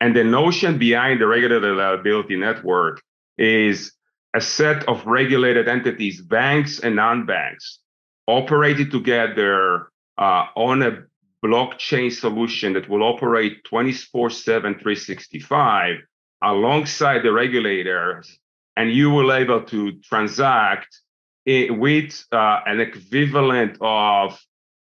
And 0.00 0.14
the 0.14 0.24
notion 0.24 0.78
behind 0.78 1.20
the 1.20 1.26
regulated 1.26 1.76
liability 1.76 2.36
network 2.36 3.02
is 3.38 3.92
a 4.34 4.40
set 4.40 4.86
of 4.88 5.06
regulated 5.06 5.68
entities, 5.68 6.20
banks 6.20 6.80
and 6.80 6.96
non-banks, 6.96 7.78
operated 8.26 8.90
together 8.90 9.88
uh, 10.18 10.46
on 10.56 10.82
a 10.82 11.04
blockchain 11.44 12.10
solution 12.10 12.72
that 12.72 12.88
will 12.88 13.02
operate 13.02 13.62
24/7, 13.64 14.80
365 14.80 15.96
alongside 16.42 17.22
the 17.22 17.32
regulators, 17.32 18.38
and 18.76 18.92
you 18.92 19.10
will 19.10 19.28
be 19.28 19.34
able 19.34 19.62
to 19.62 19.92
transact 20.02 21.00
with 21.46 22.24
uh, 22.32 22.60
an 22.66 22.80
equivalent 22.80 23.76
of 23.80 24.40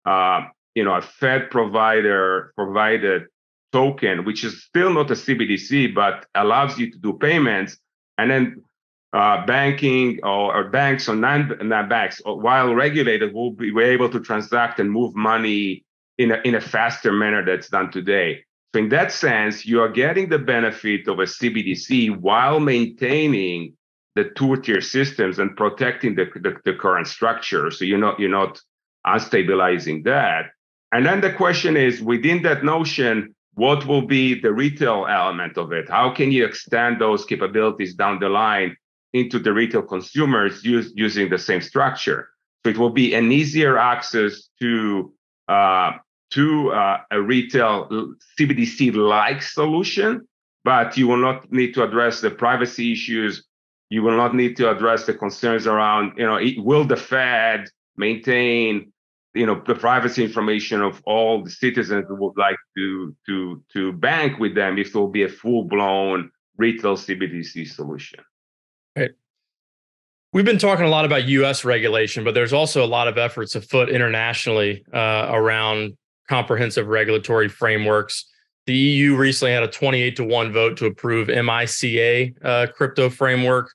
uh, 0.04 0.42
you 0.74 0.84
know 0.84 0.94
a 0.94 1.02
Fed 1.02 1.50
provider 1.50 2.52
provided 2.56 3.26
token, 3.72 4.24
which 4.24 4.44
is 4.44 4.64
still 4.64 4.92
not 4.92 5.10
a 5.10 5.14
CBDC, 5.14 5.94
but 5.94 6.26
allows 6.34 6.78
you 6.78 6.90
to 6.90 6.98
do 6.98 7.12
payments, 7.18 7.78
and 8.16 8.30
then 8.30 8.62
uh, 9.12 9.44
banking 9.46 10.20
or, 10.22 10.54
or, 10.54 10.64
banks 10.68 11.08
or 11.08 11.16
non, 11.16 11.48
banks, 11.88 12.20
while 12.24 12.74
regulated, 12.74 13.32
will 13.32 13.52
be 13.52 13.72
able 13.80 14.10
to 14.10 14.20
transact 14.20 14.80
and 14.80 14.90
move 14.90 15.14
money 15.14 15.84
in 16.18 16.32
a, 16.32 16.40
in 16.44 16.54
a 16.54 16.60
faster 16.60 17.12
manner 17.12 17.44
that's 17.44 17.68
done 17.68 17.90
today. 17.90 18.44
So 18.74 18.80
in 18.80 18.90
that 18.90 19.12
sense, 19.12 19.64
you 19.64 19.80
are 19.80 19.88
getting 19.88 20.28
the 20.28 20.38
benefit 20.38 21.08
of 21.08 21.20
a 21.20 21.24
CBDC 21.24 22.18
while 22.18 22.60
maintaining 22.60 23.74
the 24.14 24.24
two-tier 24.36 24.80
systems 24.80 25.38
and 25.38 25.56
protecting 25.56 26.14
the, 26.14 26.26
the, 26.34 26.56
the 26.64 26.74
current 26.74 27.06
structure. 27.06 27.70
So 27.70 27.84
you're 27.84 27.98
not 27.98 28.18
you're 28.18 28.28
not 28.28 28.60
unstabilizing 29.06 30.04
that. 30.04 30.46
And 30.92 31.06
then 31.06 31.20
the 31.20 31.32
question 31.32 31.76
is 31.76 32.02
within 32.02 32.42
that 32.42 32.64
notion, 32.64 33.34
what 33.54 33.86
will 33.86 34.02
be 34.02 34.40
the 34.40 34.52
retail 34.52 35.06
element 35.08 35.56
of 35.56 35.72
it? 35.72 35.88
How 35.88 36.10
can 36.10 36.30
you 36.32 36.44
extend 36.44 37.00
those 37.00 37.24
capabilities 37.24 37.94
down 37.94 38.18
the 38.18 38.28
line 38.28 38.76
into 39.12 39.38
the 39.38 39.52
retail 39.52 39.82
consumers 39.82 40.64
use, 40.64 40.92
using 40.94 41.28
the 41.28 41.38
same 41.38 41.60
structure? 41.60 42.28
So 42.64 42.70
it 42.70 42.78
will 42.78 42.90
be 42.90 43.14
an 43.14 43.32
easier 43.32 43.78
access 43.78 44.48
to 44.60 45.12
uh, 45.48 45.92
to 46.32 46.70
uh, 46.72 46.98
a 47.10 47.22
retail 47.22 47.88
CBDC 48.38 48.94
like 48.94 49.40
solution, 49.40 50.28
but 50.64 50.96
you 50.96 51.08
will 51.08 51.16
not 51.16 51.50
need 51.50 51.72
to 51.74 51.82
address 51.82 52.20
the 52.20 52.30
privacy 52.30 52.92
issues. 52.92 53.44
You 53.88 54.02
will 54.02 54.16
not 54.16 54.34
need 54.34 54.56
to 54.58 54.70
address 54.70 55.06
the 55.06 55.14
concerns 55.14 55.66
around, 55.66 56.18
you 56.18 56.26
know, 56.26 56.38
will 56.62 56.84
the 56.84 56.96
Fed 56.96 57.70
maintain 57.96 58.92
you 59.34 59.46
know 59.46 59.62
the 59.66 59.74
privacy 59.74 60.24
information 60.24 60.82
of 60.82 61.02
all 61.04 61.44
the 61.44 61.50
citizens 61.50 62.04
who 62.08 62.16
would 62.16 62.36
like 62.36 62.56
to 62.76 63.14
to 63.26 63.62
to 63.72 63.92
bank 63.92 64.38
with 64.38 64.54
them 64.54 64.78
if 64.78 64.92
there 64.92 65.00
will 65.00 65.08
be 65.08 65.22
a 65.22 65.28
full 65.28 65.64
blown 65.64 66.30
retail 66.56 66.96
CBDC 66.96 67.68
solution. 67.68 68.20
Right. 68.96 69.10
We've 70.32 70.44
been 70.44 70.58
talking 70.58 70.84
a 70.84 70.90
lot 70.90 71.04
about 71.04 71.26
U.S. 71.26 71.64
regulation, 71.64 72.22
but 72.22 72.34
there's 72.34 72.52
also 72.52 72.84
a 72.84 72.86
lot 72.86 73.08
of 73.08 73.16
efforts 73.16 73.54
afoot 73.54 73.88
internationally 73.88 74.84
uh, 74.92 75.28
around 75.30 75.96
comprehensive 76.28 76.86
regulatory 76.86 77.48
frameworks. 77.48 78.26
The 78.66 78.74
EU 78.74 79.16
recently 79.16 79.52
had 79.52 79.62
a 79.62 79.68
28 79.68 80.16
to 80.16 80.24
one 80.24 80.52
vote 80.52 80.76
to 80.76 80.86
approve 80.86 81.28
MiCA 81.28 82.34
uh, 82.44 82.66
crypto 82.74 83.08
framework. 83.08 83.72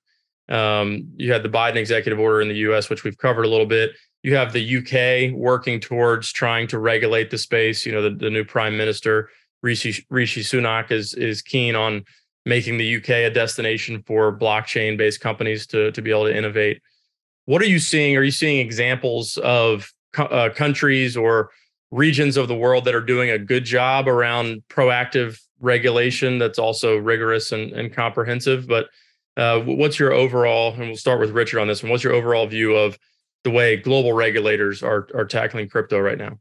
Um, 0.49 1.09
you 1.15 1.31
had 1.33 1.41
the 1.41 1.49
Biden 1.49 1.77
executive 1.77 2.19
order 2.19 2.41
in 2.41 2.47
the 2.47 2.55
U.S., 2.55 2.89
which 2.89 3.03
we've 3.03 3.17
covered 3.17 3.45
a 3.45 3.49
little 3.49 3.65
bit. 3.65 3.91
You 4.21 4.35
have 4.35 4.53
the 4.53 4.77
UK 4.77 5.35
working 5.35 5.79
towards 5.79 6.31
trying 6.31 6.67
to 6.67 6.77
regulate 6.79 7.31
the 7.31 7.37
space. 7.37 7.85
You 7.85 7.93
know, 7.93 8.03
the, 8.03 8.11
the 8.11 8.29
new 8.29 8.45
prime 8.45 8.77
minister, 8.77 9.29
Rishi, 9.63 10.05
Rishi 10.09 10.41
Sunak, 10.41 10.91
is 10.91 11.13
is 11.15 11.41
keen 11.41 11.75
on 11.75 12.03
making 12.45 12.77
the 12.77 12.97
UK 12.97 13.09
a 13.09 13.29
destination 13.29 14.03
for 14.05 14.37
blockchain 14.37 14.97
based 14.97 15.21
companies 15.21 15.65
to, 15.67 15.91
to 15.91 16.01
be 16.01 16.11
able 16.11 16.25
to 16.25 16.35
innovate. 16.35 16.81
What 17.45 17.61
are 17.61 17.67
you 17.67 17.79
seeing? 17.79 18.15
Are 18.17 18.23
you 18.23 18.31
seeing 18.31 18.59
examples 18.59 19.37
of 19.37 19.91
uh, 20.17 20.49
countries 20.55 21.17
or 21.17 21.51
regions 21.91 22.37
of 22.37 22.47
the 22.47 22.55
world 22.55 22.85
that 22.85 22.95
are 22.95 23.01
doing 23.01 23.29
a 23.29 23.39
good 23.39 23.65
job 23.65 24.07
around 24.07 24.63
proactive 24.69 25.39
regulation 25.59 26.37
that's 26.39 26.59
also 26.59 26.97
rigorous 26.97 27.51
and, 27.51 27.71
and 27.73 27.93
comprehensive? 27.93 28.67
But 28.67 28.87
uh, 29.35 29.59
what's 29.61 29.99
your 29.99 30.13
overall, 30.13 30.73
and 30.73 30.87
we'll 30.87 30.95
start 30.95 31.19
with 31.19 31.31
Richard 31.31 31.59
on 31.59 31.67
this 31.67 31.83
one, 31.83 31.91
what's 31.91 32.03
your 32.03 32.13
overall 32.13 32.47
view 32.47 32.75
of 32.75 32.97
the 33.43 33.51
way 33.51 33.77
global 33.77 34.13
regulators 34.13 34.81
are 34.81 35.07
are 35.13 35.25
tackling 35.25 35.69
crypto 35.69 35.99
right 35.99 36.17
now. 36.17 36.39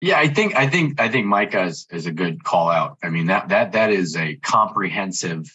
Yeah, 0.00 0.18
I 0.18 0.28
think 0.28 0.54
I 0.54 0.68
think 0.68 1.00
I 1.00 1.08
think 1.08 1.26
MiCA 1.26 1.66
is, 1.66 1.86
is 1.90 2.06
a 2.06 2.12
good 2.12 2.44
call 2.44 2.70
out. 2.70 2.98
I 3.02 3.10
mean 3.10 3.26
that 3.26 3.48
that 3.48 3.72
that 3.72 3.90
is 3.90 4.16
a 4.16 4.36
comprehensive. 4.36 5.46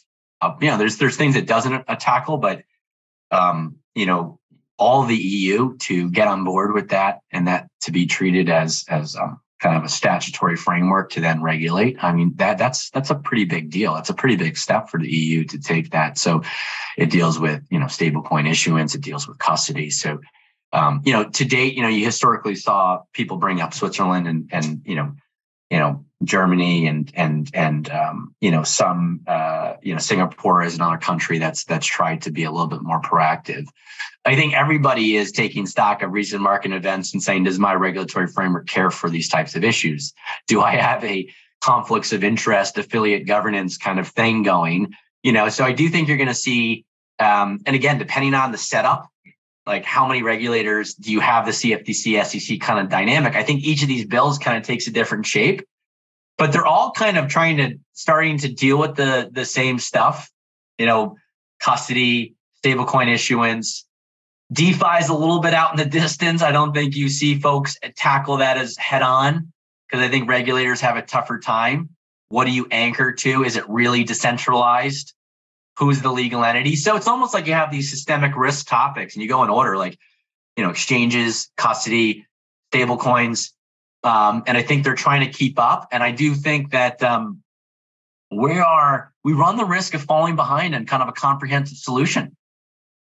Uh, 0.41 0.55
you 0.59 0.67
know, 0.67 0.77
there's 0.77 0.97
there's 0.97 1.15
things 1.15 1.35
it 1.35 1.47
doesn't 1.47 1.85
uh, 1.87 1.95
tackle, 1.95 2.37
but 2.37 2.63
um, 3.31 3.77
you 3.95 4.05
know, 4.05 4.39
all 4.77 5.03
the 5.03 5.15
EU 5.15 5.77
to 5.77 6.09
get 6.11 6.27
on 6.27 6.43
board 6.43 6.73
with 6.73 6.89
that 6.89 7.19
and 7.31 7.47
that 7.47 7.69
to 7.81 7.91
be 7.91 8.05
treated 8.05 8.49
as 8.49 8.83
as 8.89 9.15
um, 9.15 9.39
kind 9.63 9.77
of 9.77 9.85
a 9.85 9.89
statutory 9.89 10.57
framework 10.57 11.09
to 11.11 11.21
then 11.21 11.41
regulate. 11.41 12.03
I 12.03 12.11
mean 12.11 12.33
that 12.35 12.57
that's 12.57 12.89
that's 12.89 13.11
a 13.11 13.15
pretty 13.15 13.45
big 13.45 13.71
deal. 13.71 13.93
That's 13.93 14.09
a 14.09 14.13
pretty 14.13 14.35
big 14.35 14.57
step 14.57 14.89
for 14.89 14.99
the 14.99 15.09
EU 15.09 15.45
to 15.45 15.57
take 15.57 15.91
that. 15.91 16.17
So 16.17 16.43
it 16.97 17.09
deals 17.09 17.39
with 17.39 17.63
you 17.69 17.79
know 17.79 17.85
stablecoin 17.85 18.49
issuance. 18.49 18.93
It 18.93 19.01
deals 19.01 19.25
with 19.25 19.37
custody. 19.37 19.89
So 19.89 20.19
um, 20.73 21.01
you 21.05 21.13
know, 21.13 21.29
to 21.29 21.45
date, 21.45 21.75
you 21.75 21.83
know, 21.83 21.87
you 21.87 22.03
historically 22.03 22.55
saw 22.55 23.03
people 23.13 23.37
bring 23.37 23.61
up 23.61 23.73
Switzerland 23.73 24.27
and 24.27 24.49
and 24.51 24.81
you 24.85 24.95
know, 24.95 25.13
you 25.69 25.77
know, 25.77 26.03
Germany 26.23 26.87
and 26.87 27.11
and 27.15 27.49
and 27.53 27.89
um, 27.91 28.35
you 28.41 28.49
know, 28.49 28.63
some 28.63 29.21
uh, 29.27 29.75
you 29.83 29.93
know, 29.93 29.99
Singapore 29.99 30.63
is 30.63 30.75
another 30.75 30.97
country 30.97 31.37
that's 31.37 31.63
that's 31.65 31.85
tried 31.85 32.23
to 32.23 32.31
be 32.31 32.43
a 32.43 32.51
little 32.51 32.67
bit 32.67 32.81
more 32.81 32.99
proactive. 32.99 33.65
I 34.25 34.35
think 34.35 34.55
everybody 34.55 35.15
is 35.15 35.31
taking 35.31 35.67
stock 35.67 36.01
of 36.01 36.11
recent 36.11 36.41
market 36.41 36.71
events 36.71 37.13
and 37.13 37.21
saying, 37.21 37.43
does 37.43 37.59
my 37.59 37.75
regulatory 37.75 38.27
framework 38.27 38.67
care 38.67 38.89
for 38.89 39.09
these 39.09 39.29
types 39.29 39.55
of 39.55 39.63
issues? 39.63 40.13
Do 40.47 40.61
I 40.61 40.75
have 40.75 41.03
a 41.03 41.29
conflicts 41.61 42.13
of 42.13 42.23
interest, 42.23 42.77
affiliate 42.77 43.27
governance 43.27 43.77
kind 43.77 43.99
of 43.99 44.07
thing 44.07 44.41
going? 44.41 44.93
You 45.21 45.33
know, 45.33 45.49
so 45.49 45.63
I 45.63 45.71
do 45.71 45.87
think 45.87 46.07
you're 46.07 46.17
going 46.17 46.27
to 46.27 46.33
see, 46.33 46.85
um, 47.19 47.59
and 47.65 47.75
again, 47.75 47.97
depending 47.97 48.33
on 48.33 48.51
the 48.51 48.57
setup 48.57 49.09
like 49.65 49.85
how 49.85 50.07
many 50.07 50.23
regulators 50.23 50.93
do 50.93 51.11
you 51.11 51.19
have 51.19 51.45
the 51.45 51.51
CFTC, 51.51 52.23
SEC 52.25 52.59
kind 52.59 52.79
of 52.79 52.89
dynamic? 52.89 53.35
I 53.35 53.43
think 53.43 53.63
each 53.63 53.81
of 53.81 53.87
these 53.87 54.05
bills 54.05 54.37
kind 54.37 54.57
of 54.57 54.63
takes 54.63 54.87
a 54.87 54.91
different 54.91 55.25
shape, 55.25 55.65
but 56.37 56.51
they're 56.51 56.65
all 56.65 56.91
kind 56.91 57.17
of 57.17 57.27
trying 57.27 57.57
to 57.57 57.79
starting 57.93 58.37
to 58.39 58.53
deal 58.53 58.77
with 58.77 58.95
the 58.95 59.29
the 59.31 59.45
same 59.45 59.79
stuff. 59.79 60.29
You 60.77 60.85
know, 60.85 61.17
custody, 61.59 62.35
stablecoin 62.63 63.13
issuance. 63.13 63.85
DeFi 64.51 64.97
is 64.99 65.09
a 65.09 65.13
little 65.13 65.39
bit 65.39 65.53
out 65.53 65.71
in 65.71 65.77
the 65.77 65.85
distance. 65.85 66.41
I 66.41 66.51
don't 66.51 66.73
think 66.73 66.95
you 66.95 67.09
see 67.09 67.39
folks 67.39 67.77
tackle 67.95 68.37
that 68.37 68.57
as 68.57 68.77
head 68.77 69.01
on 69.01 69.51
because 69.87 70.05
I 70.05 70.09
think 70.09 70.29
regulators 70.29 70.81
have 70.81 70.97
a 70.97 71.01
tougher 71.01 71.39
time. 71.39 71.89
What 72.29 72.45
do 72.45 72.51
you 72.51 72.67
anchor 72.69 73.11
to? 73.11 73.43
Is 73.43 73.55
it 73.55 73.67
really 73.69 74.03
decentralized? 74.03 75.13
Who's 75.77 76.01
the 76.01 76.11
legal 76.11 76.43
entity. 76.43 76.75
So 76.75 76.95
it's 76.95 77.07
almost 77.07 77.33
like 77.33 77.47
you 77.47 77.53
have 77.53 77.71
these 77.71 77.89
systemic 77.89 78.35
risk 78.35 78.67
topics 78.67 79.15
and 79.15 79.23
you 79.23 79.29
go 79.29 79.43
in 79.43 79.49
order 79.49 79.77
like, 79.77 79.97
you 80.55 80.63
know, 80.63 80.69
exchanges, 80.69 81.49
custody, 81.57 82.27
stable 82.71 82.97
coins. 82.97 83.53
Um, 84.03 84.43
and 84.45 84.57
I 84.57 84.61
think 84.61 84.83
they're 84.83 84.95
trying 84.95 85.25
to 85.25 85.31
keep 85.35 85.57
up. 85.57 85.87
And 85.91 86.03
I 86.03 86.11
do 86.11 86.35
think 86.35 86.71
that 86.71 87.01
um, 87.01 87.41
we 88.29 88.59
are, 88.59 89.11
we 89.23 89.33
run 89.33 89.57
the 89.57 89.65
risk 89.65 89.93
of 89.93 90.03
falling 90.03 90.35
behind 90.35 90.75
in 90.75 90.85
kind 90.85 91.01
of 91.01 91.09
a 91.09 91.13
comprehensive 91.13 91.77
solution. 91.77 92.35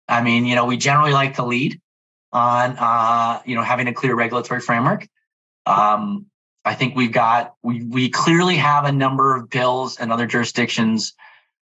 I 0.09 0.23
mean, 0.23 0.47
you 0.47 0.55
know, 0.55 0.65
we 0.65 0.77
generally 0.77 1.13
like 1.13 1.35
to 1.35 1.45
lead 1.45 1.81
on, 2.33 2.77
uh, 2.79 3.43
you 3.45 3.55
know, 3.55 3.63
having 3.63 3.89
a 3.89 3.93
clear 3.93 4.15
regulatory 4.15 4.61
framework. 4.61 5.07
Um, 5.67 6.27
I 6.65 6.75
think 6.75 6.97
we've 6.97 7.13
got, 7.13 7.55
we, 7.63 7.83
we 7.83 8.09
clearly 8.09 8.57
have 8.57 8.85
a 8.85 8.93
number 8.93 9.37
of 9.37 9.51
bills 9.51 9.99
and 9.99 10.13
other 10.13 10.27
jurisdictions 10.27 11.15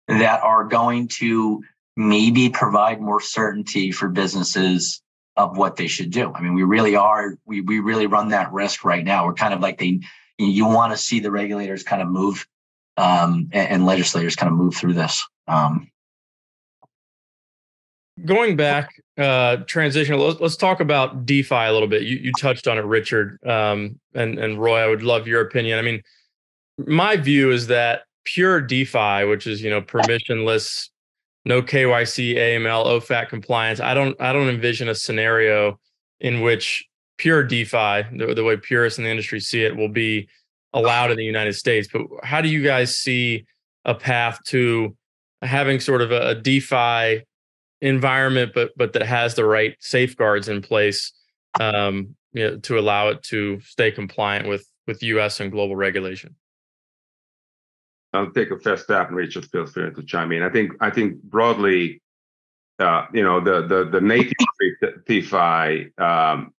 that 0.08 0.42
are 0.42 0.64
going 0.64 1.08
to 1.08 1.62
maybe 1.96 2.48
provide 2.48 3.00
more 3.00 3.20
certainty 3.20 3.92
for 3.92 4.08
businesses 4.08 5.02
of 5.36 5.56
what 5.56 5.76
they 5.76 5.86
should 5.86 6.10
do. 6.10 6.32
I 6.32 6.40
mean, 6.40 6.54
we 6.54 6.64
really 6.64 6.96
are, 6.96 7.36
we, 7.44 7.60
we 7.60 7.78
really 7.80 8.06
run 8.06 8.28
that 8.30 8.52
risk 8.52 8.84
right 8.84 9.04
now. 9.04 9.26
We're 9.26 9.34
kind 9.34 9.54
of 9.54 9.60
like 9.60 9.78
they, 9.78 10.00
you 10.38 10.66
want 10.66 10.92
to 10.92 10.98
see 10.98 11.20
the 11.20 11.30
regulators 11.30 11.82
kind 11.82 12.02
of 12.02 12.08
move 12.08 12.46
um, 12.96 13.48
and, 13.52 13.68
and, 13.68 13.86
legislators 13.86 14.34
kind 14.34 14.50
of 14.50 14.58
move 14.58 14.74
through 14.74 14.94
this. 14.94 15.24
Um, 15.46 15.90
Going 18.24 18.56
back, 18.56 19.00
uh, 19.16 19.58
transition. 19.58 20.18
Let's, 20.18 20.40
let's 20.40 20.56
talk 20.56 20.80
about 20.80 21.24
DeFi 21.24 21.54
a 21.54 21.72
little 21.72 21.86
bit. 21.86 22.02
You, 22.02 22.16
you 22.16 22.32
touched 22.32 22.66
on 22.66 22.76
it, 22.76 22.84
Richard, 22.84 23.38
um, 23.46 24.00
and 24.12 24.40
and 24.40 24.60
Roy. 24.60 24.78
I 24.78 24.88
would 24.88 25.04
love 25.04 25.28
your 25.28 25.40
opinion. 25.40 25.78
I 25.78 25.82
mean, 25.82 26.02
my 26.78 27.16
view 27.16 27.52
is 27.52 27.68
that 27.68 28.02
pure 28.34 28.60
DeFi, 28.60 29.24
which 29.24 29.46
is 29.46 29.62
you 29.62 29.70
know 29.70 29.80
permissionless, 29.80 30.88
no 31.44 31.62
KYC, 31.62 32.36
AML, 32.36 32.86
OFAC 32.86 33.28
compliance. 33.28 33.80
I 33.80 33.94
don't 33.94 34.20
I 34.20 34.32
don't 34.32 34.48
envision 34.48 34.88
a 34.88 34.94
scenario 34.94 35.78
in 36.20 36.42
which 36.42 36.86
pure 37.16 37.42
DeFi, 37.42 38.04
the, 38.16 38.34
the 38.34 38.44
way 38.44 38.56
purists 38.56 38.98
in 38.98 39.04
the 39.04 39.10
industry 39.10 39.40
see 39.40 39.64
it, 39.64 39.76
will 39.76 39.88
be 39.88 40.28
allowed 40.74 41.10
in 41.10 41.16
the 41.16 41.24
United 41.24 41.54
States. 41.54 41.88
But 41.90 42.02
how 42.22 42.40
do 42.40 42.48
you 42.48 42.62
guys 42.62 42.96
see 42.96 43.46
a 43.84 43.94
path 43.94 44.38
to 44.48 44.94
having 45.42 45.80
sort 45.80 46.02
of 46.02 46.12
a, 46.12 46.28
a 46.28 46.34
DeFi 46.34 47.24
environment, 47.80 48.52
but 48.54 48.72
but 48.76 48.92
that 48.92 49.02
has 49.02 49.34
the 49.34 49.44
right 49.44 49.74
safeguards 49.80 50.48
in 50.48 50.60
place 50.60 51.12
um, 51.60 52.14
you 52.34 52.50
know, 52.50 52.56
to 52.58 52.78
allow 52.78 53.08
it 53.08 53.22
to 53.24 53.60
stay 53.60 53.90
compliant 53.90 54.48
with 54.48 54.66
with 54.86 55.02
U.S. 55.02 55.40
and 55.40 55.50
global 55.50 55.76
regulation? 55.76 56.34
I'll 58.12 58.30
take 58.30 58.50
a 58.50 58.58
first 58.58 58.84
step, 58.84 59.08
and 59.08 59.16
Richard 59.16 59.46
feel 59.46 59.66
free 59.66 59.92
to 59.92 60.02
chime 60.02 60.32
in. 60.32 60.42
I 60.42 60.48
think 60.48 60.72
I 60.80 60.90
think 60.90 61.22
broadly, 61.22 62.00
uh, 62.78 63.06
you 63.12 63.22
know, 63.22 63.40
the 63.40 63.66
the 63.66 63.88
the 63.90 64.00
native 64.00 64.34
DeFi, 65.06 65.92
um, 65.98 66.52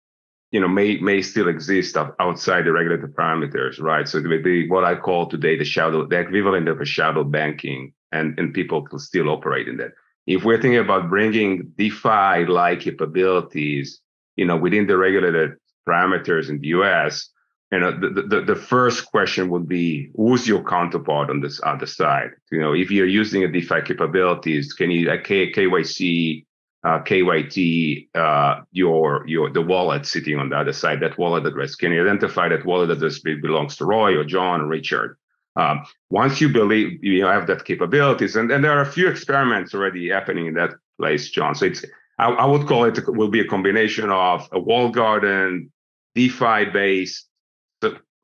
you 0.51 0.61
know, 0.61 0.68
may 0.68 0.99
may 0.99 1.22
still 1.22 1.49
exist 1.49 1.96
outside 1.96 2.64
the 2.66 2.72
regulated 2.72 3.14
parameters, 3.14 3.80
right? 3.80 4.07
So 4.07 4.18
it 4.18 4.26
would 4.26 4.44
be 4.44 4.68
what 4.68 4.84
I 4.84 4.96
call 4.96 5.26
today 5.26 5.57
the 5.57 5.64
shadow, 5.64 6.07
the 6.07 6.20
equivalent 6.20 6.68
of 6.68 6.80
a 6.80 6.84
shadow 6.84 7.24
banking, 7.24 7.94
and 8.12 8.38
and 8.38 8.53
people 8.53 8.82
can 8.82 8.99
still 8.99 9.30
operate 9.30 9.68
in 9.68 9.78
that. 9.78 9.92
If 10.26 10.44
we're 10.44 10.61
thinking 10.61 10.80
about 10.80 11.09
bringing 11.09 11.72
DeFi-like 11.78 12.80
capabilities, 12.80 14.01
you 14.36 14.44
know, 14.44 14.59
within 14.59 14.86
the 14.86 14.99
regulated 14.99 15.53
parameters 15.88 16.51
in 16.51 16.61
the 16.61 16.68
U.S., 16.68 17.30
you 17.70 17.80
know, 17.80 17.92
the, 17.92 18.22
the, 18.22 18.40
the 18.40 18.56
first 18.56 19.06
question 19.06 19.50
would 19.50 19.68
be, 19.68 20.10
who's 20.16 20.48
your 20.48 20.64
counterpart 20.64 21.28
on 21.28 21.40
this 21.40 21.60
other 21.62 21.86
side? 21.86 22.30
You 22.50 22.60
know, 22.60 22.72
if 22.72 22.90
you're 22.90 23.06
using 23.06 23.44
a 23.44 23.48
DeFi 23.48 23.82
capabilities, 23.82 24.72
can 24.72 24.90
you 24.90 25.08
like 25.08 25.24
K, 25.24 25.52
KYC, 25.52 26.46
uh, 26.84 27.00
KYT, 27.00 28.08
uh, 28.14 28.62
your 28.72 29.26
your 29.26 29.50
the 29.50 29.60
wallet 29.60 30.06
sitting 30.06 30.38
on 30.38 30.48
the 30.48 30.56
other 30.56 30.72
side, 30.72 31.00
that 31.00 31.18
wallet 31.18 31.44
address? 31.44 31.74
Can 31.74 31.92
you 31.92 32.00
identify 32.02 32.48
that 32.48 32.64
wallet 32.64 32.90
address 32.90 33.18
belongs 33.18 33.76
to 33.76 33.84
Roy 33.84 34.16
or 34.16 34.24
John 34.24 34.62
or 34.62 34.66
Richard? 34.66 35.18
Um, 35.56 35.84
once 36.08 36.40
you 36.40 36.48
believe 36.48 37.02
you 37.04 37.26
have 37.26 37.48
that 37.48 37.64
capabilities, 37.64 38.36
and, 38.36 38.50
and 38.50 38.64
there 38.64 38.72
are 38.72 38.82
a 38.82 38.86
few 38.86 39.08
experiments 39.08 39.74
already 39.74 40.08
happening 40.08 40.46
in 40.46 40.54
that 40.54 40.74
place, 40.98 41.28
John. 41.30 41.54
So 41.54 41.66
it's 41.66 41.84
I, 42.18 42.30
I 42.30 42.46
would 42.46 42.66
call 42.66 42.84
it 42.84 42.98
will 43.08 43.28
be 43.28 43.40
a 43.40 43.46
combination 43.46 44.10
of 44.10 44.48
a 44.52 44.58
wall 44.58 44.88
garden, 44.88 45.70
DeFi 46.14 46.66
based 46.72 47.27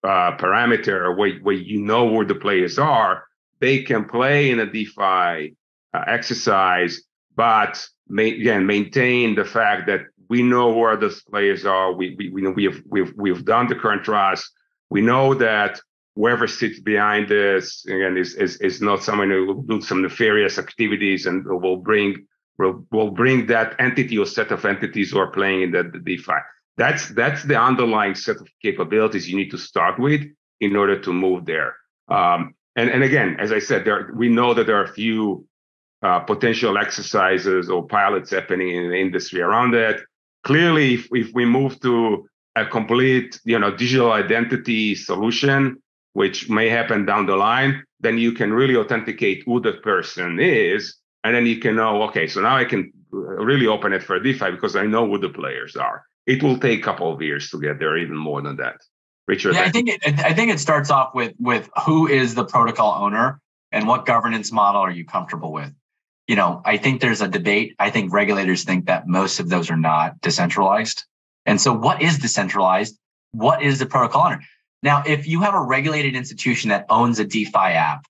uh, 0.04 0.36
parameter 0.36 1.16
where, 1.16 1.36
where 1.38 1.54
you 1.54 1.80
know 1.80 2.04
where 2.04 2.26
the 2.26 2.34
players 2.34 2.78
are. 2.78 3.24
They 3.60 3.82
can 3.82 4.04
play 4.04 4.50
in 4.50 4.60
a 4.60 4.66
DeFi 4.66 5.56
uh, 5.94 6.04
exercise, 6.06 7.02
but 7.34 7.86
may, 8.08 8.30
again 8.32 8.66
maintain 8.66 9.34
the 9.34 9.44
fact 9.44 9.86
that 9.86 10.02
we 10.28 10.42
know 10.42 10.72
where 10.72 10.96
those 10.96 11.22
players 11.22 11.64
are. 11.64 11.92
We 11.92 12.14
we 12.18 12.30
we 12.30 12.46
we 12.48 12.64
have 12.64 12.82
we've 12.86 13.12
we've 13.16 13.44
done 13.44 13.68
the 13.68 13.74
current 13.74 14.04
trust. 14.04 14.50
We 14.90 15.00
know 15.00 15.34
that 15.34 15.80
whoever 16.16 16.46
sits 16.46 16.80
behind 16.80 17.28
this 17.28 17.84
again 17.86 18.16
is 18.16 18.34
is, 18.34 18.60
is 18.60 18.80
not 18.80 19.02
someone 19.02 19.30
who 19.30 19.46
will 19.46 19.62
do 19.62 19.80
some 19.80 20.02
nefarious 20.02 20.58
activities 20.58 21.26
and 21.26 21.44
will 21.46 21.76
bring 21.76 22.26
will 22.58 22.86
will 22.90 23.10
bring 23.10 23.46
that 23.46 23.74
entity 23.78 24.18
or 24.18 24.26
set 24.26 24.50
of 24.50 24.64
entities 24.64 25.10
who 25.10 25.18
are 25.18 25.30
playing 25.30 25.62
in 25.62 25.70
the, 25.70 25.82
the 25.84 25.98
DeFi. 25.98 26.40
That's 26.76 27.08
that's 27.10 27.44
the 27.44 27.60
underlying 27.60 28.14
set 28.14 28.36
of 28.36 28.48
capabilities 28.60 29.28
you 29.28 29.36
need 29.36 29.50
to 29.50 29.58
start 29.58 29.98
with 29.98 30.22
in 30.60 30.76
order 30.76 31.00
to 31.00 31.12
move 31.12 31.44
there. 31.46 31.76
Um, 32.08 32.54
and 32.76 32.90
and 32.90 33.02
again, 33.02 33.36
as 33.38 33.52
I 33.52 33.60
said, 33.60 33.84
there 33.84 34.10
we 34.14 34.28
know 34.28 34.54
that 34.54 34.66
there 34.66 34.76
are 34.76 34.84
a 34.84 34.92
few 34.92 35.46
uh, 36.02 36.20
potential 36.20 36.76
exercises 36.76 37.70
or 37.70 37.86
pilots 37.86 38.30
happening 38.30 38.76
in 38.76 38.90
the 38.90 38.96
industry 38.96 39.40
around 39.40 39.70
that. 39.72 40.00
Clearly, 40.42 40.94
if, 40.94 41.08
if 41.12 41.30
we 41.32 41.46
move 41.46 41.80
to 41.80 42.28
a 42.56 42.66
complete, 42.66 43.40
you 43.44 43.58
know, 43.58 43.74
digital 43.74 44.12
identity 44.12 44.94
solution, 44.94 45.82
which 46.12 46.48
may 46.48 46.68
happen 46.68 47.06
down 47.06 47.26
the 47.26 47.36
line, 47.36 47.82
then 48.00 48.18
you 48.18 48.32
can 48.32 48.52
really 48.52 48.76
authenticate 48.76 49.42
who 49.46 49.60
the 49.60 49.72
person 49.74 50.38
is. 50.38 50.96
And 51.24 51.34
then 51.34 51.46
you 51.46 51.58
can 51.58 51.76
know, 51.76 52.02
okay, 52.04 52.26
so 52.26 52.42
now 52.42 52.56
I 52.56 52.64
can 52.64 52.92
really 53.10 53.66
open 53.66 53.92
it 53.92 54.02
for 54.02 54.20
DeFi 54.20 54.50
because 54.50 54.76
I 54.76 54.84
know 54.86 55.06
who 55.08 55.18
the 55.18 55.30
players 55.30 55.74
are. 55.74 56.04
It 56.26 56.42
will 56.42 56.58
take 56.58 56.80
a 56.80 56.82
couple 56.82 57.12
of 57.12 57.20
years 57.20 57.50
to 57.50 57.60
get 57.60 57.78
there, 57.78 57.96
even 57.96 58.16
more 58.16 58.40
than 58.40 58.56
that. 58.56 58.76
Richard, 59.26 59.54
yeah, 59.54 59.62
I 59.62 59.70
think 59.70 59.88
it, 59.88 60.18
I 60.20 60.34
think 60.34 60.50
it 60.50 60.60
starts 60.60 60.90
off 60.90 61.14
with 61.14 61.32
with 61.38 61.70
who 61.86 62.06
is 62.06 62.34
the 62.34 62.44
protocol 62.44 63.02
owner 63.02 63.40
and 63.72 63.88
what 63.88 64.04
governance 64.06 64.52
model 64.52 64.80
are 64.82 64.90
you 64.90 65.04
comfortable 65.04 65.52
with. 65.52 65.72
You 66.28 66.36
know, 66.36 66.62
I 66.64 66.76
think 66.76 67.00
there's 67.00 67.20
a 67.20 67.28
debate. 67.28 67.74
I 67.78 67.90
think 67.90 68.12
regulators 68.12 68.64
think 68.64 68.86
that 68.86 69.06
most 69.06 69.40
of 69.40 69.48
those 69.48 69.70
are 69.70 69.76
not 69.76 70.20
decentralized. 70.20 71.04
And 71.46 71.60
so, 71.60 71.72
what 71.72 72.02
is 72.02 72.18
decentralized? 72.18 72.98
What 73.32 73.62
is 73.62 73.78
the 73.78 73.86
protocol 73.86 74.26
owner? 74.26 74.42
Now, 74.82 75.02
if 75.06 75.26
you 75.26 75.40
have 75.40 75.54
a 75.54 75.60
regulated 75.60 76.14
institution 76.14 76.68
that 76.70 76.84
owns 76.90 77.18
a 77.18 77.24
DeFi 77.24 77.56
app, 77.56 78.06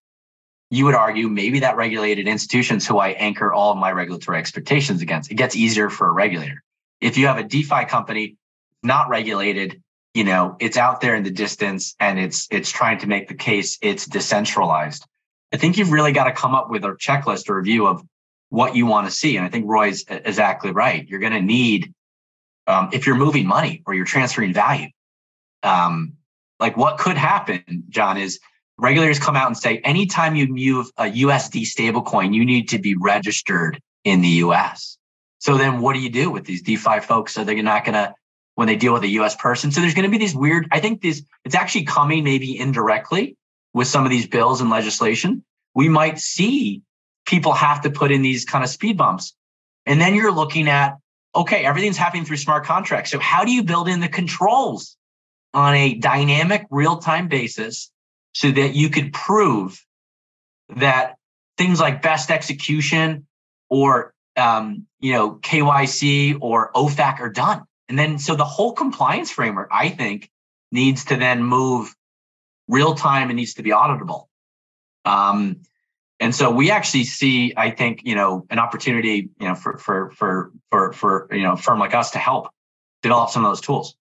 you 0.71 0.85
would 0.85 0.95
argue 0.95 1.29
maybe 1.29 1.61
that 1.61 1.77
regulated 1.77 2.27
institution 2.27 2.79
is 2.79 2.87
who 2.87 2.99
I 2.99 3.11
anchor 3.11 3.53
all 3.53 3.71
of 3.71 3.79
my 3.79 3.93
regulatory 3.93 4.39
expectations 4.39 5.01
against. 5.01 5.31
It 5.31 5.37
gets 5.37 5.55
easier 5.55 5.89
for 5.89 6.09
a 6.09 6.13
regulator. 6.13 6.63
If 7.05 7.19
you 7.19 7.27
have 7.27 7.37
a 7.37 7.45
DeFi 7.45 7.85
company 7.85 8.39
not 8.83 9.11
regulated, 9.11 9.83
you 10.15 10.25
know, 10.25 10.57
it's 10.59 10.79
out 10.79 11.03
there 11.03 11.15
in 11.15 11.23
the 11.23 11.31
distance 11.31 11.95
and 12.01 12.19
it's 12.19 12.49
it's 12.51 12.71
trying 12.71 12.99
to 13.01 13.07
make 13.07 13.29
the 13.29 13.35
case 13.35 13.77
it's 13.83 14.07
decentralized. 14.07 15.05
I 15.53 15.59
think 15.59 15.77
you've 15.77 15.93
really 15.93 16.13
got 16.13 16.25
to 16.25 16.33
come 16.33 16.55
up 16.55 16.71
with 16.71 16.83
a 16.83 16.93
checklist 16.93 17.51
or 17.51 17.59
review 17.59 17.87
of 17.87 18.03
what 18.49 18.75
you 18.75 18.87
want 18.87 19.07
to 19.07 19.11
see. 19.11 19.37
And 19.37 19.45
I 19.45 19.51
think 19.51 19.67
Roy's 19.69 20.07
exactly 20.09 20.71
right. 20.71 21.07
You're 21.07 21.21
going 21.21 21.35
to 21.35 21.43
need, 21.43 21.93
um, 22.67 22.89
if 22.95 23.07
you're 23.07 23.17
moving 23.17 23.47
money 23.47 23.83
or 23.85 23.93
you're 23.93 24.07
transferring 24.07 24.55
value, 24.55 24.89
um, 25.63 26.15
like 26.59 26.75
what 26.75 26.97
could 26.97 27.19
happen, 27.19 27.85
John, 27.91 28.17
is 28.17 28.41
regulators 28.79 29.19
come 29.19 29.37
out 29.37 29.49
and 29.49 29.59
say 29.59 29.77
anytime 29.79 30.37
you 30.37 30.47
move 30.49 30.87
a 30.97 31.05
USD 31.05 31.67
stablecoin, 31.67 32.33
you 32.33 32.47
need 32.47 32.71
to 32.71 32.79
be 32.79 32.97
registered 32.97 33.79
in 34.05 34.23
the 34.23 34.41
US. 34.47 34.97
So 35.45 35.59
then 35.59 35.83
what 35.83 35.93
do 35.93 36.01
you 36.01 36.09
do 36.09 36.31
with 36.31 36.47
these 36.47 36.63
DeFi 36.63 37.01
folks? 37.01 37.35
So 37.35 37.45
they're 37.45 37.63
not 37.63 37.85
going 37.85 37.93
to, 37.93 38.15
when 38.55 38.67
they 38.67 38.77
deal 38.77 38.95
with 38.95 39.03
a 39.03 39.09
US 39.09 39.37
person. 39.37 39.71
So 39.71 39.83
there's 39.83 39.93
going 39.93 40.07
to 40.07 40.11
be 40.11 40.17
these 40.17 40.35
weird, 40.35 40.67
I 40.73 40.81
think 40.81 41.03
this, 41.03 41.23
it's 41.45 41.55
actually 41.55 41.85
coming 41.85 42.25
maybe 42.25 42.59
indirectly 42.59 43.37
with 43.75 43.87
some 43.87 44.07
of 44.07 44.11
these 44.11 44.27
bills 44.27 44.63
and 44.63 44.71
legislation. 44.71 45.45
We 45.75 45.91
might 45.91 46.19
see 46.19 46.81
people 47.27 47.53
have 47.53 47.83
to 47.83 47.91
put 47.91 48.11
in 48.11 48.23
these 48.23 48.47
kind 48.47 48.65
of 48.65 48.71
speed 48.71 48.97
bumps. 48.97 49.35
And 49.85 50.01
then 50.01 50.15
you're 50.15 50.33
looking 50.33 50.67
at, 50.67 50.97
okay, 51.37 51.67
everything's 51.67 51.99
happening 51.99 52.25
through 52.25 52.39
smart 52.39 52.65
contracts. 52.65 53.11
So 53.11 53.19
how 53.19 53.45
do 53.45 53.53
you 53.53 53.65
build 53.65 53.87
in 53.87 54.01
the 54.01 54.09
controls 54.09 54.97
on 55.53 55.75
a 55.75 55.93
dynamic 55.93 56.65
real 56.71 56.97
time 56.97 57.29
basis 57.29 57.91
so 58.33 58.51
that 58.51 58.75
you 58.75 58.89
could 58.89 59.13
prove 59.13 59.85
that 60.77 61.17
things 61.59 61.81
like 61.81 62.01
best 62.01 62.31
execution 62.31 63.27
or 63.69 64.15
um, 64.37 64.87
you 65.05 65.13
know 65.13 65.35
KYC 65.35 66.39
or 66.41 66.73
OFAC 66.73 67.21
are 67.21 67.29
done. 67.29 67.65
And 67.91 67.99
then 67.99 68.19
so 68.19 68.35
the 68.35 68.45
whole 68.47 68.73
compliance 68.73 69.31
framework, 69.31 69.69
I 69.71 69.91
think, 69.91 70.31
needs 70.73 71.05
to 71.07 71.17
then 71.17 71.45
move 71.45 71.95
real 72.69 72.95
time 72.95 73.29
and 73.29 73.37
needs 73.37 73.55
to 73.55 73.63
be 73.63 73.69
auditable. 73.69 74.29
Um, 75.05 75.61
and 76.21 76.35
so 76.35 76.51
we 76.51 76.71
actually 76.71 77.05
see, 77.05 77.53
I 77.55 77.71
think, 77.71 78.01
you 78.05 78.15
know, 78.15 78.47
an 78.49 78.59
opportunity, 78.59 79.29
you 79.39 79.47
know, 79.47 79.55
for 79.55 79.77
for 79.77 80.11
for 80.13 80.53
for 80.71 80.95
for 80.95 81.29
you 81.33 81.43
know, 81.43 81.53
a 81.53 81.57
firm 81.59 81.79
like 81.79 81.95
us 81.95 82.13
to 82.13 82.19
help 82.19 82.49
develop 83.03 83.29
some 83.29 83.45
of 83.45 83.51
those 83.51 83.61
tools. 83.61 83.95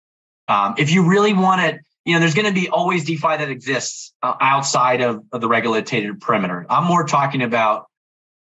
Um, 0.47 0.75
if 0.77 0.91
you 0.91 1.09
really 1.09 1.33
want 1.33 1.61
it, 1.61 1.81
you 2.05 2.13
know, 2.13 2.19
there's 2.19 2.35
going 2.35 2.45
to 2.45 2.53
be 2.53 2.69
always 2.69 3.05
DeFi 3.05 3.37
that 3.37 3.49
exists 3.49 4.13
uh, 4.21 4.35
outside 4.39 5.01
of, 5.01 5.23
of 5.31 5.41
the 5.41 5.47
regulated 5.47 6.21
perimeter. 6.21 6.67
I'm 6.69 6.83
more 6.83 7.05
talking 7.05 7.41
about 7.41 7.87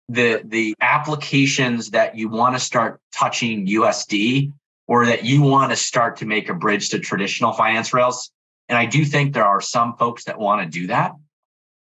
the 0.09 0.41
the 0.45 0.75
applications 0.81 1.91
that 1.91 2.15
you 2.15 2.29
want 2.29 2.55
to 2.55 2.59
start 2.59 2.99
touching 3.13 3.65
USD 3.67 4.51
or 4.87 5.05
that 5.05 5.23
you 5.23 5.41
want 5.41 5.71
to 5.71 5.75
start 5.75 6.17
to 6.17 6.25
make 6.25 6.49
a 6.49 6.53
bridge 6.53 6.89
to 6.89 6.99
traditional 6.99 7.53
finance 7.53 7.93
rails. 7.93 8.31
And 8.69 8.77
I 8.77 8.85
do 8.85 9.03
think 9.03 9.33
there 9.33 9.45
are 9.45 9.61
some 9.61 9.95
folks 9.97 10.25
that 10.25 10.39
want 10.39 10.61
to 10.61 10.79
do 10.79 10.87
that. 10.87 11.13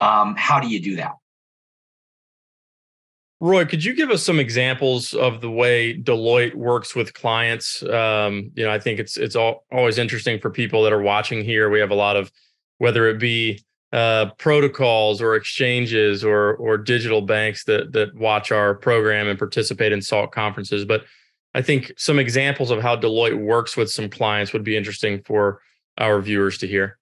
Um, 0.01 0.35
how 0.37 0.61
do 0.61 0.69
you 0.69 0.81
do 0.81 0.97
that? 0.97 1.13
Roy, 3.41 3.67
could 3.67 3.85
you 3.85 3.95
give 3.95 4.11
us 4.11 4.23
some 4.23 4.41
examples 4.41 5.13
of 5.13 5.43
the 5.43 5.51
way 5.51 5.95
Deloitte 5.95 6.55
works 6.55 6.95
with 6.95 7.13
clients? 7.13 7.83
Um, 7.83 8.51
you 8.55 8.65
know, 8.65 8.71
I 8.71 8.79
think 8.79 8.99
it's 8.99 9.19
it's 9.19 9.37
all, 9.37 9.65
always 9.71 9.99
interesting 9.99 10.39
for 10.41 10.51
people 10.51 10.83
that 10.85 10.93
are 10.93 11.03
watching 11.03 11.45
here. 11.45 11.69
We 11.69 11.81
have 11.81 11.91
a 11.91 11.97
lot 11.97 12.17
of 12.17 12.33
whether 12.79 13.09
it 13.09 13.19
be 13.19 13.63
uh, 13.93 14.27
protocols 14.39 15.23
or 15.23 15.37
exchanges 15.37 16.25
or 16.25 16.55
or 16.57 16.77
digital 16.77 17.23
banks 17.23 17.65
that 17.65 17.93
that 17.93 18.15
watch 18.15 18.51
our 18.51 18.75
program 18.75 19.29
and 19.29 19.39
participate 19.39 19.93
in 19.93 20.03
SALT 20.03 20.33
conferences. 20.33 20.85
But 20.85 21.05
I 21.55 21.63
think 21.63 21.93
some 21.97 22.19
examples 22.19 22.71
of 22.71 22.83
how 22.83 22.97
Deloitte 22.97 23.39
works 23.39 23.77
with 23.77 23.91
some 23.91 24.11
clients 24.11 24.53
would 24.53 24.65
be 24.65 24.77
interesting 24.77 25.23
for 25.23 25.61
our 25.99 26.21
viewers 26.21 26.59
to 26.59 26.67
hear. 26.67 26.99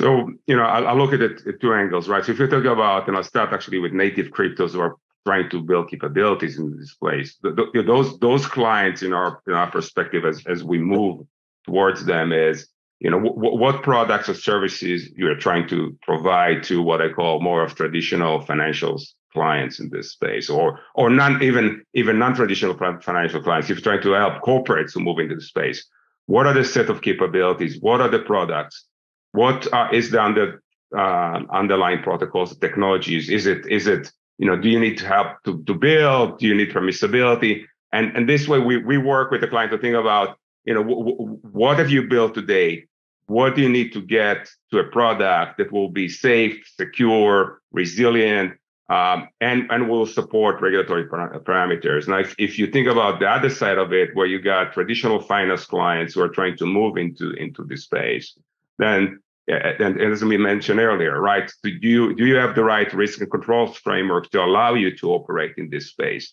So, 0.00 0.30
you 0.46 0.54
know, 0.54 0.62
I, 0.62 0.82
I 0.82 0.92
look 0.92 1.12
at 1.14 1.22
it 1.22 1.46
at 1.46 1.60
two 1.60 1.72
angles, 1.72 2.08
right? 2.08 2.24
So 2.24 2.32
if 2.32 2.38
you 2.38 2.46
talk 2.46 2.64
about, 2.64 3.08
and 3.08 3.16
I'll 3.16 3.22
start 3.22 3.52
actually 3.52 3.78
with 3.78 3.92
native 3.92 4.26
cryptos 4.26 4.72
who 4.72 4.80
are 4.80 4.96
trying 5.26 5.50
to 5.50 5.60
build 5.62 5.90
capabilities 5.90 6.58
in 6.58 6.78
this 6.78 6.94
place. 6.94 7.36
The, 7.42 7.50
the, 7.72 7.82
those 7.82 8.18
those 8.20 8.46
clients, 8.46 9.02
in 9.02 9.12
our 9.12 9.40
in 9.46 9.54
our 9.54 9.70
perspective, 9.70 10.24
as 10.24 10.46
as 10.46 10.62
we 10.62 10.78
move 10.78 11.26
towards 11.64 12.04
them, 12.04 12.32
is 12.32 12.68
you 13.00 13.10
know 13.10 13.18
w- 13.18 13.58
what 13.58 13.82
products 13.82 14.28
or 14.28 14.34
services 14.34 15.10
you 15.16 15.28
are 15.28 15.36
trying 15.36 15.68
to 15.68 15.96
provide 16.02 16.62
to 16.64 16.82
what 16.82 17.02
I 17.02 17.12
call 17.12 17.40
more 17.40 17.62
of 17.62 17.74
traditional 17.74 18.40
financials 18.40 19.02
clients 19.32 19.80
in 19.80 19.90
this 19.90 20.12
space, 20.12 20.48
or 20.48 20.80
or 20.94 21.10
non 21.10 21.42
even 21.42 21.84
even 21.94 22.18
non-traditional 22.18 22.76
financial 23.00 23.42
clients. 23.42 23.68
If 23.68 23.78
you're 23.78 23.82
trying 23.82 24.02
to 24.02 24.12
help 24.12 24.42
corporates 24.42 24.92
to 24.92 25.00
move 25.00 25.18
into 25.18 25.34
the 25.34 25.42
space, 25.42 25.86
what 26.26 26.46
are 26.46 26.54
the 26.54 26.64
set 26.64 26.88
of 26.88 27.02
capabilities? 27.02 27.78
What 27.80 28.00
are 28.00 28.08
the 28.08 28.20
products? 28.20 28.86
What 29.32 29.70
uh, 29.72 29.88
is 29.92 30.10
the 30.10 30.22
under, 30.22 30.62
uh, 30.96 31.40
underlying 31.52 32.02
protocols, 32.02 32.56
technologies? 32.56 33.28
Is 33.28 33.46
it 33.46 33.66
is 33.66 33.86
it 33.86 34.10
you 34.38 34.46
know, 34.46 34.56
do 34.56 34.68
you 34.68 34.78
need 34.78 34.98
to 34.98 35.06
help 35.06 35.42
to, 35.44 35.62
to 35.64 35.74
build? 35.74 36.38
Do 36.38 36.46
you 36.46 36.54
need 36.54 36.70
permissibility? 36.70 37.64
And, 37.92 38.14
and 38.16 38.28
this 38.28 38.46
way 38.46 38.58
we, 38.58 38.76
we 38.78 38.98
work 38.98 39.30
with 39.30 39.40
the 39.40 39.48
client 39.48 39.72
to 39.72 39.78
think 39.78 39.96
about, 39.96 40.38
you 40.66 40.74
know, 40.74 40.82
w- 40.82 41.16
w- 41.16 41.38
what 41.52 41.78
have 41.78 41.90
you 41.90 42.02
built 42.02 42.34
today? 42.34 42.86
What 43.26 43.54
do 43.54 43.62
you 43.62 43.68
need 43.68 43.92
to 43.94 44.02
get 44.02 44.48
to 44.70 44.78
a 44.78 44.84
product 44.84 45.58
that 45.58 45.72
will 45.72 45.88
be 45.88 46.08
safe, 46.08 46.64
secure, 46.76 47.60
resilient, 47.72 48.52
um, 48.88 49.28
and, 49.40 49.66
and 49.70 49.88
will 49.88 50.06
support 50.06 50.60
regulatory 50.60 51.06
parameters? 51.08 52.06
Now, 52.06 52.18
if, 52.18 52.34
if 52.38 52.58
you 52.58 52.66
think 52.68 52.86
about 52.86 53.18
the 53.18 53.28
other 53.28 53.50
side 53.50 53.78
of 53.78 53.92
it, 53.92 54.14
where 54.14 54.26
you 54.26 54.40
got 54.40 54.72
traditional 54.72 55.20
finance 55.20 55.64
clients 55.64 56.14
who 56.14 56.22
are 56.22 56.28
trying 56.28 56.56
to 56.58 56.66
move 56.66 56.96
into, 56.96 57.30
into 57.32 57.64
this 57.64 57.84
space, 57.84 58.38
then 58.78 59.20
and, 59.48 60.00
as 60.00 60.24
we 60.24 60.36
mentioned 60.36 60.80
earlier, 60.80 61.20
right? 61.20 61.50
Do 61.62 61.70
you 61.70 62.14
do 62.16 62.26
you 62.26 62.36
have 62.36 62.54
the 62.56 62.64
right 62.64 62.92
risk 62.92 63.20
and 63.20 63.30
controls 63.30 63.76
framework 63.76 64.28
to 64.30 64.42
allow 64.42 64.74
you 64.74 64.96
to 64.96 65.12
operate 65.12 65.54
in 65.56 65.70
this 65.70 65.90
space? 65.90 66.32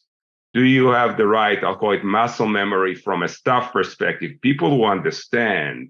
Do 0.53 0.63
you 0.63 0.89
have 0.89 1.17
the 1.17 1.25
right, 1.25 1.63
I'll 1.63 1.75
call 1.75 1.93
it 1.93 2.03
muscle 2.03 2.47
memory 2.47 2.93
from 2.93 3.23
a 3.23 3.27
staff 3.27 3.73
perspective, 3.73 4.33
people 4.41 4.69
who 4.69 4.85
understand 4.85 5.89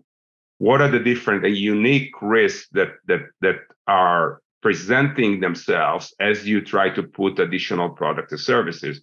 what 0.59 0.82
are 0.82 0.88
the 0.88 0.99
different 0.99 1.45
and 1.45 1.57
unique 1.57 2.14
risks 2.22 2.70
that 2.72 2.93
that 3.07 3.22
that 3.41 3.57
are 3.88 4.41
presenting 4.61 5.41
themselves 5.41 6.14
as 6.22 6.47
you 6.47 6.61
try 6.61 6.89
to 6.89 7.03
put 7.03 7.39
additional 7.39 7.89
products 7.89 8.32
and 8.32 8.39
services? 8.39 9.01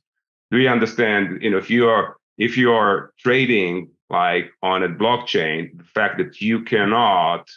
Do 0.51 0.59
you 0.59 0.69
understand, 0.69 1.43
you 1.43 1.51
know, 1.51 1.59
if 1.59 1.69
you 1.69 1.89
are 1.89 2.17
if 2.39 2.57
you 2.57 2.73
are 2.73 3.13
trading 3.19 3.91
like 4.09 4.51
on 4.63 4.83
a 4.83 4.89
blockchain, 4.89 5.77
the 5.77 5.85
fact 5.85 6.19
that 6.19 6.41
you 6.41 6.63
cannot 6.63 7.49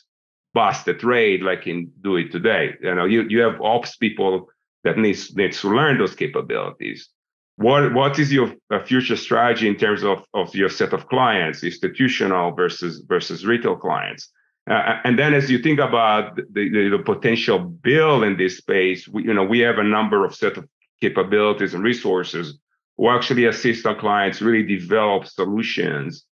bust 0.53 0.87
a 0.87 0.93
trade 0.93 1.41
like 1.41 1.65
in 1.67 1.91
do 2.01 2.17
it 2.17 2.31
today. 2.31 2.75
You 2.81 2.95
know, 2.95 3.05
you, 3.05 3.23
you 3.27 3.41
have 3.41 3.61
ops 3.61 3.97
people 3.97 4.49
that 4.83 4.97
needs 4.97 5.35
needs 5.35 5.61
to 5.61 5.69
learn 5.69 5.97
those 5.97 6.15
capabilities. 6.15 7.09
What 7.57 7.93
what 7.93 8.17
is 8.17 8.33
your 8.33 8.53
uh, 8.71 8.83
future 8.83 9.15
strategy 9.15 9.67
in 9.67 9.75
terms 9.75 10.03
of, 10.03 10.25
of 10.33 10.55
your 10.55 10.69
set 10.69 10.91
of 10.93 11.07
clients, 11.07 11.63
institutional 11.63 12.51
versus 12.51 13.03
versus 13.07 13.45
retail 13.45 13.75
clients? 13.75 14.29
Uh, 14.69 14.99
and 15.03 15.19
then 15.19 15.33
as 15.33 15.51
you 15.51 15.59
think 15.59 15.79
about 15.79 16.35
the, 16.37 16.43
the, 16.53 16.89
the, 16.97 17.03
potential 17.03 17.59
bill 17.59 18.23
in 18.23 18.37
this 18.37 18.57
space, 18.57 19.09
we, 19.09 19.25
you 19.25 19.33
know, 19.33 19.43
we 19.43 19.59
have 19.59 19.77
a 19.77 19.83
number 19.83 20.23
of 20.23 20.33
set 20.33 20.55
of 20.55 20.65
capabilities 21.01 21.73
and 21.73 21.83
resources 21.83 22.57
who 22.97 23.09
actually 23.09 23.45
assist 23.45 23.85
our 23.85 23.95
clients 23.95 24.41
really 24.41 24.65
develop 24.65 25.25
solutions 25.25 26.25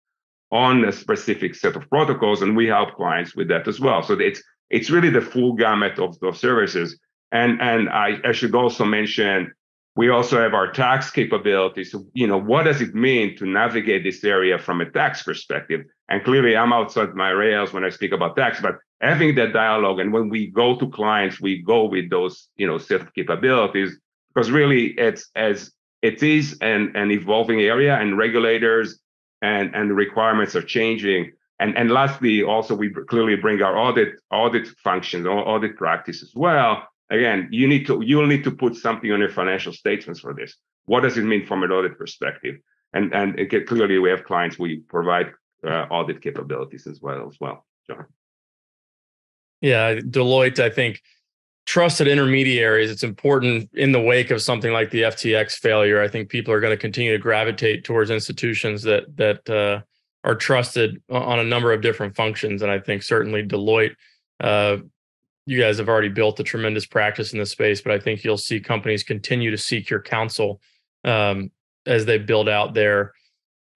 on 0.50 0.84
a 0.84 0.92
specific 0.92 1.54
set 1.54 1.74
of 1.74 1.88
protocols, 1.88 2.42
and 2.42 2.56
we 2.56 2.66
help 2.66 2.94
clients 2.94 3.34
with 3.34 3.48
that 3.48 3.66
as 3.66 3.80
well. 3.80 4.02
So 4.02 4.14
it's 4.14 4.42
it's 4.70 4.90
really 4.90 5.10
the 5.10 5.20
full 5.20 5.54
gamut 5.54 5.98
of 5.98 6.18
those 6.20 6.38
services. 6.38 6.98
And 7.32 7.60
and 7.60 7.88
I, 7.88 8.18
I 8.24 8.32
should 8.32 8.54
also 8.54 8.84
mention 8.84 9.52
we 9.96 10.10
also 10.10 10.40
have 10.40 10.54
our 10.54 10.70
tax 10.70 11.10
capabilities. 11.10 11.90
So, 11.90 12.06
you 12.12 12.26
know, 12.26 12.38
what 12.38 12.64
does 12.64 12.80
it 12.80 12.94
mean 12.94 13.36
to 13.38 13.46
navigate 13.46 14.04
this 14.04 14.22
area 14.22 14.58
from 14.58 14.80
a 14.80 14.90
tax 14.90 15.22
perspective? 15.22 15.82
And 16.08 16.24
clearly, 16.24 16.56
I'm 16.56 16.72
outside 16.72 17.14
my 17.14 17.30
rails 17.30 17.72
when 17.72 17.84
I 17.84 17.90
speak 17.90 18.12
about 18.12 18.36
tax, 18.36 18.60
but 18.60 18.76
having 19.00 19.34
that 19.36 19.52
dialogue 19.52 20.00
and 20.00 20.12
when 20.12 20.28
we 20.28 20.46
go 20.46 20.76
to 20.78 20.88
clients, 20.88 21.40
we 21.40 21.62
go 21.62 21.84
with 21.84 22.10
those, 22.10 22.48
you 22.56 22.66
know, 22.66 22.78
set 22.78 23.12
capabilities 23.14 23.98
because 24.34 24.50
really 24.50 24.94
it's 24.98 25.30
as 25.34 25.72
it 26.02 26.22
is 26.22 26.56
an, 26.60 26.92
an 26.94 27.10
evolving 27.10 27.60
area 27.60 27.96
and 27.96 28.16
regulators 28.16 29.00
and 29.42 29.74
and 29.74 29.96
requirements 29.96 30.54
are 30.54 30.62
changing. 30.62 31.32
And 31.60 31.76
and 31.76 31.90
lastly, 31.90 32.42
also 32.42 32.74
we 32.74 32.90
clearly 32.90 33.36
bring 33.36 33.62
our 33.62 33.76
audit 33.76 34.14
audit 34.30 34.68
functions, 34.84 35.26
audit 35.26 35.76
practice 35.76 36.22
as 36.22 36.32
well. 36.34 36.86
Again, 37.10 37.48
you 37.50 37.66
need 37.66 37.86
to 37.86 38.02
you'll 38.04 38.26
need 38.26 38.44
to 38.44 38.50
put 38.50 38.76
something 38.76 39.10
on 39.12 39.20
your 39.20 39.30
financial 39.30 39.72
statements 39.72 40.20
for 40.20 40.34
this. 40.34 40.56
What 40.86 41.00
does 41.00 41.16
it 41.16 41.22
mean 41.22 41.46
from 41.46 41.62
an 41.62 41.70
audit 41.70 41.98
perspective? 41.98 42.56
And 42.92 43.14
and 43.14 43.38
it, 43.38 43.66
clearly, 43.66 43.98
we 43.98 44.10
have 44.10 44.24
clients 44.24 44.58
we 44.58 44.80
provide 44.88 45.32
uh, 45.66 45.86
audit 45.90 46.22
capabilities 46.22 46.86
as 46.86 47.00
well 47.00 47.28
as 47.28 47.36
well. 47.40 47.66
John. 47.86 48.06
Yeah, 49.60 49.94
Deloitte, 49.96 50.60
I 50.60 50.70
think 50.70 51.02
trusted 51.66 52.08
intermediaries. 52.08 52.90
It's 52.90 53.02
important 53.02 53.68
in 53.74 53.92
the 53.92 54.00
wake 54.00 54.30
of 54.30 54.40
something 54.40 54.72
like 54.72 54.90
the 54.90 55.02
FTX 55.02 55.52
failure. 55.52 56.00
I 56.00 56.08
think 56.08 56.30
people 56.30 56.54
are 56.54 56.60
going 56.60 56.72
to 56.72 56.80
continue 56.80 57.12
to 57.12 57.18
gravitate 57.18 57.84
towards 57.84 58.10
institutions 58.10 58.82
that 58.84 59.16
that 59.16 59.50
uh, 59.50 59.80
are 60.24 60.34
trusted 60.34 61.02
on 61.10 61.38
a 61.38 61.44
number 61.44 61.72
of 61.72 61.82
different 61.82 62.16
functions. 62.16 62.62
And 62.62 62.70
I 62.70 62.78
think 62.78 63.02
certainly 63.02 63.42
Deloitte, 63.42 63.94
uh, 64.40 64.78
you 65.48 65.58
guys 65.58 65.78
have 65.78 65.88
already 65.88 66.10
built 66.10 66.38
a 66.40 66.44
tremendous 66.44 66.84
practice 66.84 67.32
in 67.32 67.38
this 67.38 67.52
space, 67.52 67.80
but 67.80 67.90
I 67.90 67.98
think 67.98 68.22
you'll 68.22 68.36
see 68.36 68.60
companies 68.60 69.02
continue 69.02 69.50
to 69.50 69.56
seek 69.56 69.88
your 69.88 70.02
counsel 70.02 70.60
um, 71.04 71.50
as 71.86 72.04
they 72.04 72.18
build 72.18 72.50
out 72.50 72.74
their 72.74 73.14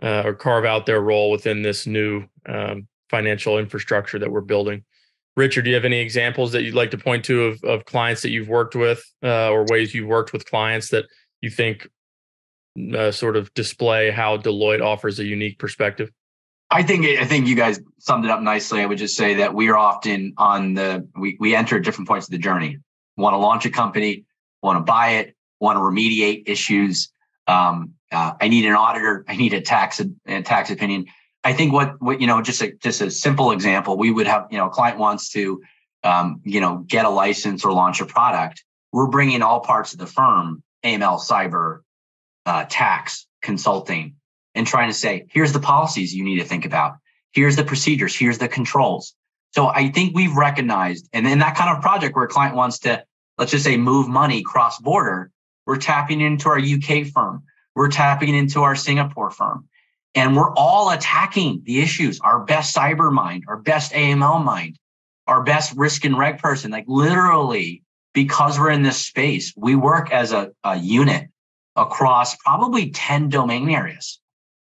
uh, 0.02 0.22
or 0.22 0.34
carve 0.34 0.66
out 0.66 0.84
their 0.84 1.00
role 1.00 1.30
within 1.30 1.62
this 1.62 1.86
new 1.86 2.24
um, 2.46 2.88
financial 3.08 3.58
infrastructure 3.58 4.18
that 4.18 4.30
we're 4.30 4.42
building. 4.42 4.84
Richard, 5.34 5.62
do 5.62 5.70
you 5.70 5.74
have 5.74 5.86
any 5.86 6.00
examples 6.00 6.52
that 6.52 6.62
you'd 6.62 6.74
like 6.74 6.90
to 6.90 6.98
point 6.98 7.24
to 7.24 7.44
of, 7.44 7.64
of 7.64 7.86
clients 7.86 8.20
that 8.20 8.30
you've 8.30 8.48
worked 8.48 8.74
with 8.74 9.02
uh, 9.22 9.48
or 9.48 9.64
ways 9.70 9.94
you've 9.94 10.08
worked 10.08 10.34
with 10.34 10.44
clients 10.44 10.90
that 10.90 11.06
you 11.40 11.48
think 11.48 11.88
uh, 12.94 13.10
sort 13.10 13.34
of 13.38 13.52
display 13.54 14.10
how 14.10 14.36
Deloitte 14.36 14.84
offers 14.84 15.18
a 15.20 15.24
unique 15.24 15.58
perspective? 15.58 16.10
I 16.72 16.82
think 16.82 17.04
I 17.04 17.24
think 17.26 17.46
you 17.46 17.54
guys 17.54 17.80
summed 17.98 18.24
it 18.24 18.30
up 18.30 18.40
nicely. 18.40 18.80
I 18.80 18.86
would 18.86 18.98
just 18.98 19.16
say 19.16 19.34
that 19.34 19.54
we 19.54 19.68
are 19.68 19.76
often 19.76 20.32
on 20.38 20.74
the 20.74 21.06
we 21.14 21.36
we 21.38 21.54
enter 21.54 21.76
at 21.76 21.84
different 21.84 22.08
points 22.08 22.26
of 22.26 22.32
the 22.32 22.38
journey. 22.38 22.78
Want 23.16 23.34
to 23.34 23.38
launch 23.38 23.66
a 23.66 23.70
company, 23.70 24.24
want 24.62 24.78
to 24.78 24.80
buy 24.80 25.10
it, 25.16 25.36
want 25.60 25.76
to 25.76 25.80
remediate 25.80 26.44
issues. 26.46 27.12
Um, 27.46 27.94
uh, 28.10 28.32
I 28.40 28.48
need 28.48 28.64
an 28.64 28.72
auditor. 28.72 29.24
I 29.28 29.36
need 29.36 29.52
a 29.52 29.60
tax 29.60 30.00
a 30.00 30.42
tax 30.42 30.70
opinion. 30.70 31.06
I 31.44 31.52
think 31.52 31.72
what 31.72 32.00
what 32.00 32.20
you 32.20 32.26
know, 32.26 32.40
just 32.40 32.62
a 32.62 32.72
just 32.72 33.02
a 33.02 33.10
simple 33.10 33.50
example, 33.50 33.98
we 33.98 34.10
would 34.10 34.26
have 34.26 34.46
you 34.50 34.58
know, 34.58 34.66
a 34.66 34.70
client 34.70 34.98
wants 34.98 35.30
to 35.32 35.62
um, 36.04 36.40
you 36.44 36.60
know 36.60 36.78
get 36.86 37.04
a 37.04 37.10
license 37.10 37.64
or 37.64 37.72
launch 37.72 38.00
a 38.00 38.06
product. 38.06 38.64
We're 38.92 39.08
bringing 39.08 39.42
all 39.42 39.60
parts 39.60 39.92
of 39.92 39.98
the 39.98 40.06
firm, 40.06 40.62
AML, 40.84 41.20
cyber, 41.20 41.80
uh, 42.46 42.64
tax, 42.68 43.26
consulting, 43.42 44.16
and 44.54 44.66
trying 44.66 44.88
to 44.88 44.94
say, 44.94 45.26
here's 45.30 45.52
the 45.52 45.60
policies 45.60 46.14
you 46.14 46.24
need 46.24 46.38
to 46.38 46.44
think 46.44 46.64
about. 46.64 46.96
Here's 47.32 47.56
the 47.56 47.64
procedures. 47.64 48.14
Here's 48.14 48.38
the 48.38 48.48
controls. 48.48 49.14
So 49.52 49.68
I 49.68 49.90
think 49.90 50.14
we've 50.14 50.34
recognized, 50.34 51.08
and 51.12 51.26
in 51.26 51.38
that 51.40 51.56
kind 51.56 51.74
of 51.74 51.82
project 51.82 52.16
where 52.16 52.24
a 52.24 52.28
client 52.28 52.56
wants 52.56 52.78
to, 52.80 53.04
let's 53.38 53.50
just 53.50 53.64
say, 53.64 53.76
move 53.76 54.08
money 54.08 54.42
cross 54.42 54.78
border, 54.78 55.30
we're 55.66 55.76
tapping 55.76 56.20
into 56.20 56.48
our 56.48 56.58
UK 56.58 57.06
firm. 57.06 57.42
We're 57.74 57.90
tapping 57.90 58.34
into 58.34 58.62
our 58.62 58.76
Singapore 58.76 59.30
firm. 59.30 59.68
And 60.14 60.36
we're 60.36 60.54
all 60.54 60.90
attacking 60.90 61.62
the 61.64 61.80
issues, 61.80 62.20
our 62.20 62.40
best 62.44 62.76
cyber 62.76 63.10
mind, 63.10 63.44
our 63.48 63.56
best 63.56 63.92
AML 63.92 64.44
mind, 64.44 64.78
our 65.26 65.42
best 65.42 65.74
risk 65.76 66.04
and 66.04 66.18
reg 66.18 66.38
person. 66.38 66.70
Like 66.70 66.84
literally, 66.86 67.82
because 68.12 68.58
we're 68.58 68.70
in 68.70 68.82
this 68.82 68.98
space, 68.98 69.54
we 69.56 69.74
work 69.74 70.12
as 70.12 70.32
a, 70.32 70.50
a 70.64 70.76
unit 70.76 71.28
across 71.76 72.36
probably 72.36 72.90
10 72.90 73.30
domain 73.30 73.70
areas, 73.70 74.20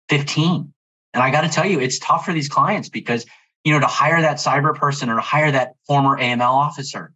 15. 0.10 0.74
And 1.14 1.24
I 1.24 1.32
got 1.32 1.42
to 1.42 1.50
tell 1.50 1.66
you, 1.66 1.80
it's 1.80 2.00
tough 2.00 2.26
for 2.26 2.34
these 2.34 2.50
clients 2.50 2.90
because, 2.90 3.26
you 3.64 3.74
know, 3.74 3.80
to 3.80 3.88
hire 3.88 4.22
that 4.22 4.38
cyber 4.38 4.76
person 4.76 5.10
or 5.10 5.16
to 5.16 5.22
hire 5.22 5.52
that 5.52 5.74
former 5.88 6.18
AML 6.18 6.42
officer, 6.42 7.14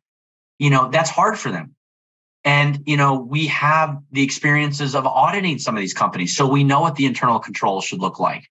you 0.60 0.70
know, 0.70 0.90
that's 0.90 1.10
hard 1.10 1.38
for 1.38 1.52
them. 1.52 1.76
And, 2.44 2.84
you 2.88 2.98
know, 2.98 3.20
we 3.20 3.48
have 3.48 4.02
the 4.12 4.24
experiences 4.24 4.96
of 4.96 5.06
auditing 5.06 5.60
some 5.60 5.76
of 5.76 5.82
these 5.82 5.94
companies. 5.94 6.36
So 6.36 6.48
we 6.48 6.64
know 6.64 6.82
what 6.82 6.96
the 6.96 7.06
internal 7.06 7.40
controls 7.40 7.86
should 7.86 8.00
look 8.00 8.20
like. 8.20 8.46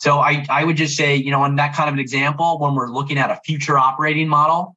So 0.00 0.18
I, 0.18 0.44
I 0.50 0.64
would 0.64 0.76
just 0.76 0.96
say, 0.96 1.16
you 1.16 1.30
know, 1.30 1.44
in 1.44 1.56
that 1.56 1.74
kind 1.74 1.88
of 1.88 1.94
an 1.94 2.00
example, 2.00 2.58
when 2.58 2.74
we're 2.74 2.88
looking 2.88 3.18
at 3.18 3.30
a 3.30 3.40
future 3.44 3.78
operating 3.78 4.28
model, 4.28 4.76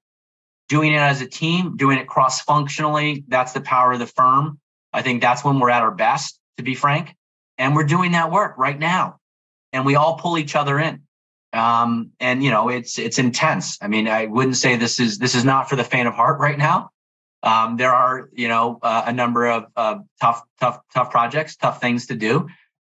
doing 0.70 0.94
it 0.94 0.98
as 0.98 1.22
a 1.22 1.28
team, 1.28 1.76
doing 1.78 1.98
it 1.98 2.08
cross 2.08 2.42
functionally, 2.42 3.24
that's 3.28 3.54
the 3.54 3.62
power 3.62 3.94
of 3.94 4.00
the 4.00 4.08
firm. 4.08 4.60
I 4.94 5.02
think 5.02 5.22
that's 5.22 5.44
when 5.44 5.60
we're 5.60 5.70
at 5.70 5.82
our 5.82 5.92
best, 5.92 6.40
to 6.58 6.64
be 6.64 6.76
frank. 6.76 7.16
And 7.58 7.76
we're 7.76 7.86
doing 7.86 8.12
that 8.12 8.32
work 8.32 8.58
right 8.58 8.78
now. 8.78 9.20
And 9.74 9.86
we 9.86 9.95
all 9.95 10.18
pull 10.18 10.38
each 10.38 10.55
other 10.55 10.80
in. 10.80 11.01
Um, 11.53 12.12
and 12.20 12.43
you 12.43 12.51
know, 12.51 12.70
it's 12.70 12.99
it's 12.99 13.20
intense. 13.20 13.78
I 13.82 13.88
mean, 13.88 14.08
I 14.08 14.26
wouldn't 14.26 14.58
say 14.58 14.76
this 14.76 14.99
is 14.99 15.18
this 15.18 15.34
is 15.34 15.43
not 15.43 15.70
for 15.70 15.76
the 15.76 15.84
faint 15.84 16.08
of 16.08 16.14
heart 16.14 16.39
right 16.39 16.58
now. 16.58 16.91
Um, 17.43 17.78
there 17.78 17.93
are, 17.93 18.30
you 18.34 18.47
know, 18.47 18.80
uh, 18.82 19.03
a 19.05 19.14
number 19.14 19.47
of 19.47 19.66
uh, 19.76 19.99
tough, 20.20 20.43
tough, 20.60 20.80
tough 20.93 21.12
projects, 21.12 21.55
tough 21.55 21.80
things 21.80 22.08
to 22.08 22.16
do. 22.16 22.47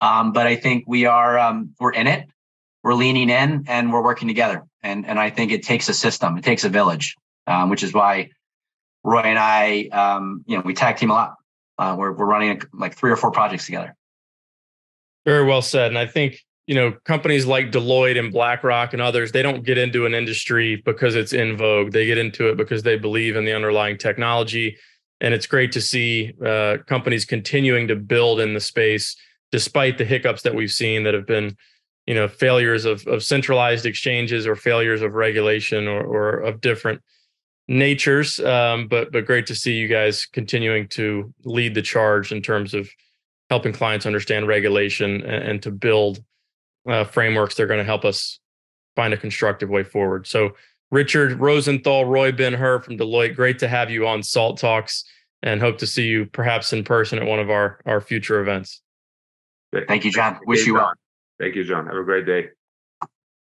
Um, 0.01 0.33
but 0.33 0.47
I 0.47 0.57
think 0.57 0.85
we 0.87 1.05
are, 1.05 1.39
um, 1.39 1.75
we're 1.79 1.93
in 1.93 2.07
it. 2.07 2.29
We're 2.83 2.95
leaning 2.95 3.29
in 3.29 3.65
and 3.69 3.93
we're 3.93 4.03
working 4.03 4.27
together. 4.29 4.65
And 4.83 5.07
and 5.07 5.21
I 5.21 5.29
think 5.29 5.53
it 5.53 5.63
takes 5.63 5.91
a 5.91 5.95
system. 5.95 6.39
It 6.39 6.45
takes 6.45 6.65
a 6.65 6.71
village, 6.71 7.15
um, 7.47 7.69
which 7.69 7.83
is 7.83 7.93
why 7.93 8.31
Roy 9.05 9.21
and 9.21 9.39
I, 9.39 9.89
um, 9.93 10.43
you 10.47 10.57
know, 10.57 10.63
we 10.65 10.73
tag 10.73 10.97
team 10.97 11.11
a 11.11 11.15
lot. 11.15 11.35
Uh, 11.79 11.97
we're 11.99 12.13
we're 12.13 12.25
running 12.25 12.63
like 12.73 12.97
three 12.97 13.11
or 13.11 13.17
four 13.17 13.31
projects 13.31 13.67
together. 13.67 13.95
Very 15.25 15.45
well 15.45 15.63
said. 15.63 15.89
And 15.89 15.99
I 15.99 16.07
think 16.07 16.41
you 16.71 16.77
know 16.77 16.93
companies 17.05 17.47
like 17.47 17.73
Deloitte 17.73 18.17
and 18.17 18.33
BlackRock 18.33 18.93
and 18.93 19.03
others 19.03 19.33
they 19.33 19.43
don't 19.43 19.65
get 19.65 19.77
into 19.77 20.07
an 20.07 20.15
industry 20.15 20.81
because 20.85 21.17
it's 21.17 21.33
in 21.33 21.57
vogue 21.57 21.91
they 21.91 22.07
get 22.07 22.17
into 22.17 22.49
it 22.49 22.57
because 22.57 22.85
they 22.85 22.97
believe 22.97 23.35
in 23.35 23.45
the 23.45 23.53
underlying 23.53 23.99
technology 23.99 24.77
and 25.21 25.35
it's 25.35 25.49
great 25.49 25.73
to 25.73 25.81
see 25.81 26.33
uh, 26.47 26.77
companies 26.87 27.25
continuing 27.25 27.89
to 27.89 27.97
build 27.97 28.39
in 28.39 28.55
the 28.55 28.61
space 28.61 29.17
despite 29.51 29.99
the 29.99 30.05
hiccups 30.05 30.43
that 30.43 30.55
we've 30.55 30.71
seen 30.71 31.03
that 31.03 31.13
have 31.13 31.27
been 31.27 31.57
you 32.07 32.15
know 32.15 32.29
failures 32.29 32.85
of, 32.85 33.05
of 33.09 33.25
centralized 33.25 33.85
exchanges 33.85 34.47
or 34.47 34.55
failures 34.55 35.03
of 35.03 35.15
regulation 35.15 35.89
or, 35.89 36.03
or 36.03 36.39
of 36.39 36.61
different 36.61 37.03
natures 37.67 38.39
um, 38.41 38.87
but 38.87 39.11
but 39.11 39.27
great 39.27 39.47
to 39.47 39.57
see 39.57 39.75
you 39.75 39.89
guys 39.89 40.25
continuing 40.25 40.87
to 40.87 41.35
lead 41.45 41.75
the 41.75 41.83
charge 41.83 42.31
in 42.31 42.41
terms 42.41 42.75
of 42.75 42.89
helping 43.51 43.73
clients 43.73 44.07
understand 44.07 44.47
regulation 44.47 45.23
and, 45.23 45.45
and 45.45 45.63
to 45.63 45.71
build 45.71 46.23
uh, 46.89 47.05
frameworks 47.05 47.57
that 47.57 47.65
are 47.65 47.67
going 47.67 47.79
to 47.79 47.85
help 47.85 48.05
us 48.05 48.39
find 48.97 49.13
a 49.13 49.17
constructive 49.17 49.69
way 49.69 49.83
forward. 49.83 50.27
So 50.27 50.55
Richard 50.91 51.39
Rosenthal, 51.39 52.05
Roy 52.05 52.33
Ben 52.33 52.55
Hur 52.55 52.81
from 52.81 52.97
Deloitte. 52.97 53.37
Great 53.37 53.59
to 53.61 53.69
have 53.69 53.91
you 53.91 54.07
on 54.07 54.23
Salt 54.23 54.59
Talks 54.59 55.05
and 55.43 55.61
hope 55.61 55.79
to 55.79 55.87
see 55.87 56.07
you 56.07 56.27
perhaps 56.27 56.73
in 56.73 56.85
person 56.85 57.19
at 57.19 57.27
one 57.27 57.39
of 57.39 57.51
our, 57.51 57.81
our 57.87 58.01
future 58.01 58.41
events. 58.41 58.83
Thank 59.87 60.05
you, 60.05 60.11
John. 60.11 60.39
Wish 60.47 60.67
you 60.67 60.75
well. 60.75 60.93
Thank 61.39 61.55
you, 61.55 61.65
John. 61.65 61.87
Have 61.87 61.97
a 61.97 62.03
great 62.03 62.27
day. 62.27 62.49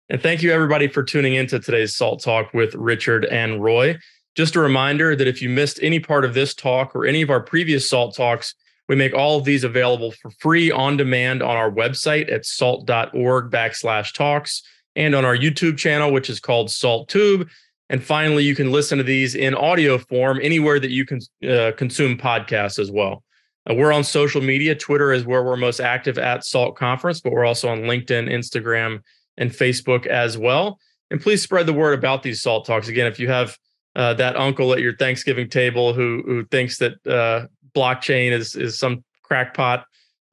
And 0.08 0.22
thank 0.22 0.42
you, 0.42 0.52
everybody, 0.52 0.88
for 0.88 1.02
tuning 1.02 1.34
in 1.34 1.46
to 1.48 1.60
today's 1.60 1.94
Salt 1.94 2.22
Talk 2.22 2.54
with 2.54 2.74
Richard 2.74 3.24
and 3.26 3.62
Roy. 3.62 3.98
Just 4.36 4.56
a 4.56 4.60
reminder 4.60 5.14
that 5.14 5.26
if 5.26 5.42
you 5.42 5.48
missed 5.48 5.78
any 5.82 6.00
part 6.00 6.24
of 6.24 6.34
this 6.34 6.54
talk 6.54 6.94
or 6.94 7.04
any 7.04 7.22
of 7.22 7.30
our 7.30 7.40
previous 7.40 7.88
Salt 7.88 8.16
Talks, 8.16 8.54
we 8.90 8.96
make 8.96 9.14
all 9.14 9.38
of 9.38 9.44
these 9.44 9.62
available 9.62 10.10
for 10.10 10.32
free 10.40 10.68
on 10.72 10.96
demand 10.96 11.44
on 11.44 11.56
our 11.56 11.70
website 11.70 12.30
at 12.30 12.44
salt.org 12.44 13.48
backslash 13.48 14.12
talks 14.12 14.64
and 14.96 15.14
on 15.14 15.24
our 15.24 15.36
YouTube 15.36 15.78
channel, 15.78 16.12
which 16.12 16.28
is 16.28 16.40
called 16.40 16.72
Salt 16.72 17.08
Tube. 17.08 17.48
And 17.88 18.02
finally, 18.02 18.42
you 18.42 18.56
can 18.56 18.72
listen 18.72 18.98
to 18.98 19.04
these 19.04 19.36
in 19.36 19.54
audio 19.54 19.96
form 19.96 20.40
anywhere 20.42 20.80
that 20.80 20.90
you 20.90 21.06
can 21.06 21.20
uh, 21.48 21.70
consume 21.76 22.18
podcasts 22.18 22.80
as 22.80 22.90
well. 22.90 23.22
Uh, 23.70 23.74
we're 23.74 23.92
on 23.92 24.02
social 24.02 24.40
media. 24.40 24.74
Twitter 24.74 25.12
is 25.12 25.24
where 25.24 25.44
we're 25.44 25.54
most 25.54 25.78
active 25.78 26.18
at 26.18 26.44
Salt 26.44 26.76
Conference, 26.76 27.20
but 27.20 27.32
we're 27.32 27.44
also 27.44 27.68
on 27.68 27.82
LinkedIn, 27.82 28.28
Instagram, 28.28 29.02
and 29.36 29.52
Facebook 29.52 30.06
as 30.06 30.36
well. 30.36 30.80
And 31.12 31.20
please 31.20 31.40
spread 31.40 31.66
the 31.66 31.72
word 31.72 31.96
about 31.96 32.24
these 32.24 32.42
Salt 32.42 32.66
Talks. 32.66 32.88
Again, 32.88 33.06
if 33.06 33.20
you 33.20 33.28
have 33.28 33.56
uh, 33.94 34.14
that 34.14 34.34
uncle 34.36 34.72
at 34.72 34.80
your 34.80 34.96
Thanksgiving 34.96 35.48
table 35.48 35.92
who 35.92 36.24
who 36.26 36.44
thinks 36.46 36.78
that 36.78 37.06
uh, 37.06 37.46
blockchain 37.74 38.32
is 38.32 38.56
is 38.56 38.78
some 38.78 39.04
crackpot 39.22 39.84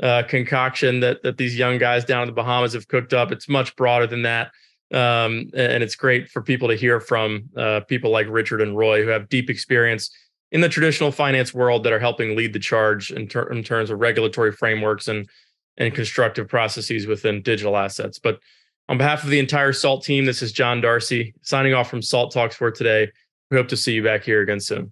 uh, 0.01 0.23
concoction 0.23 0.99
that 0.99 1.23
that 1.23 1.37
these 1.37 1.57
young 1.57 1.77
guys 1.77 2.05
down 2.05 2.23
in 2.23 2.27
the 2.27 2.33
Bahamas 2.33 2.73
have 2.73 2.87
cooked 2.87 3.13
up, 3.13 3.31
it's 3.31 3.49
much 3.49 3.75
broader 3.75 4.07
than 4.07 4.23
that. 4.23 4.51
Um, 4.93 5.49
and 5.53 5.83
it's 5.83 5.95
great 5.95 6.29
for 6.29 6.41
people 6.41 6.69
to 6.69 6.75
hear 6.75 7.01
from 7.01 7.49
uh, 7.57 7.81
people 7.81 8.09
like 8.09 8.27
Richard 8.29 8.61
and 8.61 8.77
Roy 8.77 9.03
who 9.03 9.09
have 9.09 9.27
deep 9.27 9.49
experience 9.49 10.09
in 10.53 10.61
the 10.61 10.69
traditional 10.69 11.11
finance 11.11 11.53
world 11.53 11.83
that 11.83 11.91
are 11.91 11.99
helping 11.99 12.37
lead 12.37 12.53
the 12.53 12.59
charge 12.59 13.11
in, 13.11 13.27
ter- 13.27 13.51
in 13.51 13.63
terms 13.63 13.89
of 13.89 13.99
regulatory 13.99 14.51
frameworks 14.51 15.07
and 15.07 15.27
and 15.77 15.93
constructive 15.93 16.47
processes 16.47 17.05
within 17.05 17.41
digital 17.41 17.77
assets. 17.77 18.17
But 18.17 18.39
on 18.89 18.97
behalf 18.97 19.23
of 19.23 19.29
the 19.29 19.39
entire 19.39 19.73
SALT 19.73 20.03
team, 20.03 20.25
this 20.25 20.41
is 20.41 20.51
John 20.51 20.81
Darcy 20.81 21.33
signing 21.41 21.73
off 21.73 21.89
from 21.89 22.01
SALT 22.01 22.31
Talks 22.31 22.55
for 22.55 22.71
today. 22.71 23.11
We 23.51 23.57
hope 23.57 23.67
to 23.69 23.77
see 23.77 23.93
you 23.93 24.03
back 24.03 24.23
here 24.23 24.41
again 24.41 24.59
soon. 24.59 24.91